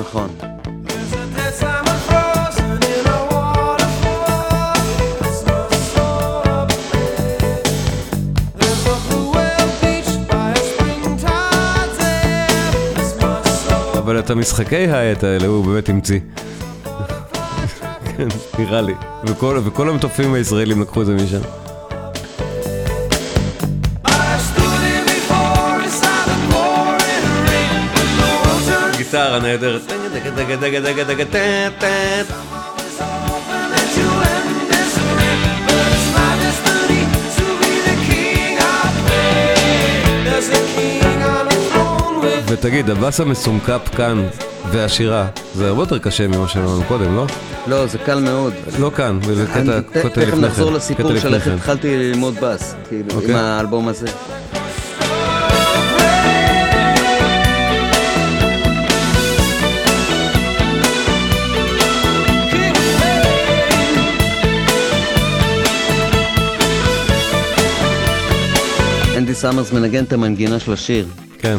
נכון. 0.00 0.28
אבל 14.10 14.18
את 14.18 14.30
המשחקי 14.30 14.76
הייט 14.76 15.24
האלה 15.24 15.46
הוא 15.46 15.66
באמת 15.66 15.88
המציא. 15.88 16.20
כן, 18.16 18.28
נראה 18.58 18.80
לי. 18.80 18.94
וכל, 19.26 19.60
וכל 19.64 19.88
המתופים 19.88 20.34
הישראלים 20.34 20.82
לקחו 20.82 21.00
את 21.02 21.06
זה 21.06 21.14
משם. 21.14 21.40
I 24.04 24.10
stood 24.10 24.70
ותגיד, 42.50 42.90
הבאס 42.90 43.20
המסומקפ 43.20 43.88
כאן 43.96 44.26
והשירה, 44.70 45.26
זה 45.54 45.68
הרבה 45.68 45.82
יותר 45.82 45.98
קשה 45.98 46.28
ממה 46.28 46.48
שאמרנו 46.48 46.84
קודם, 46.88 47.16
לא? 47.16 47.26
לא, 47.66 47.86
זה 47.86 47.98
קל 47.98 48.20
מאוד. 48.20 48.52
לא 48.78 48.90
כאן, 48.96 49.18
וזה 49.22 49.46
קטע, 49.46 49.60
לפני 49.78 50.10
תכף 50.10 50.30
כן. 50.30 50.40
נחזור 50.40 50.68
קטע 50.68 50.76
לסיפור 50.76 51.18
של 51.18 51.34
איך 51.34 51.44
כן. 51.44 51.50
התחלתי 51.50 51.96
ללמוד 51.96 52.34
בס, 52.40 52.74
כאילו, 52.88 53.10
עם 53.10 53.16
אוקיי. 53.16 53.34
האלבום 53.34 53.88
הזה. 53.88 54.06
אנדי 69.16 69.34
סאמרס 69.34 69.72
מנגן 69.72 70.04
את 70.04 70.12
המנגינה 70.12 70.58
של 70.58 70.72
השיר, 70.72 71.06
כן. 71.38 71.56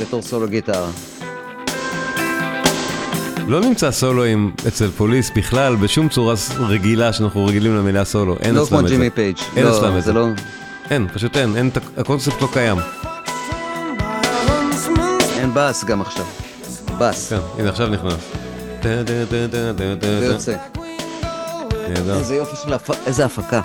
בתור 0.00 0.22
סולו 0.22 0.48
גיטרה. 0.48 0.90
לא 3.48 3.60
נמצא 3.60 3.90
סולואים 3.90 4.52
אצל 4.68 4.90
פוליס 4.90 5.30
בכלל 5.36 5.76
בשום 5.76 6.08
צורה 6.08 6.34
רגילה 6.58 7.12
שאנחנו 7.12 7.46
רגילים 7.46 7.76
למילה 7.76 8.04
סולו. 8.04 8.36
אין 8.40 8.54
לא 8.54 8.62
אצלם 8.62 8.68
כמו 8.68 8.80
את 8.80 8.88
זה. 8.88 8.94
ג'ימי 8.94 9.10
פייג'. 9.10 9.36
אין 9.56 9.66
לא, 9.66 9.78
אצלם 9.78 9.98
את 9.98 10.02
זה. 10.04 10.12
לא... 10.12 10.26
אין, 10.90 11.08
פשוט 11.14 11.36
אין, 11.36 11.56
אין, 11.56 11.70
הקונספט 11.96 12.42
לא 12.42 12.48
קיים. 12.52 12.76
אין 15.38 15.50
בס 15.54 15.84
גם 15.84 16.00
עכשיו. 16.00 16.24
בס. 16.98 17.32
כן, 17.32 17.38
הנה 17.58 17.68
עכשיו 17.68 17.88
נכנס. 17.88 18.14
טה, 18.80 18.88
טה, 19.06 19.24
טה, 19.30 19.46
טה, 19.50 19.72
טה, 19.78 19.94
טה, 20.00 20.06
זה 20.10 20.20
טה. 20.20 20.24
יוצא. 20.24 20.56
נהדר. 21.88 22.18
איזה 22.18 22.34
יופי 22.34 22.56
של 22.64 22.72
הפ... 22.72 22.90
איזה 23.06 23.24
הפקה. 23.24 23.60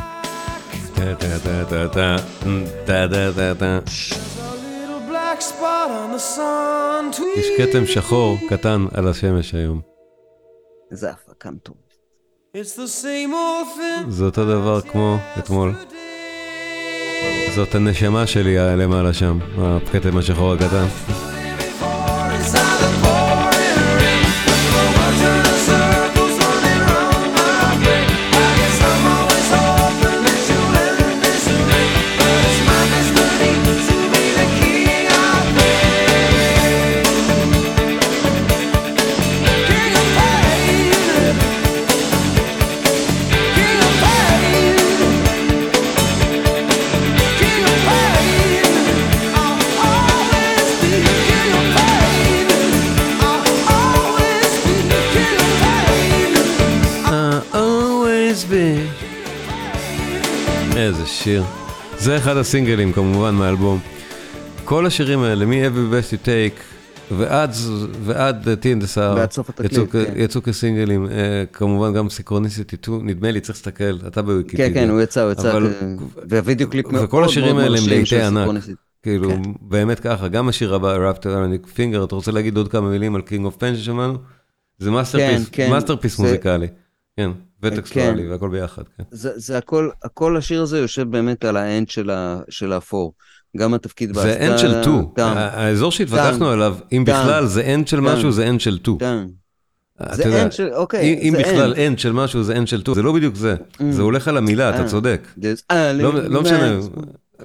יש 7.38 7.48
כתם 7.58 7.86
שחור 7.86 8.38
קטן 8.50 8.86
על 8.94 9.08
השמש 9.08 9.54
היום. 9.54 9.82
איזה 10.92 11.12
הפקה 11.12 11.52
מטורפת. 11.52 11.82
It's 12.58 12.76
the 12.78 13.04
same 13.04 13.32
old 13.32 13.78
thing. 13.78 14.10
זה 14.10 14.26
אותו 14.26 14.46
דבר 14.46 14.82
כמו 14.82 15.18
אתמול. 15.39 15.74
זאת 17.56 17.76
הנשמה 17.76 18.28
שלי 18.28 18.58
למעלה 18.58 19.14
שם, 19.14 19.39
הכתם 19.58 20.18
השחור 20.18 20.54
הקטן. 20.54 20.86
שיר. 61.24 61.43
זה 61.97 62.17
אחד 62.17 62.38
הסינגלים 62.38 62.93
כמובן 62.93 63.36
מהאלבום. 63.36 63.80
כל 64.65 64.86
השירים 64.86 65.19
האלה, 65.19 65.45
מ- 65.45 65.59
Every 65.59 65.93
Breath 65.93 66.14
You 66.13 66.26
Take 66.26 66.61
ועד, 67.17 67.51
ועד 68.03 68.47
התקליט, 68.49 69.72
יצאו, 69.72 69.89
כן. 69.89 70.03
יצאו 70.15 70.43
כסינגלים, 70.43 71.05
אה, 71.05 71.43
כמובן 71.53 71.93
גם 71.93 72.09
Synchronicity 72.09 72.76
2, 72.82 73.07
נדמה 73.07 73.32
לי, 73.32 73.39
צריך 73.39 73.57
להסתכל, 73.57 74.07
אתה 74.07 74.22
בוויקיפדיה. 74.22 74.67
כן, 74.67 74.74
כן, 74.74 74.89
הוא 74.89 75.01
יצא, 75.01 75.24
הוא 75.24 75.32
יצא. 75.32 75.59
והווידאו 76.30 76.69
קליפ 76.69 76.86
מאוד 76.91 77.03
וכל 77.03 77.24
השירים 77.24 77.55
מאוד 77.55 77.63
האלה 77.63 77.78
הם 77.78 77.84
מרשים 77.84 78.05
של 78.05 78.22
ענק. 78.22 78.63
כאילו, 79.03 79.30
כן. 79.30 79.41
באמת 79.61 79.99
ככה, 79.99 80.28
גם 80.28 80.49
השיר 80.49 80.76
הבא, 80.76 80.91
Wrapped 80.95 81.28
Around 81.28 81.68
Your 81.68 81.81
Finger, 81.81 82.03
אתה 82.03 82.15
רוצה 82.15 82.32
להגיד 82.32 82.57
עוד 82.57 82.67
כמה 82.67 82.89
מילים 82.89 83.15
על 83.15 83.22
King 83.22 83.45
of 83.45 83.55
Pain 83.57 83.76
ששמענו? 83.76 84.17
זה 84.80 84.91
masterpiece, 84.91 85.49
כן. 85.51 85.69
masterpiece 85.70 86.18
זה- 86.17 86.24
מוזיקלי. 86.24 86.67
כן, 87.17 87.32
וטקסטואלי 87.64 88.24
כן. 88.24 88.32
והכל 88.32 88.49
ביחד, 88.49 88.84
כן. 88.97 89.03
זה, 89.12 89.32
זה 89.36 89.57
הכל, 89.57 89.89
הכל 90.03 90.38
השיר 90.38 90.62
הזה 90.62 90.80
יושב 90.80 91.12
באמת 91.12 91.45
על 91.45 91.57
האנד 91.57 91.89
של, 91.89 92.09
ה, 92.09 92.39
של 92.49 92.74
האפור. 92.74 93.14
גם 93.57 93.74
התפקיד 93.74 94.14
זה 94.14 94.47
אנד 94.47 94.57
של 94.57 94.82
2, 94.82 95.07
האזור 95.16 95.91
שהתווכחנו. 95.91 96.49
עליו, 96.49 96.78
אם. 96.91 97.05
בכלל 97.05 97.45
זה 97.45 97.74
אנד 97.74 97.88
של 97.88 97.97
טאן. 97.97 98.05
משהו, 98.05 98.32
זה 98.32 98.49
אנד 98.49 98.59
של 98.59 98.78
2. 98.78 98.97
טאן. 98.97 99.28
אתה 100.03 100.16
זה 100.16 100.43
אנד 100.43 100.51
של, 100.51 100.74
אוקיי, 100.74 101.20
אם 101.22 101.34
בכלל. 101.39 101.74
אנד 101.88 101.99
של 101.99 102.12
משהו, 102.12 102.43
זה 102.43 102.57
אנד 102.57 102.68
של 102.68 102.80
2, 102.80 102.95
זה 102.95 103.01
לא 103.01 103.14
בדיוק 103.14 103.36
זה, 103.36 103.55
זה 103.89 104.01
הולך 104.01 104.28
על 104.28 104.38
המילה, 104.38 104.70
אתה 104.70 104.82
אה. 104.84 104.88
צודק. 104.88 105.28
אה, 105.72 105.93
לא 105.93 106.14
לא 106.14 106.41
משנה, 106.41 106.80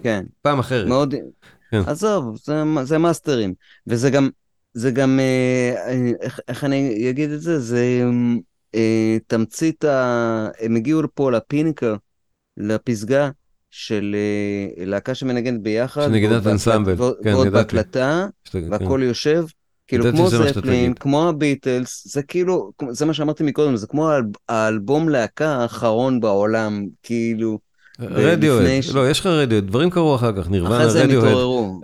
כן, 0.02 0.24
פעם 0.42 0.58
אחרת. 0.58 0.88
מאוד, 0.88 1.14
כן. 1.70 1.82
עזוב, 1.86 2.38
זה, 2.82 2.98
מאסטרים. 2.98 3.54
וזה 3.86 4.10
גם, 4.10 4.28
זה 4.74 4.90
גם, 4.90 5.20
אה, 5.20 5.74
אה, 5.88 6.10
איך, 6.48 6.64
אני 6.64 7.10
אגיד 7.10 7.30
את 7.30 7.40
זה? 7.40 7.58
זה 7.60 8.02
אה, 8.02 8.10
תמצית, 9.26 9.84
ה, 9.84 10.48
הם 10.60 10.76
הגיעו 10.76 11.02
פה 11.14 11.30
לפיניקל, 11.32 11.94
לפסגה 12.56 13.30
של 13.70 14.16
אה, 14.78 14.84
להקה 14.86 15.14
שמנגנת 15.14 15.62
ביחד. 15.62 16.00
ועוד 16.00 16.42
בהקלט- 16.42 16.46
אנסמבל, 16.52 16.94
ועוד- 16.96 17.14
כן, 17.24 17.34
ועוד 17.34 17.46
ידעתי. 17.46 17.76
בהקלטה, 17.76 18.26
שאתה- 18.44 18.58
כן. 18.60 18.72
והכל 18.72 19.00
יושב. 19.04 19.44
כאילו 19.88 20.04
כמו 20.12 20.28
זפלין, 20.30 20.52
תגיד. 20.92 20.98
כמו 20.98 21.28
הביטלס, 21.28 22.12
זה 22.12 22.22
כאילו, 22.22 22.72
זה 22.90 23.06
מה 23.06 23.14
שאמרתי 23.14 23.44
מקודם, 23.44 23.76
זה 23.76 23.86
כמו 23.86 24.10
האל- 24.10 24.22
האלבום 24.48 25.08
להקה 25.08 25.48
האחרון 25.48 26.20
בעולם, 26.20 26.86
כאילו, 27.02 27.58
רדיואד, 28.00 28.80
ש- 28.80 28.94
לא, 28.94 29.10
יש 29.10 29.20
לך 29.20 29.26
רדיואד, 29.26 29.66
דברים 29.66 29.90
קרו 29.90 30.14
אחר 30.14 30.42
כך, 30.42 30.50
נירוונה, 30.50 30.76
אחרי 30.76 30.90
זה 30.90 30.98
הם 31.02 31.06
רדיואד, 31.06 31.24
התעוררו. 31.24 31.80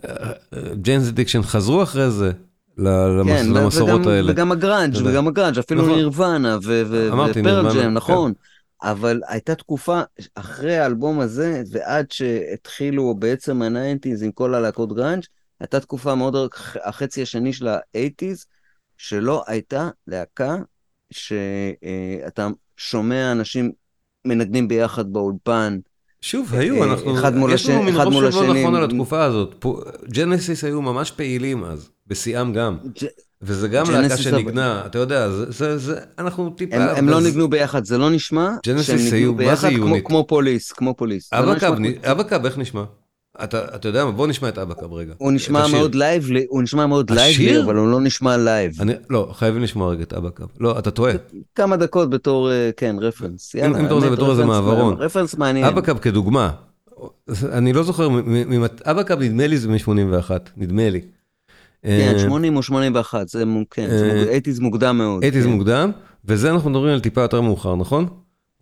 ג'יינס 0.74 1.09
אדיקשן 1.09 1.43
חזרו 1.43 1.82
אחרי 1.82 2.11
זה 2.11 2.32
כן, 2.77 3.53
למסורות 3.53 4.01
וגם, 4.01 4.09
האלה. 4.09 4.33
וגם 4.33 4.53
הגראנג'. 4.53 4.97
וגם 5.05 5.29
הגראנג', 5.29 5.59
אפילו 5.59 5.83
נכון. 5.83 5.95
נירוונה 5.95 6.59
ו- 6.62 6.83
ו- 6.87 7.12
אמרתי, 7.12 7.41
ופרל 7.41 7.62
נירוונה, 7.62 7.75
ג'ם, 7.75 7.81
כן. 7.81 7.95
נכון. 7.95 8.33
אבל 8.83 9.20
הייתה 9.29 9.55
תקופה 9.55 10.01
אחרי 10.35 10.79
האלבום 10.79 11.20
הזה, 11.20 11.62
ועד 11.70 12.11
שהתחילו 12.11 13.14
בעצם 13.14 13.62
ה 13.62 13.69
nineties 13.69 14.22
עם 14.23 14.33
כל 14.33 14.55
הלהקות 14.55 14.93
גראנג', 14.93 15.23
הייתה 15.61 15.81
תקופה 15.81 16.14
מאוד, 16.14 16.37
החצי 16.85 17.23
השני 17.23 17.53
של 17.53 17.68
ה 17.68 17.76
eighties, 17.76 18.47
שלא 18.97 19.45
הייתה 19.47 19.89
להקה 20.07 20.57
שאתה 21.11 22.49
שומע 22.77 23.33
אנשים 23.33 23.73
מנגנים 24.25 24.68
ביחד 24.68 25.12
באולפן. 25.12 25.79
שוב, 26.23 26.55
היו, 26.55 26.83
אה, 26.83 26.91
אנחנו, 26.93 27.18
אחד 27.18 27.37
מול 27.37 27.53
יש 27.53 27.66
לנו 27.68 27.79
השני- 27.79 27.91
מין 27.93 28.01
רוב 28.01 28.25
השני. 28.25 28.61
נכון 28.62 28.75
על 28.75 28.85
התקופה 28.85 29.25
הזאת. 29.25 29.64
ג'נסיס 30.12 30.64
היו 30.64 30.83
ממש 30.83 31.11
פעילים 31.11 31.64
אז, 31.64 31.89
בשיאם 32.07 32.53
גם. 32.53 32.77
וזה 33.43 33.68
גם 33.68 33.91
להקה 33.91 34.16
שניגנה, 34.16 34.83
אתה 34.87 34.99
יודע, 34.99 35.31
זה, 35.31 35.79
זה, 35.79 36.01
אנחנו 36.18 36.51
טיפה... 36.51 36.77
הם, 36.77 36.83
הם 36.97 37.09
לא 37.09 37.20
ניגנו 37.20 37.51
ביחד, 37.51 37.85
זה 37.85 37.99
לא 37.99 38.11
נשמע 38.11 38.51
שהם 38.83 38.97
ניגנו 38.97 39.33
זה 39.33 39.45
ביחד 39.45 39.68
כמו? 39.77 40.05
כמו 40.05 40.27
פוליס, 40.27 40.73
כמו 40.73 40.95
פוליס. 40.97 41.33
לא 41.33 41.53
Abacab, 42.05 42.45
איך 42.47 42.59
נשמע? 42.59 42.85
אתה, 43.45 43.64
אתה 43.74 43.89
יודע 43.89 44.05
מה, 44.05 44.11
בוא 44.12 44.26
נשמע 44.26 44.49
את 44.49 44.59
Abacab 44.59 44.93
רגע. 44.93 45.14
הוא 45.18 45.33
נשמע. 45.33 45.66
מאוד 45.72 45.95
lively, 45.95 46.47
הוא 46.49 46.62
נשמע 46.62 46.87
מאוד? 46.87 47.11
lively, 47.11 47.62
אבל 47.62 47.76
הוא 47.76 47.89
לא 47.93 48.01
נשמע 48.01 48.37
live. 48.37 48.72
אני, 48.80 48.93
לא, 49.11 49.30
חייבים 49.33 49.62
לשמוע 49.62 49.89
רגע 49.91 50.03
את 50.03 50.12
Abacab. 50.12 50.47
לא, 50.61 50.78
אתה 50.78 50.91
טועה. 50.91 51.12
כמה 51.55 51.76
דקות 51.76 52.11
בתור, 52.11 52.51
אה, 52.51 52.70
כן, 52.76 52.97
רפרנס. 53.01 53.55
יאללה, 53.55 53.80
אם 53.80 53.87
אתה 53.87 53.95
רוצה 53.95 54.11
בתור 54.11 54.30
איזה 54.30 54.45
מעברון. 54.45 54.95
רפרנס 54.99 55.35
מעניין. 55.35 55.64
אבא 55.66 55.80
cab 55.80 55.99
כדוגמה, 55.99 56.51
אני 57.53 57.72
לא 57.72 57.83
זוכר, 57.83 58.09
Abacab 58.85 59.20
נדמה 59.22 59.47
לי 59.47 59.59
זה 59.59 59.68
מ-81, 59.68 60.30
נדמה 60.57 60.91
לי. 60.91 61.01
כן, 61.83 62.12
אה, 62.14 62.18
80 62.18 62.57
או 62.57 62.62
81, 62.62 63.28
זה 63.28 63.45
כן, 63.70 63.89
זה 63.91 64.11
אה, 64.11 64.14
מוג- 64.14 64.28
80's 64.28 64.61
מוקדם 64.61 64.99
מאוד. 64.99 65.22
eighties 65.22 65.45
כן. 65.45 65.51
מוקדם, 65.53 65.91
וזה 66.24 66.51
אנחנו 66.51 66.70
מדברים 66.70 66.93
על 66.95 67.01
טיפה 67.01 67.20
יותר 67.20 67.41
מאוחר, 67.41 67.76
נכון? 67.76 68.07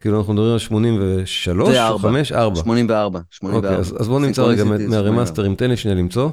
כאילו 0.00 0.18
אנחנו 0.18 0.32
מדברים 0.32 0.52
על 0.52 0.58
83 0.58 1.68
זה 1.70 1.82
או 1.82 1.88
ארבע. 1.88 2.08
5? 2.08 2.32
4. 2.32 2.56
84, 2.56 3.20
84. 3.30 3.68
אוקיי, 3.68 3.80
אז 3.80 3.94
אז 4.00 4.08
בוא 4.08 4.20
נמצא 4.20 4.42
רגע 4.42 4.64
מהרמאסטרים, 4.64 5.54
תן 5.54 5.70
לי 5.70 5.76
שנייה 5.76 5.96
למצוא. 5.96 6.30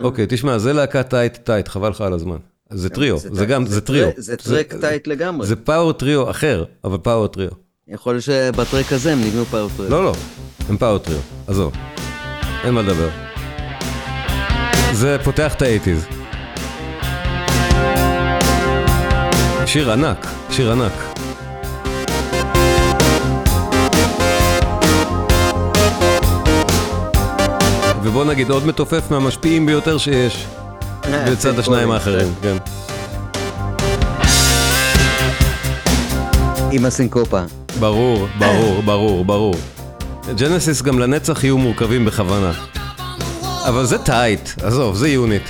אוקיי, 0.00 0.26
תשמע, 0.28 0.58
זה 0.58 0.72
להקה 0.72 1.02
tight 1.02 1.36
tight, 1.36 1.68
חבל 1.68 1.88
לך 1.88 2.00
על 2.00 2.12
הזמן. 2.12 2.36
זה 2.70 2.88
טריו, 2.88 3.18
זה 3.18 3.46
גם, 3.46 3.66
זה 3.66 3.80
טריו. 3.80 4.08
זה 4.16 4.36
track 4.36 4.74
tight 4.80 5.06
לגמרי. 5.06 5.46
זה 5.46 5.56
power 5.56 5.92
trio 5.92 6.30
אחר, 6.30 6.64
אבל 6.84 6.98
power 6.98 7.26
trio. 7.26 7.50
יכול 7.88 8.14
להיות 8.14 8.24
שב 8.24 8.49
track 8.49 8.92
הזה 8.92 9.12
הם 9.12 9.20
ניגנו 9.20 9.44
power 9.44 9.70
track. 9.76 9.90
לא, 9.90 10.04
לא, 10.04 10.12
הם 10.68 10.76
power 10.76 10.98
trio, 10.98 11.20
עזוב. 11.46 11.72
אין 12.64 12.74
מה 12.74 12.82
לדבר. 12.82 13.08
זה 14.92 15.16
פותח 15.24 15.54
את 15.54 15.62
ה 15.62 15.66
eighties. 15.66 16.06
שיר 19.66 19.92
ענק, 19.92 20.26
שיר 20.50 20.72
ענק. 20.72 21.15
ובוא 28.06 28.24
נגיד 28.24 28.50
עוד 28.50 28.66
מתופף 28.66 29.10
מהמשפיעים 29.10 29.66
ביותר 29.66 29.98
שיש, 29.98 30.46
אה, 31.04 31.30
בצד 31.30 31.52
כן, 31.52 31.58
השניים 31.58 31.90
האחרים, 31.90 32.34
כן. 32.42 32.56
עם 36.72 36.84
הסינקופה. 36.84 37.40
ברור, 37.80 38.28
ברור, 38.38 38.82
ברור, 38.82 39.24
ברור. 39.24 39.54
ג'נסיס 40.36 40.82
גם 40.82 40.98
לנצח 40.98 41.44
יהיו 41.44 41.58
מורכבים 41.58 42.04
בכוונה. 42.04 42.52
אבל 43.68 43.86
זה 43.86 43.98
טייט, 43.98 44.50
עזוב, 44.62 44.96
זה 44.96 45.08
יוניט. 45.08 45.48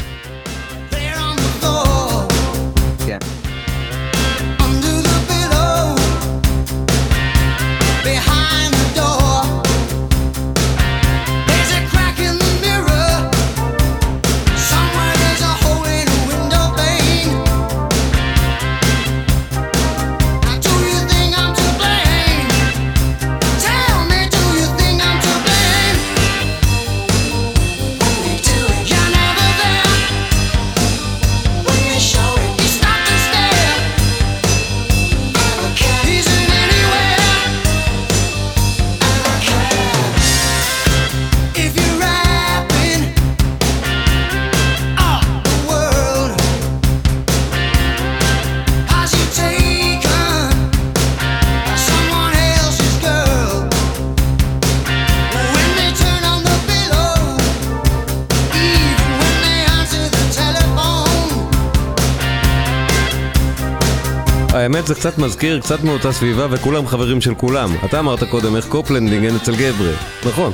זה 64.86 64.94
קצת 64.94 65.18
מזכיר, 65.18 65.60
קצת 65.60 65.84
מאותה 65.84 66.12
סביבה 66.12 66.46
וכולם 66.50 66.86
חברים 66.86 67.20
של 67.20 67.34
כולם. 67.34 67.76
אתה 67.84 67.98
אמרת 67.98 68.24
קודם 68.24 68.56
איך 68.56 68.68
קופלנד 68.68 69.10
ניגן 69.10 69.36
אצל 69.36 69.56
גברי. 69.56 69.92
נכון. 70.26 70.52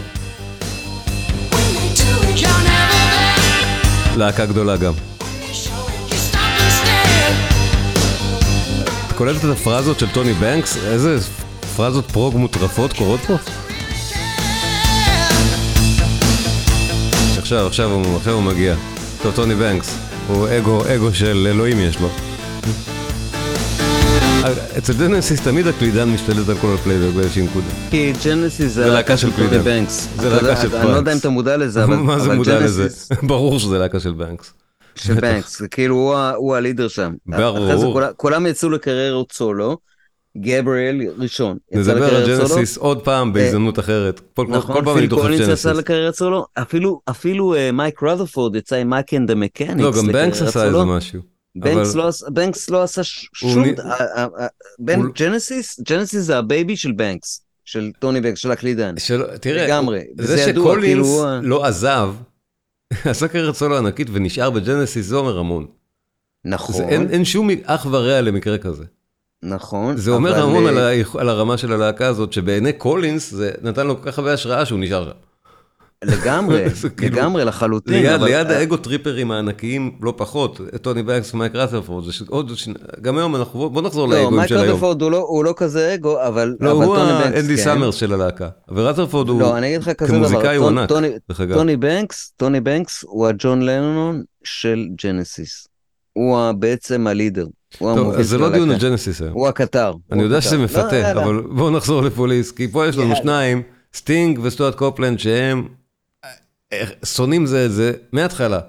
להקה 4.17 4.47
גדולה 4.47 4.77
גם. 4.77 4.93
את 9.07 9.13
קולטת 9.17 9.45
את 9.45 9.51
הפרזות 9.51 9.99
של 9.99 10.09
טוני 10.09 10.33
בנקס? 10.33 10.77
איזה 10.77 11.19
פרזות 11.77 12.11
פרוג 12.11 12.37
מוטרפות 12.37 12.93
קורות 12.93 13.21
פה? 13.21 13.35
עכשיו, 17.39 17.67
עכשיו 17.67 17.91
הוא, 17.91 18.17
עכשיו 18.17 18.33
הוא 18.35 18.43
מגיע. 18.43 18.75
טוב, 19.23 19.35
טוני 19.35 19.55
בנקס. 19.55 19.99
הוא 20.29 20.49
אגו, 20.59 20.83
אגו 20.95 21.15
של 21.15 21.47
אלוהים 21.51 21.81
יש 21.81 22.01
לו. 22.01 22.32
אצל 24.79 24.93
ג'נסיס 24.93 25.41
תמיד 25.41 25.67
הקלידן 25.67 26.09
משתלט 26.09 26.49
על 26.49 26.57
כל 26.61 26.75
הפלייבק 26.75 27.15
באיזושהי 27.15 27.43
נקודה. 27.43 27.67
כי 27.91 28.13
ג'נסיס 28.25 28.73
זה 28.73 28.87
להקה 28.87 29.17
של 29.17 29.33
קלידן. 29.37 29.63
בנקס. 29.63 30.09
זה 30.17 30.29
להקה 30.31 30.57
של 30.63 30.77
אני 30.77 30.87
לא 30.93 30.97
יודע 30.97 31.13
אם. 31.13 31.19
אתה 31.19 31.29
מודע 31.29 31.57
לזה, 31.57 31.85
אבל 31.85 31.97
מה 32.09 32.19
זה 32.19 32.35
מודע 32.35 32.61
לזה? 32.61 32.83
ג'נסיס 32.83 33.09
ברור 33.23 33.59
שזה 33.59 33.79
להקה 33.79 34.01
של 34.01 34.13
בנקס. 34.13 34.55
של 34.95 35.15
בנקס, 35.15 35.59
זה 35.59 35.69
כאילו 35.69 36.15
הוא 36.37 36.55
ה 36.57 36.61
leader 36.61 36.89
שם. 36.89 37.13
ברור. 37.27 38.01
כולם- 38.17 38.47
יצאו 38.47 38.71
לקריירות 38.71 39.33
סולו, 39.33 39.79
גבריאל 40.39 41.01
ראשון. 41.19 41.57
נדבר 41.73 42.17
על. 42.17 42.27
ג'נסיס 42.27 42.77
עוד 42.77 43.05
פעם 43.05 43.33
בהזדמנות 43.33 43.79
אחרת. 43.79 44.21
כל 44.35 44.47
נכון, 44.49 44.85
פעם 44.85 44.99
אני 44.99 45.07
דוחף 45.07 45.29
ג'נסיס. 45.29 45.49
יצא 45.49 45.73
לקריירת 45.73 46.15
סולו, 46.15 46.47
אפילו 47.11 47.55
אה, 47.55 47.73
מייק 47.73 48.01
רות'רפורד 48.01 48.57
יצא 48.57 48.77
עם 48.77 48.91
Mike 48.91 49.15
and 49.15 49.23
the 49.23 49.31
Mechanics 49.31 49.81
לא, 49.83 49.93
גם 49.93 50.07
בנקס 50.13 50.43
עשה 50.43 50.65
איזה 50.65 50.85
משהו. 50.85 51.32
בנקס 51.57 51.95
אבל- 51.95 51.99
לא 52.05 52.31
בנקס 52.31 52.71
לא 52.71 52.83
עשה 52.83 53.03
שום, 53.05 53.65
אה, 53.65 53.75
אה, 54.17 54.27
אה, 54.89 54.95
הוא- 54.97 55.05
ג'נסיס, 55.15 55.81
ג'נסיס 55.81 56.21
זה 56.23 56.39
ה 56.39 56.46
baby 56.46 56.77
של 56.77 56.93
בנקס, 56.93 57.41
של 57.65 57.91
טוני 57.99 58.21
בנקס, 58.21 58.39
של 58.39 58.51
הקלידן. 58.51 58.95
שלא, 58.99 59.37
תראה, 59.37 59.67
לגמרי, 59.67 60.01
זה 60.19 60.39
שקולינס 60.53 61.07
כאילו 61.09 61.41
לא 61.43 61.65
עזב, 61.65 62.15
עשה 63.05 63.29
קריירת 63.29 63.55
סולו 63.55 63.79
ענקית 63.79 64.09
ונשאר 64.13 64.51
בג'נסיס 64.51 65.07
זה 65.07 65.17
אומר 65.17 65.39
המון. 65.39 65.67
נכון, 66.45 66.75
זה 66.77 66.83
אין 66.89 67.09
אין 67.11 67.25
שום 67.25 67.49
אח 67.65 67.87
ורע 67.91 68.21
למקרה 68.21 68.59
כזה. 68.59 68.85
נכון. 69.43 69.97
זה 69.97 70.11
אומר 70.11 70.31
אבל, 70.33 70.41
המון 70.43 70.67
על 70.67 70.79
ה- 70.79 70.91
על 71.21 71.29
הרמה 71.29 71.57
של 71.59 71.73
הלהקה 71.73 72.07
הזאת, 72.07 72.33
שבעיני 72.33 72.73
קולינס 72.73 73.31
זה 73.31 73.51
נתן 73.63 73.87
לו 73.87 74.03
כל 74.03 74.11
כך 74.13 74.19
הרבה 74.19 74.33
השראה 74.33 74.67
שהוא 74.67 74.79
נשאר 74.81 75.05
שם. 75.05 75.32
לגמרי, 76.03 76.65
כאילו- 76.97 77.17
לגמרי, 77.17 77.45
לחלוטין. 77.45 77.95
ליד, 77.95 78.13
אבל- 78.13 78.25
ליד 78.29 78.51
האגו 78.51 78.77
טריפרים 78.77 79.31
הענקיים, 79.31 79.91
לא 80.03 80.15
פחות, 80.17 80.61
טוני 80.83 81.03
בנקס 81.03 81.35
ומייק 81.35 81.55
רת'רפורד, 81.55 82.05
גם 83.03 83.19
היום 83.19 83.37
אנחנו, 83.37 83.71
בוא- 83.71 83.83
נחזור 83.83 84.09
לא, 84.09 84.15
לאגואים 84.17 84.37
מייק 84.37 84.49
של 84.49 84.57
היום. 84.57 84.67
רות'רפורד 84.69 85.03
הוא 85.03 85.11
לא- 85.11 85.25
הוא 85.29 85.45
לא 85.45 85.55
כזה 85.57 85.95
אגו, 85.95 86.23
אבל 86.27 86.57
לא, 86.61 86.73
אבל 86.73 86.85
הוא 86.85 86.97
טוני 86.97 87.13
בנקס 87.13 87.37
האנדי 87.37 87.57
כן. 87.57 87.63
סאמרס 87.63 87.95
של 87.95 88.13
הלהקה, 88.13 88.49
ורת'רפורד 88.69 89.29
הוא, 89.29 89.41
לא, 89.41 89.55
כמוזיקאי 89.99 90.57
הוא 90.57 90.69
ענק, 90.69 90.91
דרך 91.29 91.41
אגב. 91.41 91.55
טוני 91.55 91.77
בנקס, 91.77 92.33
טוני 92.37 92.61
בנקס 92.61 93.05
הוא 93.07 93.27
הג'ון 93.27 93.63
לנון 93.63 94.23
של 94.45 94.87
ג'נסיס. 95.05 95.67
הוא 96.13 96.53
בעצם 96.53 97.07
ה 97.07 97.12
leader. 97.12 97.47
הוא 97.79 97.95
טוב, 97.97 98.23
זה 98.23 98.39
לא 98.39 98.49
דיון 98.49 98.71
על. 98.71 98.79
ג'נסיס 98.79 99.21
היום. 99.23 99.33
הוא 99.33 99.49
הקטר. 99.49 99.93
אני 100.13 100.21
הוא 100.21 100.27
יודע. 100.29 100.41
שזה 100.41 100.57
לא, 100.57 100.65
מפתה. 100.65 101.13
אבל 101.13 101.41
בואו 101.41 101.71
נחזור 101.71 102.03
לפוליס, 102.03 102.51
כי 102.53 102.69
פה 102.69 102.87
יש 102.87 102.97
לנו. 102.99 103.17
שניים, 103.17 103.63
סטינג 103.95 104.39
וסטוארט 104.43 104.75
קופלנד, 104.75 105.19
שהם 105.19 105.69
שונאים 107.05 107.47
זה 107.47 107.67
את 107.67 107.73
זה 107.73 107.93
מההתחלה. 108.13 108.61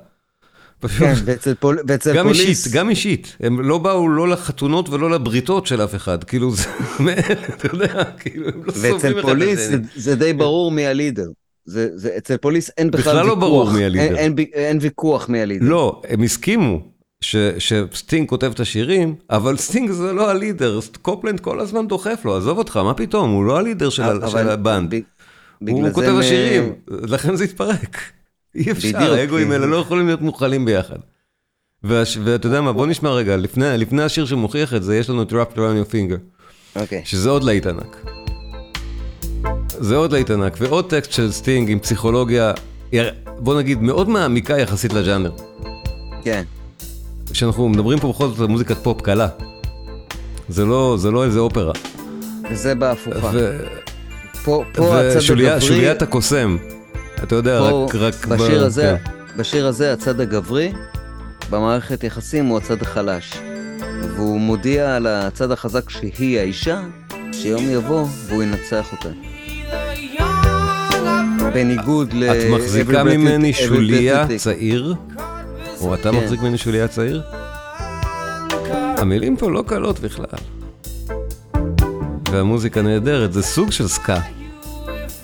כן, 0.99 1.13
ואצל 1.25 1.53
פול- 1.55 1.79
ואצל 1.87 2.15
גם 2.15 2.25
פוליס... 2.25 2.39
אישית, 2.41 2.73
גם 2.73 2.89
אישית. 2.89 3.37
הם 3.39 3.61
לא 3.61 3.77
באו 3.77 4.09
לא 4.09 4.27
לחתונות 4.27 4.89
ולא 4.89 5.09
לבריתות 5.11 5.67
של 5.67 5.83
אף 5.83 5.95
אחד, 5.95 6.23
כאילו 6.23 6.51
זה, 6.55 6.63
אתה 7.55 7.67
יודע, 7.73 8.03
כאילו 8.19 8.47
הם 8.49 8.63
לא 8.65 8.71
סובלים 8.71 8.93
ואצל 8.95 9.09
אחד 9.09 9.17
את 9.19 9.25
פוליס 9.25 9.69
זה, 9.95 10.15
די 10.15 10.33
ברור 10.33 10.71
מי 10.71 10.85
ה 10.87 10.92
leader. 10.92 11.27
זה, 11.65 11.89
זה, 11.95 12.09
אצל 12.17 12.37
פוליס 12.37 12.71
אין 12.77 12.91
בכלל 12.91 13.01
בכלל 13.01 13.15
לא 13.25 13.31
ויכוח. 13.31 13.39
ברור 13.39 13.71
מי 13.71 13.85
ה 13.85 13.87
leader. 13.88 14.03
אין, 14.05 14.15
אין, 14.15 14.35
בי- 14.35 14.49
אין 14.53 14.77
ויכוח 14.81 15.29
מי 15.29 15.41
ה 15.41 15.44
leader. 15.44 15.65
לא, 15.65 16.01
הם 16.09 16.23
הסכימו 16.23 16.79
ש- 17.21 17.35
שסטינג 17.57 18.29
כותב 18.29 18.51
את 18.55 18.59
השירים, 18.59 19.15
אבל 19.29 19.57
סטינג 19.57 19.91
זה 19.91 20.13
לא 20.13 20.29
ה 20.29 20.35
leader, 20.36 20.79
קופלנד 21.01 21.39
כל 21.39 21.59
הזמן 21.59 21.87
דוחף 21.87 22.21
לו, 22.25 22.37
עזוב 22.37 22.57
אותך, 22.57 22.77
מה 22.77 22.93
פתאום, 22.93 23.31
הוא 23.31 23.45
לא 23.45 23.57
ה 23.57 23.62
leader 23.62 23.89
של 23.89 24.03
אבל 24.03 24.29
של 24.29 24.49
ה 24.49 24.57
band. 24.57 24.93
הוא 25.71 25.87
זה 25.87 25.93
כותב 25.93 26.07
הם, 26.07 26.19
השירים, 26.19 26.73
לכן 26.87 27.35
זה 27.35 27.43
התפרק. 27.43 27.97
אי 28.55 28.71
אפשר, 28.71 29.13
האגואים 29.13 29.51
האלה 29.51 29.65
לא 29.65 29.75
יכולים 29.75 30.05
להיות 30.07 30.21
מוכלים 30.21 30.65
ביחד. 30.65 30.95
והש- 31.83 32.17
ואתה 32.23 32.47
יודע 32.47 32.61
מה, 32.61 32.73
בוא 32.73 32.87
נשמע 32.87 33.11
רגע, 33.11 33.37
לפני 33.37 33.65
לפני 33.77 34.03
השיר 34.03 34.25
שמוכיח 34.25 34.73
את 34.73 34.83
זה, 34.83 34.97
יש 34.97 35.09
לנו 35.09 35.21
את 35.23 35.31
Wrapped 35.31 35.55
Around 35.55 35.57
Your 35.57 35.91
Finger, 35.91 36.17
אוקיי. 36.75 37.01
שזה 37.05 37.29
עוד 37.29 37.43
להיט 37.43 37.67
ענק. 37.67 38.05
זה 39.67 39.95
עוד 39.95 40.11
להיט 40.11 40.31
ענק, 40.31 40.53
ועוד 40.59 40.89
טקסט 40.89 41.11
של 41.11 41.31
סטינג 41.31 41.69
עם 41.71 41.79
פסיכולוגיה, 41.79 42.53
בוא 43.39 43.57
נגיד, 43.59 43.81
מאוד 43.81 44.09
מעמיקה 44.09 44.57
יחסית 44.59 44.93
לז'אנר. 44.93 45.31
כן. 46.23 46.43
שאנחנו 47.33 47.69
מדברים 47.69 47.99
פה 47.99 48.09
בכל 48.09 48.27
זאת 48.27 48.39
על 48.39 48.47
מוזיקת 48.47 48.77
פופ 48.77 49.01
קלה. 49.01 49.27
זה 50.49 50.65
לא, 50.65 50.95
זה 50.99 51.11
לא 51.11 51.23
איזה 51.25 51.39
אופרה. 51.39 51.73
וזה 52.51 52.75
בהפוכה. 52.75 53.31
ו- 53.33 53.57
פה, 54.43 54.63
פה 54.73 54.99
הצד 54.99 55.19
הגברי, 55.31 55.61
שוליית 55.61 56.01
הקוסם. 56.01 56.57
אתה 57.23 57.35
יודע, 57.35 57.59
פה, 57.59 57.85
רק, 57.85 57.95
רק... 57.95 58.25
ב- 58.25 58.33
בשיר 58.33 58.65
הזה, 58.65 58.95
כן. 59.05 59.11
בשיר 59.37 59.67
הזה 59.67 59.93
הצד 59.93 60.19
הגברי 60.19 60.73
במערכת 61.49 62.03
יחסים 62.03 62.45
הוא 62.45 62.57
הצד 62.57 62.81
החלש. 62.81 63.33
והוא 64.15 64.39
מודיע 64.39 64.95
על 64.95 65.07
הצד 65.07 65.51
החזק 65.51 65.89
שהיא 65.89 66.39
האישה, 66.39 66.81
שיום 67.31 67.69
יבוא 67.69 68.07
והוא 68.27 68.43
ינצח 68.43 68.91
אותה. 68.91 69.09
בניגוד 71.53 72.13
ל... 72.13 72.23
את 72.23 72.49
מחזיקה 72.51 73.03
ממני 73.03 73.53
שוליה. 73.53 74.27
צעיר? 74.37 74.95
או 75.81 75.93
אתה 75.93 76.11
כן. 76.11 76.17
מחזיק 76.17 76.41
ממני 76.41 76.57
שוליה 76.57 76.87
צעיר? 76.87 77.21
המילים 78.97 79.37
פה 79.37 79.51
לא 79.51 79.63
קלות 79.67 79.99
בכלל. 79.99 80.25
והמוזיקה 82.33 82.81
נהדרת, 82.81 83.33
זה 83.33 83.41
סוג 83.41 83.71
של 83.71 83.87
סקה. 83.87 84.19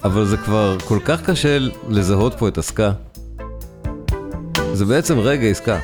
אבל 0.04 0.26
זה 0.26 0.38
כבר 0.38 0.78
כל 0.86 1.00
כך 1.06 1.22
קשה 1.30 1.58
לזהות 1.90 2.34
פה 2.34 2.48
את 2.48 2.58
הסקה. 2.58 2.92
זה 4.74 4.86
בעצם 4.86 5.20
רגע 5.20 5.54
סקה. 5.54 5.80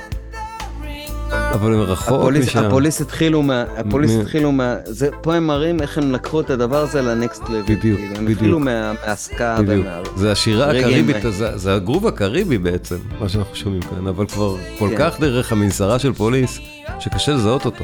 אבל 1.53 1.73
הם 1.73 1.81
רחוק 1.81 2.19
הפוליס, 2.19 2.45
משם. 2.47 2.63
הפוליס 2.63 3.01
התחילו 3.01 3.43
מה... 3.43 3.63
הפוליס 3.77 4.11
מ- 4.11 4.19
התחילו 4.21 4.51
מה... 4.51 4.75
זה, 4.85 5.09
פה 5.21 5.35
הם 5.35 5.47
מראים 5.47 5.81
איך 5.81 5.97
הם 5.97 6.11
לקחו 6.11 6.41
את 6.41 6.49
הדבר 6.49 6.77
הזה 6.77 7.01
לנקסט 7.01 7.49
לוי. 7.49 7.61
בדיוק, 7.61 7.99
כאילו, 7.99 8.15
הם 8.15 8.23
בדיוק. 8.23 8.29
התחילו 8.31 8.59
מה, 8.59 8.93
מהסקה 9.07 9.57
בדיוק. 9.61 9.85
ומה... 9.85 10.01
זה 10.15 10.31
השירה 10.31 10.65
הקריבית, 10.71 11.15
האלה. 11.15 11.31
זה, 11.31 11.57
זה 11.57 11.75
הגרוב 11.75 12.07
הקריבי 12.07 12.57
בעצם, 12.57 12.95
מה 13.19 13.29
שאנחנו 13.29 13.55
שומעים 13.55 13.81
כאן, 13.81 14.07
אבל 14.07 14.25
כבר 14.27 14.55
כל 14.79 14.89
כן. 14.89 14.95
כך 14.97 15.19
דרך 15.19 15.51
המנסרה 15.51 15.99
של 15.99 16.13
פוליס, 16.13 16.59
שקשה 16.99 17.31
לזהות 17.31 17.65
אותו. 17.65 17.83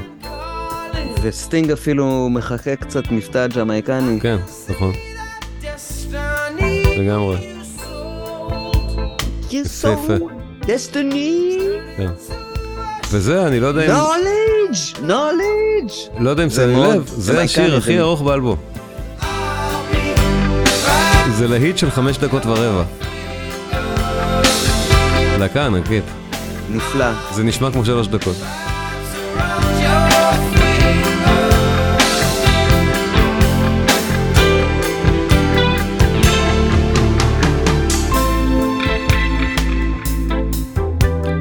וסטינג 1.22 1.72
אפילו 1.72 2.30
מחכה 2.32 2.76
קצת 2.76 3.12
מבטא 3.12 3.48
ג'מייקני. 3.48 4.20
כן, 4.20 4.38
נכון, 4.70 4.94
לגמרי. 6.98 7.38
דסטיני, 10.68 11.58
כן. 11.98 12.10
וזה, 13.12 13.48
אני 13.48 13.60
לא 13.60 13.68
יודע 13.68 13.86
אם, 13.86 13.92
knowledge, 13.92 14.98
knowledge. 14.98 16.20
לא 16.20 16.30
יודע 16.30 16.44
אם 16.44 16.50
שמים 16.50 16.84
לב, 16.84 17.08
זה 17.08 17.42
השיר 17.42 17.76
הכי 17.76 18.00
ארוך 18.00 18.22
באלבום. 18.22 18.58
זה 21.38 21.48
להיט 21.48 21.78
של 21.78 21.92
חמש 21.92 22.18
דקות 22.18 22.46
ורבע. 22.46 22.84
דקה 25.40 25.66
ענקית. 25.66 26.04
נפלא. 26.70 27.06
זה 27.32 27.44
נשמע 27.44 27.72
כמו 27.72 27.86
שלוש 27.86 28.08
דקות. 28.08 28.36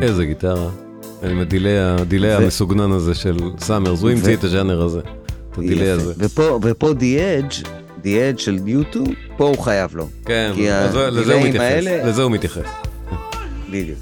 איזה 0.02 0.24
גיטרה. 0.24 0.68
עם 1.22 1.40
ה 1.40 1.53
delay, 1.53 2.34
המסוגנן 2.34 2.92
הזה 2.92 3.14
של 3.14 3.36
סאמרס, 3.58 4.02
הוא 4.02 4.10
המציא 4.10 4.34
את 4.36 4.44
הז'אנר 4.44 4.82
הזה. 4.82 5.00
את 5.52 5.58
ה 5.58 5.63
delay. 5.63 5.90
הזה. 5.90 6.14
ופה, 6.18 6.94
The 8.02 8.04
Edge 8.04 8.38
של 8.38 8.58
U2, 8.66 8.98
פה 9.36 9.44
הוא 9.44 9.58
חייב 9.58 9.96
לו. 9.96 10.08
כן, 10.24 10.52
לזה 10.56 11.34
הוא 11.34 11.42
מתייחס. 11.44 11.84
לזה 12.04 12.22
הוא 12.22 12.30
מתייחס. 12.32 12.62
בדיוק. 13.70 13.98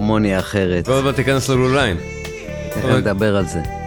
בהרמוניה 0.00 0.38
אחרת. 0.38 0.88
ועוד 0.88 1.04
מעט 1.04 1.14
תיכנס 1.14 1.48
ללוליין. 1.48 1.96
תכף 2.70 2.84
נדבר 2.84 3.36
על 3.36 3.46
זה. 3.46 3.79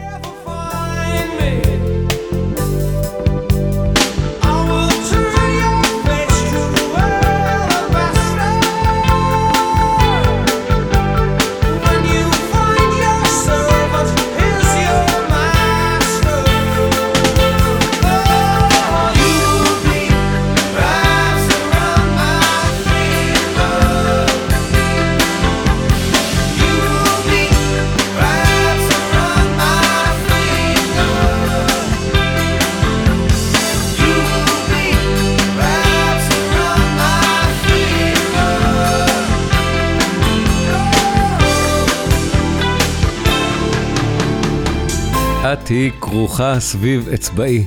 תהיי 45.73 45.91
כרוכה 46.01 46.59
סביב 46.59 47.09
אצבעי. 47.13 47.63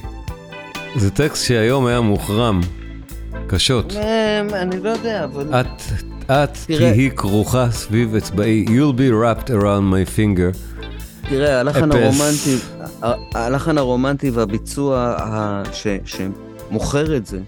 זה 0.97 1.11
טקסט 1.11 1.45
שהיום 1.47 1.87
היה 1.87 2.01
מוחרם. 2.01 2.61
קשות. 3.47 3.93
אמ, 3.93 4.55
אני 4.55 4.81
לא 4.81 4.89
יודע, 4.91 5.25
אבל... 5.25 5.61
את, 5.61 5.83
את. 6.27 6.59
תהיי 6.67 7.11
כרוכה 7.17 7.71
סביב 7.71 8.15
אצבעי. 8.15 8.65
You'll 8.69 8.97
be 8.97 9.13
wrapped 9.13 9.49
around 9.49 9.55
my 9.93 10.17
finger. 10.19 10.57
תראה, 11.29 11.61
הלחן. 11.61 11.93
הרומנטי, 11.93 12.57
הלחן 13.35 13.79
הרומנטי 13.79 14.31
והביצוע 14.31 15.17
ש- 15.73 15.87
שמוכר 16.05 17.17
את 17.17 17.27
זה, 17.27 17.39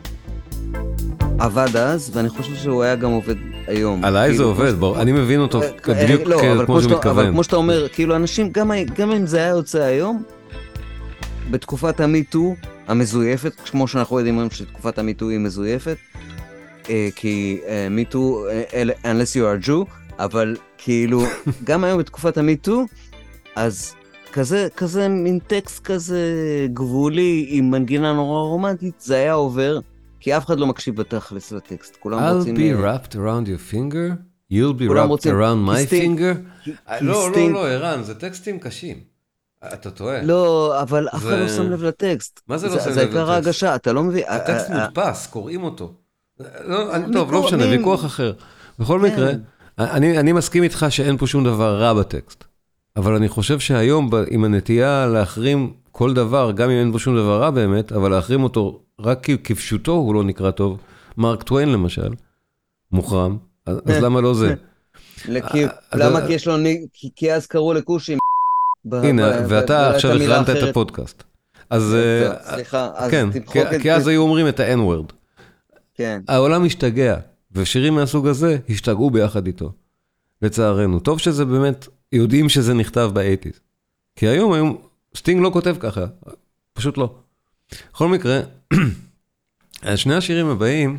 עבד 1.38 1.76
אז, 1.76 2.10
ואני 2.14 2.28
חושב 2.28 2.54
שהוא 2.54 2.82
היה 2.82 2.96
גם 2.96 3.10
עובד 3.10 3.34
היום. 3.66 4.04
עליי 4.04 4.30
זה 4.30 4.36
כאילו, 4.36 4.48
עובד, 4.48 4.74
ברור. 4.74 5.00
אני 5.00 5.12
מבין 5.12 5.40
אותו 5.40 5.62
אה, 5.62 5.68
בדיוק 6.04 6.22
לא, 6.26 6.40
כמו 6.66 6.80
שהוא 6.80 6.80
שאתה- 6.80 6.94
אבל 6.94 6.96
מתכוון. 6.96 7.32
כמו 7.32 7.44
שאתה 7.44 7.56
אומר, 7.56 7.86
כאילו 7.92 8.16
אנשים, 8.16 8.50
גם 8.96 9.12
אם 9.12 9.26
זה 9.26 9.38
היה 9.38 9.48
יוצא 9.48 9.82
היום, 9.82 10.22
בתקופת 11.50 12.00
המיטו 12.00 12.54
המזויפת, 12.88 13.52
כמו 13.54 13.88
שאנחנו 13.88 14.18
יודעים 14.18 14.38
היום 14.38 14.50
שתקופת 14.50 14.98
המיטו 14.98 15.28
היא 15.28 15.38
מזויפת, 15.38 15.96
אה, 16.90 17.08
כי 17.16 17.58
מיטו, 17.90 18.44
unless 19.02 19.34
you 19.36 19.64
are 19.64 19.66
Jew, 19.66 19.90
אבל 20.18 20.56
כאילו, 20.78 21.22
גם 21.64 21.84
היום 21.84 21.98
בתקופת 21.98 22.38
המיטו, 22.38 22.84
אז 23.56 23.94
כזה, 24.32 24.68
כזה 24.76 25.08
מין 25.08 25.38
טקסט 25.38 25.84
כזה 25.84 26.22
גבולי 26.74 27.46
עם 27.48 27.70
מנגינה 27.70 28.12
נורא 28.12 28.40
רומנטית, 28.40 29.00
זה 29.00 29.16
היה 29.16 29.32
עובר, 29.32 29.78
כי 30.20 30.36
אף 30.36 30.46
אחד 30.46 30.58
לא 30.58 30.66
מקשיב 30.66 30.96
בתכלס 30.96 31.52
לטקסט, 31.52 31.96
כולם 32.00 32.18
I'll 32.18 32.32
רוצים... 32.38 32.56
be 32.56 32.60
אה, 32.60 32.96
wrapped 32.96 33.12
around 33.12 33.46
your 33.48 33.72
finger, 33.72 34.12
you'll 34.52 34.80
be 34.80 34.92
wrapped 34.92 35.06
רוצים- 35.08 35.34
around 35.34 35.68
my 35.68 35.90
finger. 35.90 36.68
אה, 36.88 37.00
לא, 37.00 37.30
לא, 37.32 37.50
לא, 37.52 37.68
ערן, 37.68 38.02
זה 38.02 38.14
טקסטים 38.14 38.58
קשים. 38.58 39.17
אתה 39.74 39.90
טועה. 39.90 40.22
לא, 40.22 40.74
אבל 40.82 41.08
אף 41.08 41.14
אחד 41.14 41.20
זה- 41.30 41.36
לא 41.36 41.48
שם 41.48 41.70
לב 41.70 41.82
לטקסט. 41.82 42.40
מה 42.48 42.58
זה 42.58 42.68
לא 42.68 42.78
שם 42.78 42.92
זה 42.92 43.02
לב 43.02 43.08
עיקר 43.08 43.24
לטקסט? 43.24 43.30
ההגשה, 43.46 43.74
אתה 43.74 43.92
לא 43.92 44.02
מבין. 44.02 44.22
הטקסט 44.28 44.70
אה, 44.70 44.76
אה, 44.78 44.84
מודפס, 44.84 45.26
קוראים 45.26 45.62
אותו. 45.62 45.92
לא, 46.64 46.84
טוב, 47.12 47.32
לא 47.32 47.42
משנה, 47.44 47.64
ויכוח 47.66 48.04
אחר. 48.04 48.32
בכל 48.78 49.00
כן. 49.02 49.12
מקרה, 49.12 49.30
אני 50.20 50.32
מסכים 50.32 50.62
איתך 50.62 50.86
שאין 50.90 51.16
פה 51.16 51.26
שום 51.26 51.44
דבר 51.44 51.76
רע 51.82 51.94
בטקסט. 51.94 52.44
אבל 52.96 53.14
אני 53.14 53.28
חושב 53.28 53.58
שהיום, 53.58 54.10
עם 54.30 54.44
הנטייה 54.44 55.06
להחרים 55.06 55.72
כל 55.92 56.14
דבר, 56.14 56.52
גם 56.52 56.70
אם 56.70 56.78
אין 56.78 56.92
בו 56.92 56.98
שום 56.98 57.16
דבר 57.16 57.40
רע 57.40 57.50
באמת, 57.50 57.92
אבל 57.92 58.10
להחרים 58.10 58.42
אותו 58.42 58.80
רק 59.00 59.26
כפשוטו 59.44 59.92
הוא 59.92 60.14
לא 60.14 60.24
נקרא 60.24 60.50
טוב. 60.50 60.78
מרק 61.16 61.42
טוויין 61.42 61.72
למשל, 61.72 62.08
מוחרם, 62.92 63.36
אז 63.66 63.76
אה, 63.90 64.00
למה 64.00 64.20
לא 64.20 64.34
זה? 64.34 64.54
אה, 65.28 65.66
למה? 65.94 66.26
כי 66.26 66.32
יש 66.32 66.46
לו... 66.48 66.54
כי- 67.16 67.32
אז 67.32 67.46
קראו 67.46 67.74
לכושי... 67.74 68.16
ב- 68.84 68.94
הנה, 68.94 69.30
ב- 69.30 69.44
ואתה 69.48 69.90
ב- 69.90 69.94
עכשיו 69.94 70.12
החרמת 70.16 70.50
את. 70.50 70.62
הפודקאסט. 70.70 71.22
אז 71.70 71.94
אה, 71.94 72.32
סליחה, 72.54 72.90
אז 72.94 73.10
כן, 73.10 73.28
תמחוק 73.32 73.52
כי- 73.52 73.62
את 73.76 73.82
כי 73.82 73.92
אז 73.92 74.04
זה. 74.04 74.10
היו 74.10 74.22
אומרים 74.22 74.48
את 74.48 74.60
ה-N-word. 74.60 75.12
כן. 75.94 76.20
העולם 76.28 76.64
השתגע, 76.64 77.16
ושירים 77.52 77.94
מהסוג 77.94 78.26
הזה 78.26 78.58
השתגעו 78.68 79.10
ביחד 79.10 79.46
איתו. 79.46 79.72
לצערנו. 80.42 81.00
טוב 81.00 81.18
שזה 81.18 81.44
באמת, 81.44 81.88
יודעים 82.12 82.48
שזה 82.48 82.74
נכתב 82.74 83.10
ב 83.14 83.19
eighties. 83.19 83.60
כי 84.16 84.26
היום, 84.28 84.52
היום, 84.52 84.76
סטינג 85.16 85.42
לא 85.42 85.50
כותב 85.52 85.76
ככה, 85.80 86.04
פשוט 86.72 86.98
לא. 86.98 87.14
בכל 87.92 88.08
מקרה, 88.08 88.40
שני 89.96 90.14
השירים 90.14 90.46
הבאים, 90.46 90.98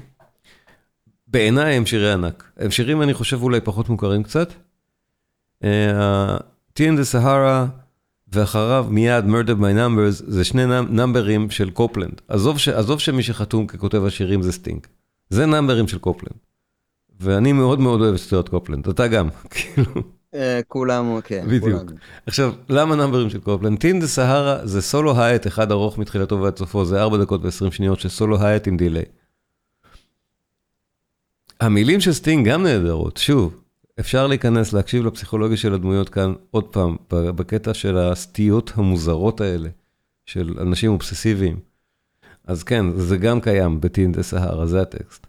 בעיניי 1.28 1.76
הם 1.76 1.86
שירי 1.86 2.12
ענק. 2.14 2.52
הם 2.58 2.72
שירים, 2.72 3.02
אני 3.02 3.14
חושב, 3.14 3.44
אולי 3.44 3.62
פחות 3.62 3.90
מוכרים 3.90 4.24
קצת. 4.24 4.50
Tea 6.80 6.82
in 6.82 7.00
the 7.00 7.14
Sahara, 7.14 7.68
ואחריו 8.34 8.86
מיד 8.90 9.26
Murder 9.26 9.56
by 9.60 9.74
Numbers, 9.76 10.24
זה 10.28 10.44
שני 10.44 10.66
נאמ- 10.66 10.90
נאמברים 10.90 11.50
של 11.50 11.70
קופלנד. 11.70 12.22
עזוב, 12.28 12.58
ש, 12.58 12.68
עזוב 12.68 13.00
שמי 13.00 13.24
שחתום 13.24 13.68
ככותב 13.68 14.06
השירים 14.06 14.42
זה 14.42 14.52
סטינג. 14.52 14.88
זה 15.30 15.46
נאמברים 15.46 15.88
של 15.88 15.98
קופלנד. 16.00 16.34
ואני 17.20 17.52
מאוד 17.54 17.80
מאוד 17.80 18.02
אוהב 18.02 18.14
את 18.14 18.20
סטוארט 18.20 18.50
קופלנד, 18.50 18.88
אתה 18.88 19.08
גם, 19.08 19.30
כאילו. 19.52 19.92
אה, 20.34 20.60
כולם, 20.68 21.22
כן. 21.24 21.46
בדיוק. 21.50 21.92
עכשיו, 22.26 22.54
למה 22.70 22.96
נאמברים 22.96 23.30
של 23.30 23.40
קופלנד? 23.40 23.80
Tea 23.80 23.92
in 23.92 24.00
the 24.00 24.08
Sahara 24.08 24.68
זה 24.68 24.82
סולו 24.82 25.22
hi-hat 25.22 25.48
אחד 25.48 25.72
ארוך 25.72 25.98
מתחילתו 25.98 26.42
ועד 26.42 26.58
סופו, 26.58 26.86
זה 26.86 27.02
4 27.02 27.18
דקות 27.18 27.42
ו-20 27.44 27.72
שניות 27.72 28.00
של 28.00 28.10
סולו 28.10 28.42
hi-hat 28.42 28.68
עם 28.68 28.78
delay. 28.78 29.04
המילים 31.60 32.00
של 32.00 32.14
סטינג 32.14 32.48
גם 32.50 32.64
נהדרות, 32.64 33.18
שוב, 33.18 33.59
אפשר 34.00 34.28
להיכנס, 34.28 34.74
להקשיב 34.74 35.06
לפסיכולוגיה 35.06 35.58
של 35.58 35.74
הדמויות 35.74 36.10
כאן 36.10 36.34
עוד 36.52 36.64
פעם, 36.64 36.96
בקטע 37.10 37.74
של 37.74 37.98
הסטיות 37.98 38.72
המוזרות 38.76 39.42
האלה, 39.42 39.70
של 40.26 40.56
אנשים 40.62 40.92
אובססיביים. 40.92 41.60
אז 42.44 42.64
כן, 42.64 42.98
זה 42.98 43.18
גם 43.18 43.42
קיים 43.42 43.82
ב 43.82 43.87
Tea 43.87 44.02
in 44.02 44.12
the 44.12 44.24
Sahara, 44.24 44.66
זה 44.66 44.82
הטקסט. 44.82 45.28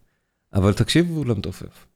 אבל 0.54 0.72
תקשיבו 0.72 1.24
למתופף. 1.24 1.86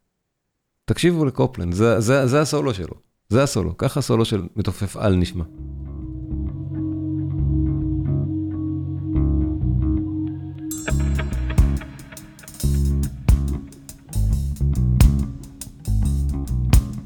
תקשיבו 0.85 1.25
לקופלנד, 1.25 1.75
זה, 1.75 2.01
זה, 2.01 2.27
זה 2.27 2.41
הסולו 2.41 2.75
שלו. 2.75 2.95
זה 3.29 3.43
הסולו, 3.43 3.77
ככה 3.77 4.01
הסולו 4.01 4.25
של 4.25 4.43
מתופף 4.57 4.97
על 4.97 5.15
נשמע. 5.15 5.45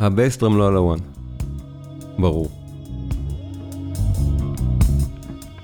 ה 0.01 0.07
bass 0.07 0.33
drum 0.33 0.59
לא 0.59 0.69
על 0.69 0.77
ה 0.77 0.81
one. 0.81 0.99
ברור. 2.19 2.49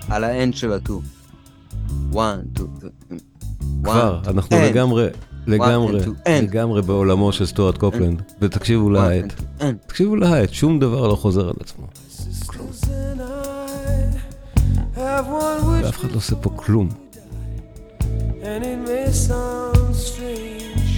על 0.09 0.25
ה 0.25 0.32
and 0.32 0.55
של 0.55 0.73
ה 0.73 0.78
two. 0.78 1.01
one, 2.11 2.41
two, 2.53 2.65
כבר, 3.83 4.21
אנחנו. 4.27 4.57
לגמרי, 4.57 5.07
לגמרי. 5.47 6.01
לגמרי 6.29 6.83
בעולמו 6.83 7.33
של 7.33 7.47
סטוארט 7.47 7.79
קופלנד, 7.79 8.23
ותקשיבו 8.41 8.91
להייט. 8.91 9.33
תקשיבו 9.87 10.17
להייט, 10.17 10.53
שום 10.53 10.79
דבר 10.79 11.09
לא 11.09 11.15
חוזר 11.15 11.49
על 11.49 11.55
עצמו. 11.61 11.87
ואף 14.97 15.97
אחד 15.97 16.11
לא 16.11 16.17
עושה 16.17 16.37
פה 16.37 16.51
כלום. 16.57 16.89
And 18.43 18.63
it 18.63 18.79
may 18.89 19.11
sound 19.11 19.97
strange, 19.97 20.93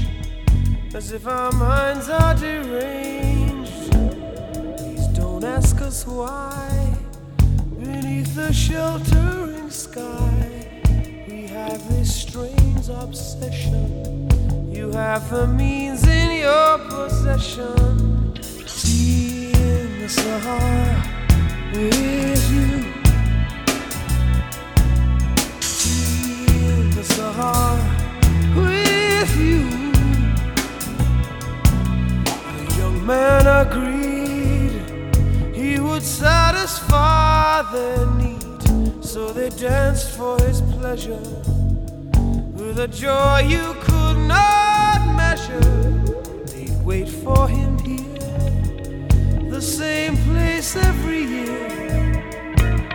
as 0.99 1.13
if 1.13 1.25
our 1.29 1.53
minds 1.53 2.09
are 2.09 2.35
deranged. 2.35 3.26
Don't 5.39 5.53
ask 5.53 5.79
us 5.83 6.07
why. 6.07 6.97
Beneath 7.79 8.35
the 8.35 8.51
sheltering 8.55 9.69
sky, 9.69 10.81
we 11.29 11.47
have 11.49 11.87
this 11.91 12.23
strange 12.23 12.89
obsession. 12.89 14.31
You 14.73 14.91
have 14.93 15.29
the 15.29 15.47
means 15.47 16.07
in 16.07 16.41
your 16.41 16.79
possession. 16.89 18.35
See 18.67 19.53
in 19.53 20.01
the 20.01 20.09
Sahara 20.09 21.05
with 21.75 22.51
you. 22.51 22.86
Their 37.77 38.07
need, 38.23 39.05
so 39.05 39.33
they 39.33 39.51
danced 39.51 40.11
for 40.17 40.39
his 40.47 40.61
pleasure 40.77 41.27
with 42.59 42.79
a 42.79 42.89
joy 42.89 43.41
you 43.55 43.67
could 43.87 44.19
not 44.37 44.99
measure. 45.23 45.73
They'd 46.51 46.79
wait 46.85 47.09
for 47.09 47.47
him 47.49 47.79
here 47.79 48.07
the 49.51 49.61
same 49.61 50.17
place 50.29 50.77
every 50.91 51.23
year, 51.37 51.69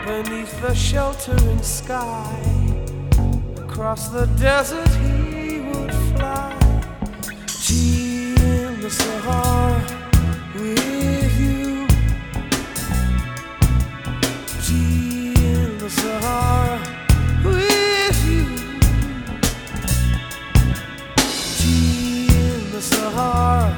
beneath 0.06 0.54
the 0.62 0.74
sheltering 0.74 1.62
sky. 1.62 2.32
Across 3.58 4.10
the 4.10 4.26
desert 4.50 4.92
he 5.06 5.60
would 5.70 5.94
fly, 6.10 6.58
tea 7.66 8.34
in 8.36 8.82
the 8.82 8.90
Sahara 8.90 10.01
Sahara 22.82 23.71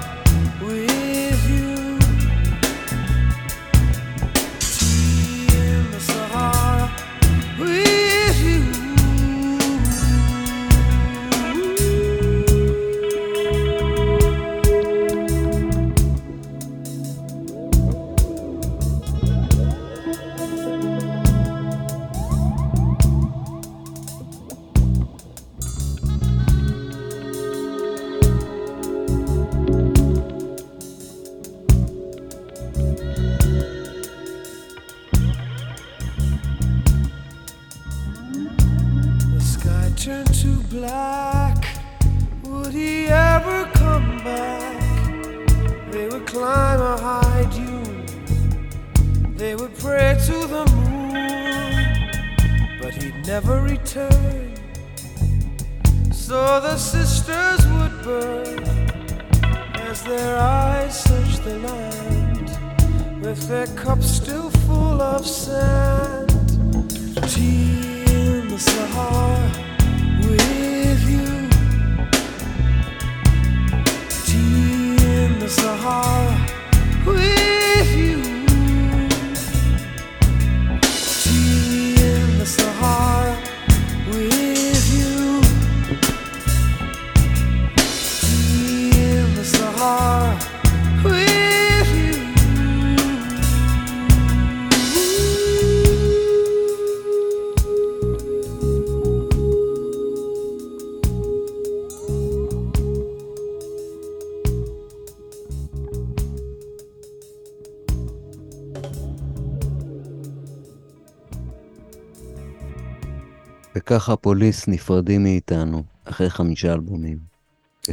וככה 113.94 114.16
פוליס 114.16 114.68
נפרדים 114.68 115.24
מאיתנו, 115.24 115.84
אחרי 116.06 116.30
חמישה 116.30 116.74
אלבומים. 116.74 117.18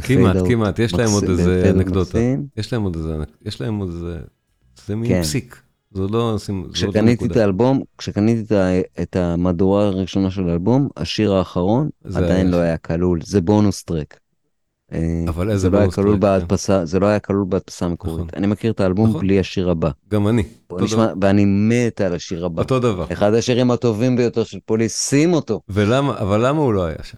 כמעט, 0.01 0.35
כמעט, 0.47 0.79
יש 0.79 0.93
להם 0.93 1.09
עוד 1.11 1.23
איזה 1.23 1.71
אנקדוטה. 1.75 2.19
יש 2.57 2.73
להם 2.73 2.83
עוד 2.83 2.95
איזה, 2.95 3.17
יש 3.45 3.61
להם 3.61 3.75
עוד 3.75 3.89
איזה, 3.89 4.19
זה 4.85 4.95
מין 4.95 5.09
כן. 5.09 5.21
פסיק. 5.21 5.61
זה 5.91 6.01
לא, 6.01 6.31
עוד 6.31 6.71
כשקניתי 6.73 7.25
את. 7.25 7.35
האלבום, 7.35 7.81
כשקניתי 7.97 8.55
את 9.01 9.15
המהדורה 9.15 9.87
הראשונה 9.87 10.31
של 10.31 10.49
האלבום, 10.49 10.89
השיר 10.97 11.33
האחרון 11.33 11.89
עדיין 12.15 12.51
לא 12.51 12.57
היה 12.57 12.77
כלול, 12.77 13.19
זה 13.23 13.41
בונוס 13.41 13.83
טרק. 13.83 14.19
אה, 14.93 15.23
אבל 15.27 15.49
איזה 15.49 15.61
זה 15.61 15.69
לא 15.69 15.91
כלול. 15.91 16.17
בהדפסה, 16.17 16.85
זה 16.85 16.99
לא 16.99 17.05
היה 17.05 17.19
כלול 17.19 17.45
בהדפסה 17.49 17.85
המקורית. 17.85 18.17
נכון. 18.19 18.29
אני 18.35 18.47
מכיר 18.47 18.71
את 18.71 18.79
האלבום 18.79 19.09
נכון. 19.09 19.21
בלי 19.21 19.39
השיר 19.39 19.69
הבא. 19.69 19.89
גם 20.09 20.27
אני. 20.27 20.43
ואני 21.21 21.45
מת 21.45 22.01
על 22.01 22.15
השיר 22.15 22.45
הבא. 22.45 22.61
אותו 22.61 22.79
דבר. 22.79 23.05
אחד 23.11 23.33
השירים 23.33 23.71
הטובים 23.71 24.15
ביותר 24.15 24.43
של 24.43 24.59
פוליס, 24.65 25.09
שים 25.09 25.33
אותו. 25.33 25.61
ולמה, 25.69 26.19
אבל 26.19 26.47
למה 26.47 26.59
הוא 26.59 26.73
לא 26.73 26.85
היה 26.85 27.03
שם? 27.03 27.17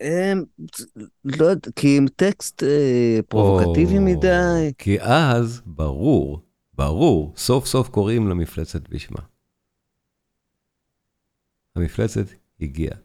אמ, 0.00 0.44
לא 1.24 1.46
יודע, 1.46 1.70
כי 1.76 1.96
עם 1.96 2.06
טקסט 2.16 2.62
אה, 2.62 3.18
פרובוקטיבי 3.28 3.98
מדי. 3.98 4.72
כי 4.78 5.00
אז, 5.00 5.62
ברור, 5.66 6.40
ברור, 6.74 7.32
סוף 7.36 7.66
סוף 7.66 7.88
קוראים 7.88 8.28
למפלצת 8.28 8.88
בשמה. 8.88 9.20
המפלצת 11.76 12.26
הגיעה. 12.60 12.96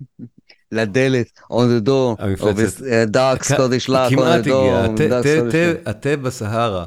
לדלת, 0.72 1.26
on 1.52 1.54
the 1.80 1.86
door, 1.88 2.16
המפלצת. 2.22 2.78
of 2.78 2.82
a 2.82 3.06
dark 3.12 3.42
Scottish 3.44 3.88
lock 3.88 4.10
on 4.12 4.44
the 4.44 4.48
door. 4.48 5.02
התה 5.86 6.16
בסהרה, 6.16 6.84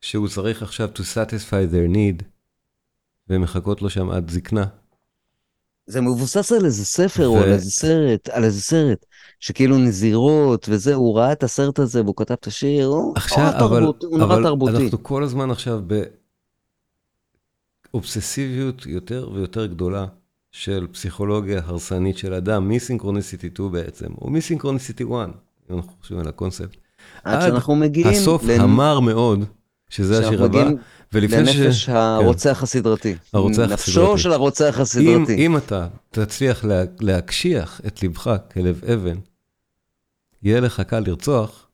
שהוא 0.00 0.28
צריך 0.28 0.62
עכשיו 0.62 0.88
to 0.94 1.00
satisfy 1.00 1.72
their 1.74 1.94
need, 1.94 2.22
ומחכות 3.28 3.82
לו 3.82 3.90
שם 3.90 4.10
עד 4.10 4.30
זקנה. 4.30 4.64
זה 5.86 6.00
מבוסס 6.00 6.52
על 6.52 6.64
איזה 6.64 6.84
ספר 6.84 7.26
או 7.26 7.32
ו- 7.32 7.42
על 7.42 7.52
איזה 7.52 7.70
סרט, 7.70 8.28
על 8.28 8.44
איזה 8.44 8.60
סרט, 8.62 9.06
שכאילו 9.40 9.78
נזירות 9.78 10.66
וזה, 10.68 10.94
הוא 10.94 11.16
ראה 11.18 11.32
את 11.32 11.42
הסרט 11.42 11.78
הזה 11.78 12.02
והוא 12.02 12.14
כתב 12.16 12.34
את 12.34 12.46
השיר, 12.46 12.86
הוא 12.86 13.14
נורא 13.38 13.50
אבל, 13.50 13.58
תרבות- 13.58 14.02
הוא 14.04 14.18
נורא 14.18 14.34
אבל 14.34 14.42
תרבותי. 14.42 14.76
אנחנו 14.84 15.02
כל 15.02 15.22
הזמן 15.22 15.50
עכשיו 15.50 15.80
באובססיביות 17.92 18.86
יותר 18.86 19.30
ויותר 19.34 19.66
גדולה 19.66 20.06
של 20.52 20.86
פסיכולוגיה 20.92 21.60
הרסנית 21.64 22.18
של 22.18 22.34
אדם, 22.34 22.68
מסינכרוניסיטי 22.68 23.48
2 23.54 23.72
בעצם, 23.72 24.06
או 24.20 24.30
מסינכרוניסיטי 24.30 25.04
1, 25.04 25.10
אם 25.70 25.76
אנחנו 25.76 25.92
חושבים 26.00 26.18
על 26.20 26.28
הקונספט. 26.28 26.76
עד 27.24 27.34
עד 27.42 27.48
שאנחנו 27.48 27.74
מגיעים 27.76 28.08
הסוף 28.08 28.44
לנ- 28.44 28.60
המר 28.60 29.00
מאוד, 29.00 29.44
שזה 29.88 30.26
השיר 30.26 30.44
הבא, 30.44 30.68
ולפני 31.12 31.36
לנפש 31.38 31.88
הרוצח 31.88 32.62
הסדרתי. 32.62 33.14
הרוצח 33.32 33.62
נפשו 33.62 34.00
הסדרתי. 34.02 34.22
של 34.22 34.32
הרוצח 34.32 34.74
אם, 34.76 34.82
הסדרתי. 34.82 35.34
אם 35.46 35.56
אתה 35.56 35.88
תצליח 36.10 36.64
לה, 36.64 36.82
להקשיח 37.00 37.80
את 37.86 38.02
לבך 38.02 38.36
כלב 38.52 38.84
אבן, 38.84 39.16
יהיה 40.42 40.60
לך 40.60 40.80
קל 40.80 41.00
לרצוח, 41.06 41.68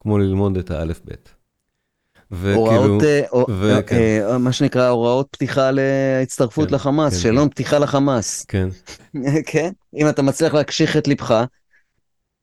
כמו 0.00 0.18
ללמוד 0.18 0.56
את 0.56 0.70
האלף-בית. 0.70 1.34
הוראות, 2.30 3.02
אה, 3.02 3.22
וכן. 3.60 3.96
אה, 3.96 4.38
מה 4.38 4.52
שנקרא 4.52 4.88
הוראות 4.88 5.28
פתיחה 5.30 5.70
להצטרפות 5.70 6.68
כן, 6.68 6.74
לחמאס, 6.74 7.12
כן, 7.12 7.18
שלום 7.20 7.48
פתיחה 7.48 7.78
לחמאס. 7.78 8.44
כן, 8.44 8.68
כן? 9.50 9.70
אם 9.96 10.08
אתה 10.08 10.22
מצליח 10.22 10.54
להקשיח 10.54 10.96
את 10.96 11.08
ליבך, 11.08 11.44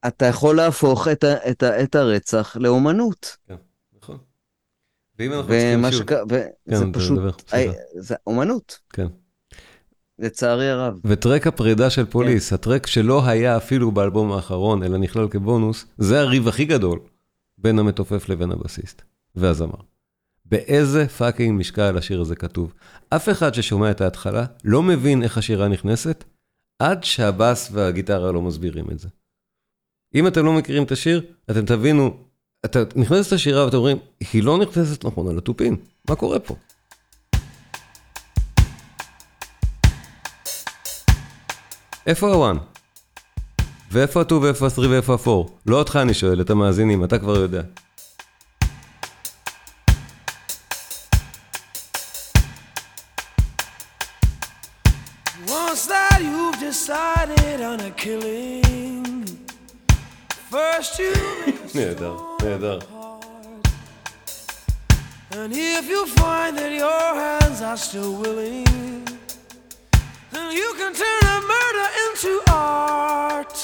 אתה 0.08 0.26
יכול 0.26 0.56
להפוך 0.56 1.08
את, 1.08 1.24
ה, 1.24 1.50
את, 1.50 1.64
ה, 1.64 1.84
את 1.84 1.96
הרצח 1.96 2.58
לאומנות. 2.60 3.38
נכון. 4.02 4.18
ואם 5.20 5.34
אנחנו 5.34 5.48
צריכים 5.48 5.92
שוב, 5.92 6.02
שק... 6.02 6.12
וזה 6.30 6.86
כן, 6.86 6.92
פשוט, 6.94 7.20
דבר. 7.20 7.32
אה, 7.54 7.72
זה 8.00 8.16
אומנות, 8.28 8.80
כן. 8.94 9.08
לצערי 10.20 10.70
הרב. 10.70 11.00
ו 11.06 11.13
track 11.13 11.48
הפרידה 11.48 11.90
של 11.90 12.06
כן. 12.06 12.12
פוליס, 12.12 12.54
ה 12.54 12.59
track 12.59 12.88
שלא 12.88 13.28
היה 13.28 13.58
אפילו 13.58 13.92
באלבום 13.92 14.32
האחרון, 14.32 14.84
אלא 14.84 14.98
נכלל 14.98 15.28
כבונוס, 15.28 15.86
זה 15.98 16.20
הריב 16.20 16.48
הכי 16.48 16.66
גדול 16.66 17.00
בין 17.58 17.80
המתופף 17.80 18.30
לבין 18.30 18.52
הבסיסט 18.52 19.02
והזמר. 19.38 19.82
באיזה 20.46 21.08
fucking 21.08 21.60
משקל 21.60 21.98
השיר 21.98 22.22
הזה 22.22 22.36
כתוב. 22.36 22.74
אף 23.10 23.30
אחד 23.30 23.54
ששומע 23.54 23.92
את 23.92 24.02
ההתחלה 24.02 24.46
לא 24.64 24.84
מבין 24.84 25.24
איך 25.24 25.38
השירה 25.38 25.68
נכנסת, 25.68 26.24
עד 26.80 27.04
שהבאס 27.04 27.70
והגיטרה 27.72 28.32
לא 28.32 28.42
מסבירים 28.42 28.86
את 28.92 29.00
זה. 29.00 29.08
אם 30.16 30.28
אתם 30.28 30.46
לא 30.46 30.54
מכירים 30.54 30.84
את 30.84 30.92
השיר, 30.92 31.26
אתם 31.52 31.66
תבינו, 31.66 32.18
אתה 32.66 32.80
נכנסת 32.96 33.32
לשירה 33.32 33.66
ואתם 33.66 33.78
אומרים, 33.78 33.98
היא 34.34 34.44
לא 34.44 34.58
נכנסת 34.58 35.06
נכון 35.06 35.28
על 35.28 35.38
התופים, 35.38 35.78
מה 36.10 36.16
קורה 36.16 36.40
פה? 36.40 36.56
איפה 42.08 42.34
הוואן? 42.34 42.58
ואיפה 43.92 44.22
ה-2 44.22 44.34
ואיפה 44.34 44.66
ה-3 44.66 44.80
ואיפה 44.90 45.14
ה-4? 45.14 45.52
לא 45.66 45.80
אותך 45.80 46.00
אני 46.02 46.14
שואל, 46.14 46.42
את 46.42 46.50
המאזינים, 46.50 47.04
אתה 47.04 47.20
כבר 47.20 47.36
יודע. 47.36 47.62
נהדר, 61.76 62.18
נהדר. 62.44 62.80
And 65.32 65.54
if 65.54 65.86
you 65.94 66.02
find 66.22 66.58
that 66.58 66.72
your 66.84 67.08
hands 67.24 67.62
are 67.62 67.78
still 67.78 68.14
willing, 68.24 68.66
then 70.34 70.48
you 70.60 70.70
can 70.80 70.92
turn 71.02 71.24
a 71.36 71.40
murder 71.54 71.88
into 72.04 72.32
art. 72.52 73.56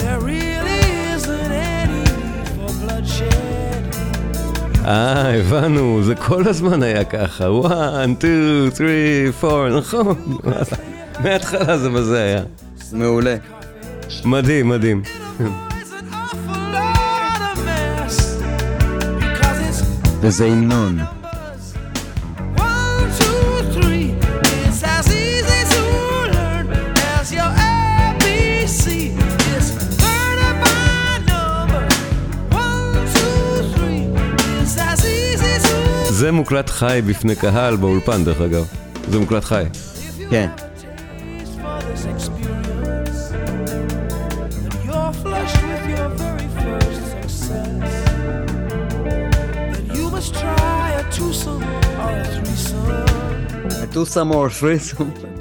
There 0.00 0.20
really 0.32 0.82
isn't 1.14 1.52
any 1.76 2.02
need 2.20 2.48
for 2.56 2.70
bloodshed. 2.80 3.82
אה, 4.84 5.34
הבנו, 5.38 6.02
זה 6.02 6.14
כל 6.14 6.48
הזמן 6.48 6.82
היה 6.82 7.04
ככה. 7.04 7.44
1, 7.66 8.20
2, 8.20 8.70
3, 8.74 9.44
4, 9.44 9.68
נכון. 9.78 10.38
מההתחלה 11.24 11.78
זה 11.78 11.88
מה 11.88 12.02
זה 12.02 12.22
היה. 12.22 12.42
מעולה. 12.92 13.36
מדהים, 14.24 14.68
מדהים. 14.68 15.02
וזה 20.22 20.46
המנון. 20.46 20.98
זה 36.10 36.32
מוקלט 36.32 36.70
חי 36.70 37.00
בפני 37.06 37.36
קהל 37.36 37.76
באולפן 37.76 38.24
דרך 38.24 38.40
אגב, 38.40 38.66
זה 39.10 39.18
מוקלט 39.18 39.44
חי. 39.44 39.64
כן. 40.30 40.48
Yeah. 40.56 40.71
Some 54.04 54.28
more 54.28 54.50
threesome. 54.50 55.31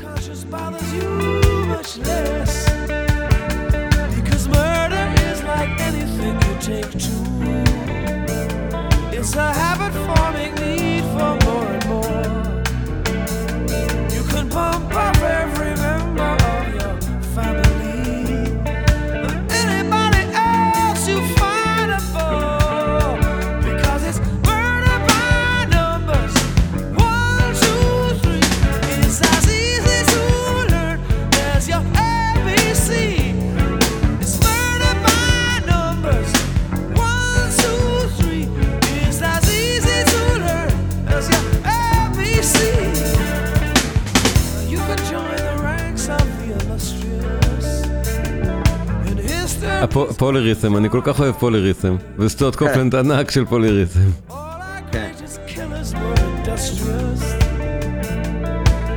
פוליריתם, 50.22 50.78
אני 50.78 50.90
כל 50.90 51.02
כך 51.04 51.20
אוהב 51.20 51.36
פוליריתם. 51.36 51.96
וסטיוארט 52.20 52.56
קופלנד 52.56 52.96
ענק 52.96 53.32
של 53.32 53.46
פוליריתם. 53.46 54.00
all 54.30 54.34
our 54.34 54.94
greatest 54.94 55.40
killers 55.50 55.94
were 55.94 56.20
industrious. 56.22 57.22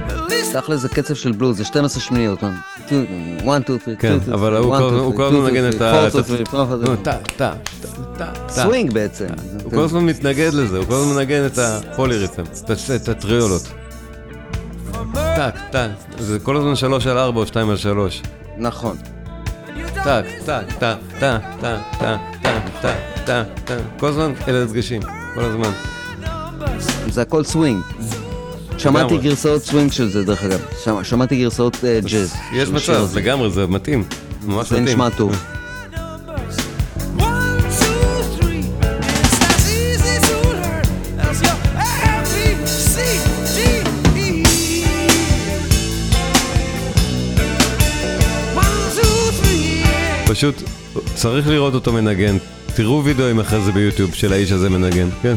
At 0.08 0.30
least 0.30 0.52
תכל'ס 0.52 0.80
זה 0.80 0.88
קצב 0.88 1.14
של 1.14 1.32
בלוז, 1.32 1.56
זה 1.56 1.64
12 1.64 2.02
שניות. 2.02 2.38
1, 2.44 2.52
2, 2.86 3.02
3, 3.84 3.96
כן, 3.98 4.18
אבל 4.32 4.56
הוא 4.56 5.14
כל- 5.16 5.24
הזמן 5.24 5.40
מנגן 5.40 5.68
את 5.68 5.80
ה... 5.80 6.08
טה, 7.02 7.16
טה, 7.36 7.52
טה. 8.16 8.30
סווינג 8.48 8.92
בעצם. 8.92 9.26
הוא 9.64 9.72
כל 9.72 9.80
הזמן 9.80 10.06
מתנגד 10.06 10.50
לזה, 10.54 10.78
הוא 10.78 10.86
כל 10.86 10.94
הזמן 10.94 11.14
מנגן 11.14 11.46
את 11.46 11.58
הפוליריתם, 11.58 12.42
את 12.96 13.08
הטריולות. 13.08 13.68
טק, 15.36 15.54
טק, 15.70 15.88
זה 16.18 16.38
כל 16.38 16.56
הזמן 16.56 16.76
שלוש 16.76 17.06
על 17.06 17.18
ארבע 17.18 17.40
או 17.40 17.46
שתיים 17.46 17.70
על 17.70 17.76
שלוש. 17.76 18.22
נכון. 18.58 18.96
טק, 20.04 20.24
טק, 20.44 20.62
טק, 20.78 20.96
טק, 21.20 21.40
טק, 21.60 21.78
טק, 21.98 22.18
טק, 22.42 22.58
טק, 22.82 22.96
טק, 23.24 23.44
טק, 23.64 23.74
כל 23.98 24.06
הזמן 24.08 24.32
אלה 24.48 24.62
הדגשים, 24.62 25.02
כל 25.34 25.40
הזמן. 25.40 25.70
זה 27.08 27.22
הכל 27.22 27.44
סווינג. 27.44 27.82
שמעתי. 28.78 29.18
גרסאות 29.18 29.62
סווינג 29.62 29.92
של 29.92 30.08
זה 30.10 30.24
דרך 30.24 30.44
אגב. 30.44 30.60
שמע- 30.84 31.04
שמעתי 31.04 31.36
גרסאות 31.36 31.76
אה, 31.84 32.00
ג'אז. 32.00 32.34
יש 32.52 32.68
מצב. 32.68 33.16
לגמרי, 33.16 33.50
זה 33.50 33.66
מתאים. 33.66 34.04
ממש 34.46 34.68
זה 34.68 34.74
מתאים. 34.74 34.84
נשמע 34.88 35.10
טוב. 35.10 35.44
פשוט 50.52 50.68
צריך 51.14 51.48
לראות 51.48 51.74
אותו 51.74 51.92
מנגן. 51.92 52.36
תראו 52.74 53.04
וידאוים 53.04 53.40
אחרי 53.40 53.60
זה 53.60 53.72
ביוטיוב 53.72 54.14
של 54.14 54.32
האיש 54.32 54.52
הזה 54.52 54.70
מנגן, 54.70 55.08
כן. 55.22 55.36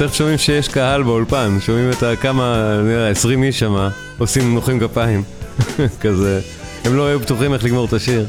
תכף 0.00 0.14
שומעים 0.14 0.38
שיש 0.38 0.68
קהל 0.68 1.02
באולפן, 1.02 1.56
שומעים 1.60 1.90
את 1.90 2.02
ה- 2.02 2.16
כמה, 2.16 2.76
נראה, 2.84 3.08
20 3.08 3.42
איש 3.42 3.58
שמה, 3.58 3.88
עושים 4.18 4.50
מוחאים 4.50 4.80
כפיים. 4.80 5.22
כזה, 6.00 6.40
הם 6.84 6.96
לא 6.96 7.06
היו 7.06 7.20
בטוחים 7.20 7.54
איך 7.54 7.64
לגמור 7.64 7.84
את 7.84 7.92
השיר. 7.92 8.26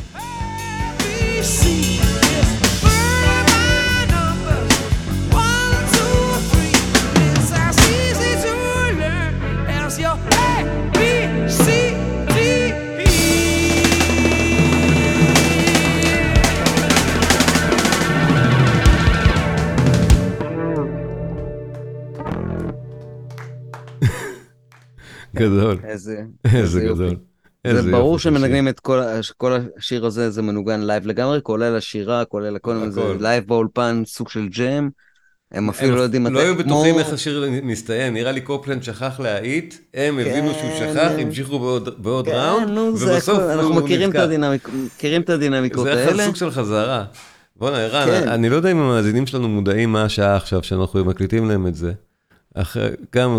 גדול. 25.41 25.77
איזה... 25.83 26.21
איזה 26.55 26.83
יופי. 26.83 27.03
גדול. 27.03 27.15
איזה 27.65 27.81
זה 27.81 27.91
ברור 27.91 28.19
שמנגנים 28.19 28.67
את 28.67 28.79
כל 28.79 28.99
כל 29.37 29.57
השיר 29.77 30.05
הזה, 30.05 30.29
זה 30.29 30.41
מנוגן 30.41 30.81
לייב 30.81 31.07
לגמרי, 31.07 31.39
כולל 31.43 31.75
השירה, 31.75 32.25
כולל 32.25 32.55
הכל. 32.55 32.89
זה 32.89 33.01
לייב 33.19 33.47
באולפן, 33.47 34.03
סוג 34.05 34.29
של 34.29 34.47
ג'ם. 34.49 34.89
הם 35.51 35.69
אפילו 35.69 35.95
לא 35.95 36.01
יודעים 36.01 36.27
לא 36.27 36.39
היו 36.39 36.53
כמו- 36.55 36.63
בטוחים 36.63 36.99
איך 36.99 37.13
השיר 37.13 37.45
מסתיים, 37.63 38.13
נראה 38.13 38.31
לי 38.31 38.41
קופלנד 38.41 38.83
שכח 38.83 39.19
להאיט, 39.19 39.75
הם 39.93 40.19
הבינו 40.19 40.51
שהוא 40.53 40.69
כן. 40.79 40.91
שכח, 40.93 41.11
המשיכו 41.19 41.59
בעוד- 41.97 42.25
כן, 42.25 42.31
round, 42.35 42.69
ובסוף 42.77 43.39
אנחנו 43.39 43.61
הוא 43.67 43.75
מכירים 43.75 44.09
את 45.21 45.29
הדינמיקות 45.29 45.83
זה 45.83 45.93
היה 45.97 46.07
האלה. 46.07 46.25
סוג 46.25 46.35
של 46.35 46.51
חזרה. 46.51 47.05
בואנה, 47.55 47.77
ערן, 47.77 48.05
כן. 48.07 48.27
אני 48.27 48.49
לא 48.49 48.55
יודע 48.55 48.71
אם 48.71 48.77
המאזינים 48.77 49.27
שלנו 49.27 49.49
מודעים 49.49 49.91
מה 49.91 50.03
השעה 50.03 50.35
עכשיו 50.35 50.63
שאנחנו 50.63 51.05
מקליטים 51.05 51.49
להם 51.49 51.67
את 51.67 51.75
זה. 51.75 51.91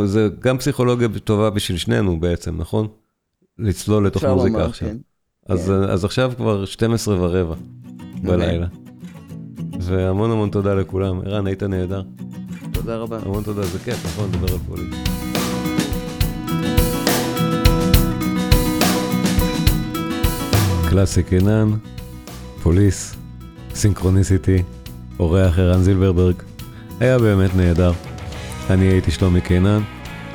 זה 0.05 0.29
גם 0.41 0.59
פסיכולוגיה 0.59 1.09
טובה 1.25 1.51
בשביל 1.51 1.79
שנינו 1.79 2.21
בעצם, 2.21 2.57
נכון? 2.59 2.89
לצלול 3.59 4.07
לתוך 4.07 4.25
מוזיקה 4.25 4.57
לומר, 4.57 4.69
עכשיו. 4.69 4.89
כן. 4.89 4.97
אז, 5.49 5.73
אז 5.89 6.05
עכשיו 6.05 6.33
כבר 6.37 6.65
12 6.65 7.17
ורבע 7.21 7.55
בלילה. 8.23 8.67
והמון 9.81 10.31
המון 10.31 10.51
תודה 10.51 10.75
לכולם. 10.75 11.21
ערן, 11.21 11.47
היית 11.47 11.63
נהדר. 11.63 12.03
תודה 12.73 12.97
רבה. 12.97 13.19
המון 13.23 13.43
תודה, 13.43 13.63
זה 13.63 13.79
כיף, 13.79 14.07
נכון, 14.07 14.31
לדבר 14.33 14.53
על 14.53 14.59
פוליס. 14.59 14.95
קלאסי 20.91 21.23
קינן, 21.23 21.71
פוליס, 22.63 23.15
סינכרוניסיטי, 23.75 24.63
אורח 25.19 25.59
ערן 25.59 25.83
זילברברג, 25.83 26.35
היה 27.01 27.19
באמת 27.19 27.55
נהדר. 27.57 27.93
אני 28.71 28.85
הייתי 28.85 29.11
שלומי 29.11 29.41
קינן, 29.41 29.81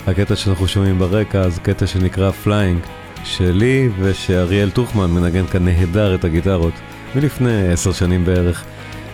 הקטע 0.08 0.36
שאנחנו 0.36 0.68
שומעים 0.68 0.99
ברקע 0.99 1.49
זה 1.49 1.62
קטע 1.62 1.88
שנקרא 1.88 2.32
Flying, 2.32 2.80
שלי 3.24 3.90
ושאריאל 3.99 4.70
טוחמן 4.70 5.12
מנגן 5.12 5.48
כאן 5.48 5.66
נהדר 5.66 6.16
את 6.16 6.26
הגיטרות, 6.26 6.74
מלפני 7.16 7.68
עשר 7.68 7.91
שנים 7.91 8.26
בערך. 8.26 8.64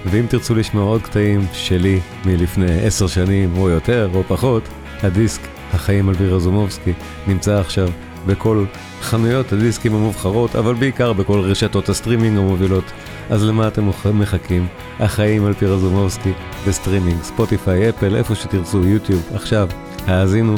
ואם 0.05 0.25
תרצו 0.29 0.55
לשמוע 0.55 0.83
עוד 0.83 1.01
קטעים 1.01 1.45
שלי 1.53 1.99
מלפני 2.25 2.81
עשר 2.85 3.07
שנים 3.07 3.57
או 3.57 3.69
יותר 3.69 4.09
או 4.13 4.23
פחות, 4.27 4.63
הדיסק 5.03 5.41
החיים 5.73 6.09
על 6.09 6.15
פי 6.17 6.35
רזומובסקי 6.35 6.93
נמצא 7.27 7.59
עכשיו 7.59 7.89
בכל 8.27 8.65
חנויות 9.01 9.53
הדיסקים 9.53 9.95
המובחרות, 9.95 10.55
אבל 10.55 10.73
בעיקר 10.73 11.13
בכל 11.13 11.39
רשתות 11.39 11.89
הסטרימינג 11.89 12.37
המובילות. 12.37 12.91
אז 13.29 13.43
למה 13.43 13.67
אתם 13.67 13.89
מחכים? 14.13 14.67
החיים 14.99 15.45
על 15.45 15.53
פי 15.53 15.65
רזומובסקי 15.65 16.31
בסטרימינג, 16.67 17.21
ספוטיפיי, 17.21 17.89
אפל, 17.89 18.15
איפה 18.15 18.35
שתרצו, 18.35 18.83
יוטיוב, 18.83 19.29
עכשיו, 19.33 19.67
האזינו, 20.07 20.55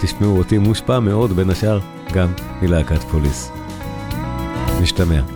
תשמעו 0.00 0.38
אותי 0.38 0.58
מושפע 0.58 1.00
מאוד 1.00 1.32
בין 1.32 1.50
השאר 1.50 1.78
גם 2.12 2.28
מלהקת 2.62 3.02
פוליס. 3.02 3.52
נשתמע. 4.80 5.35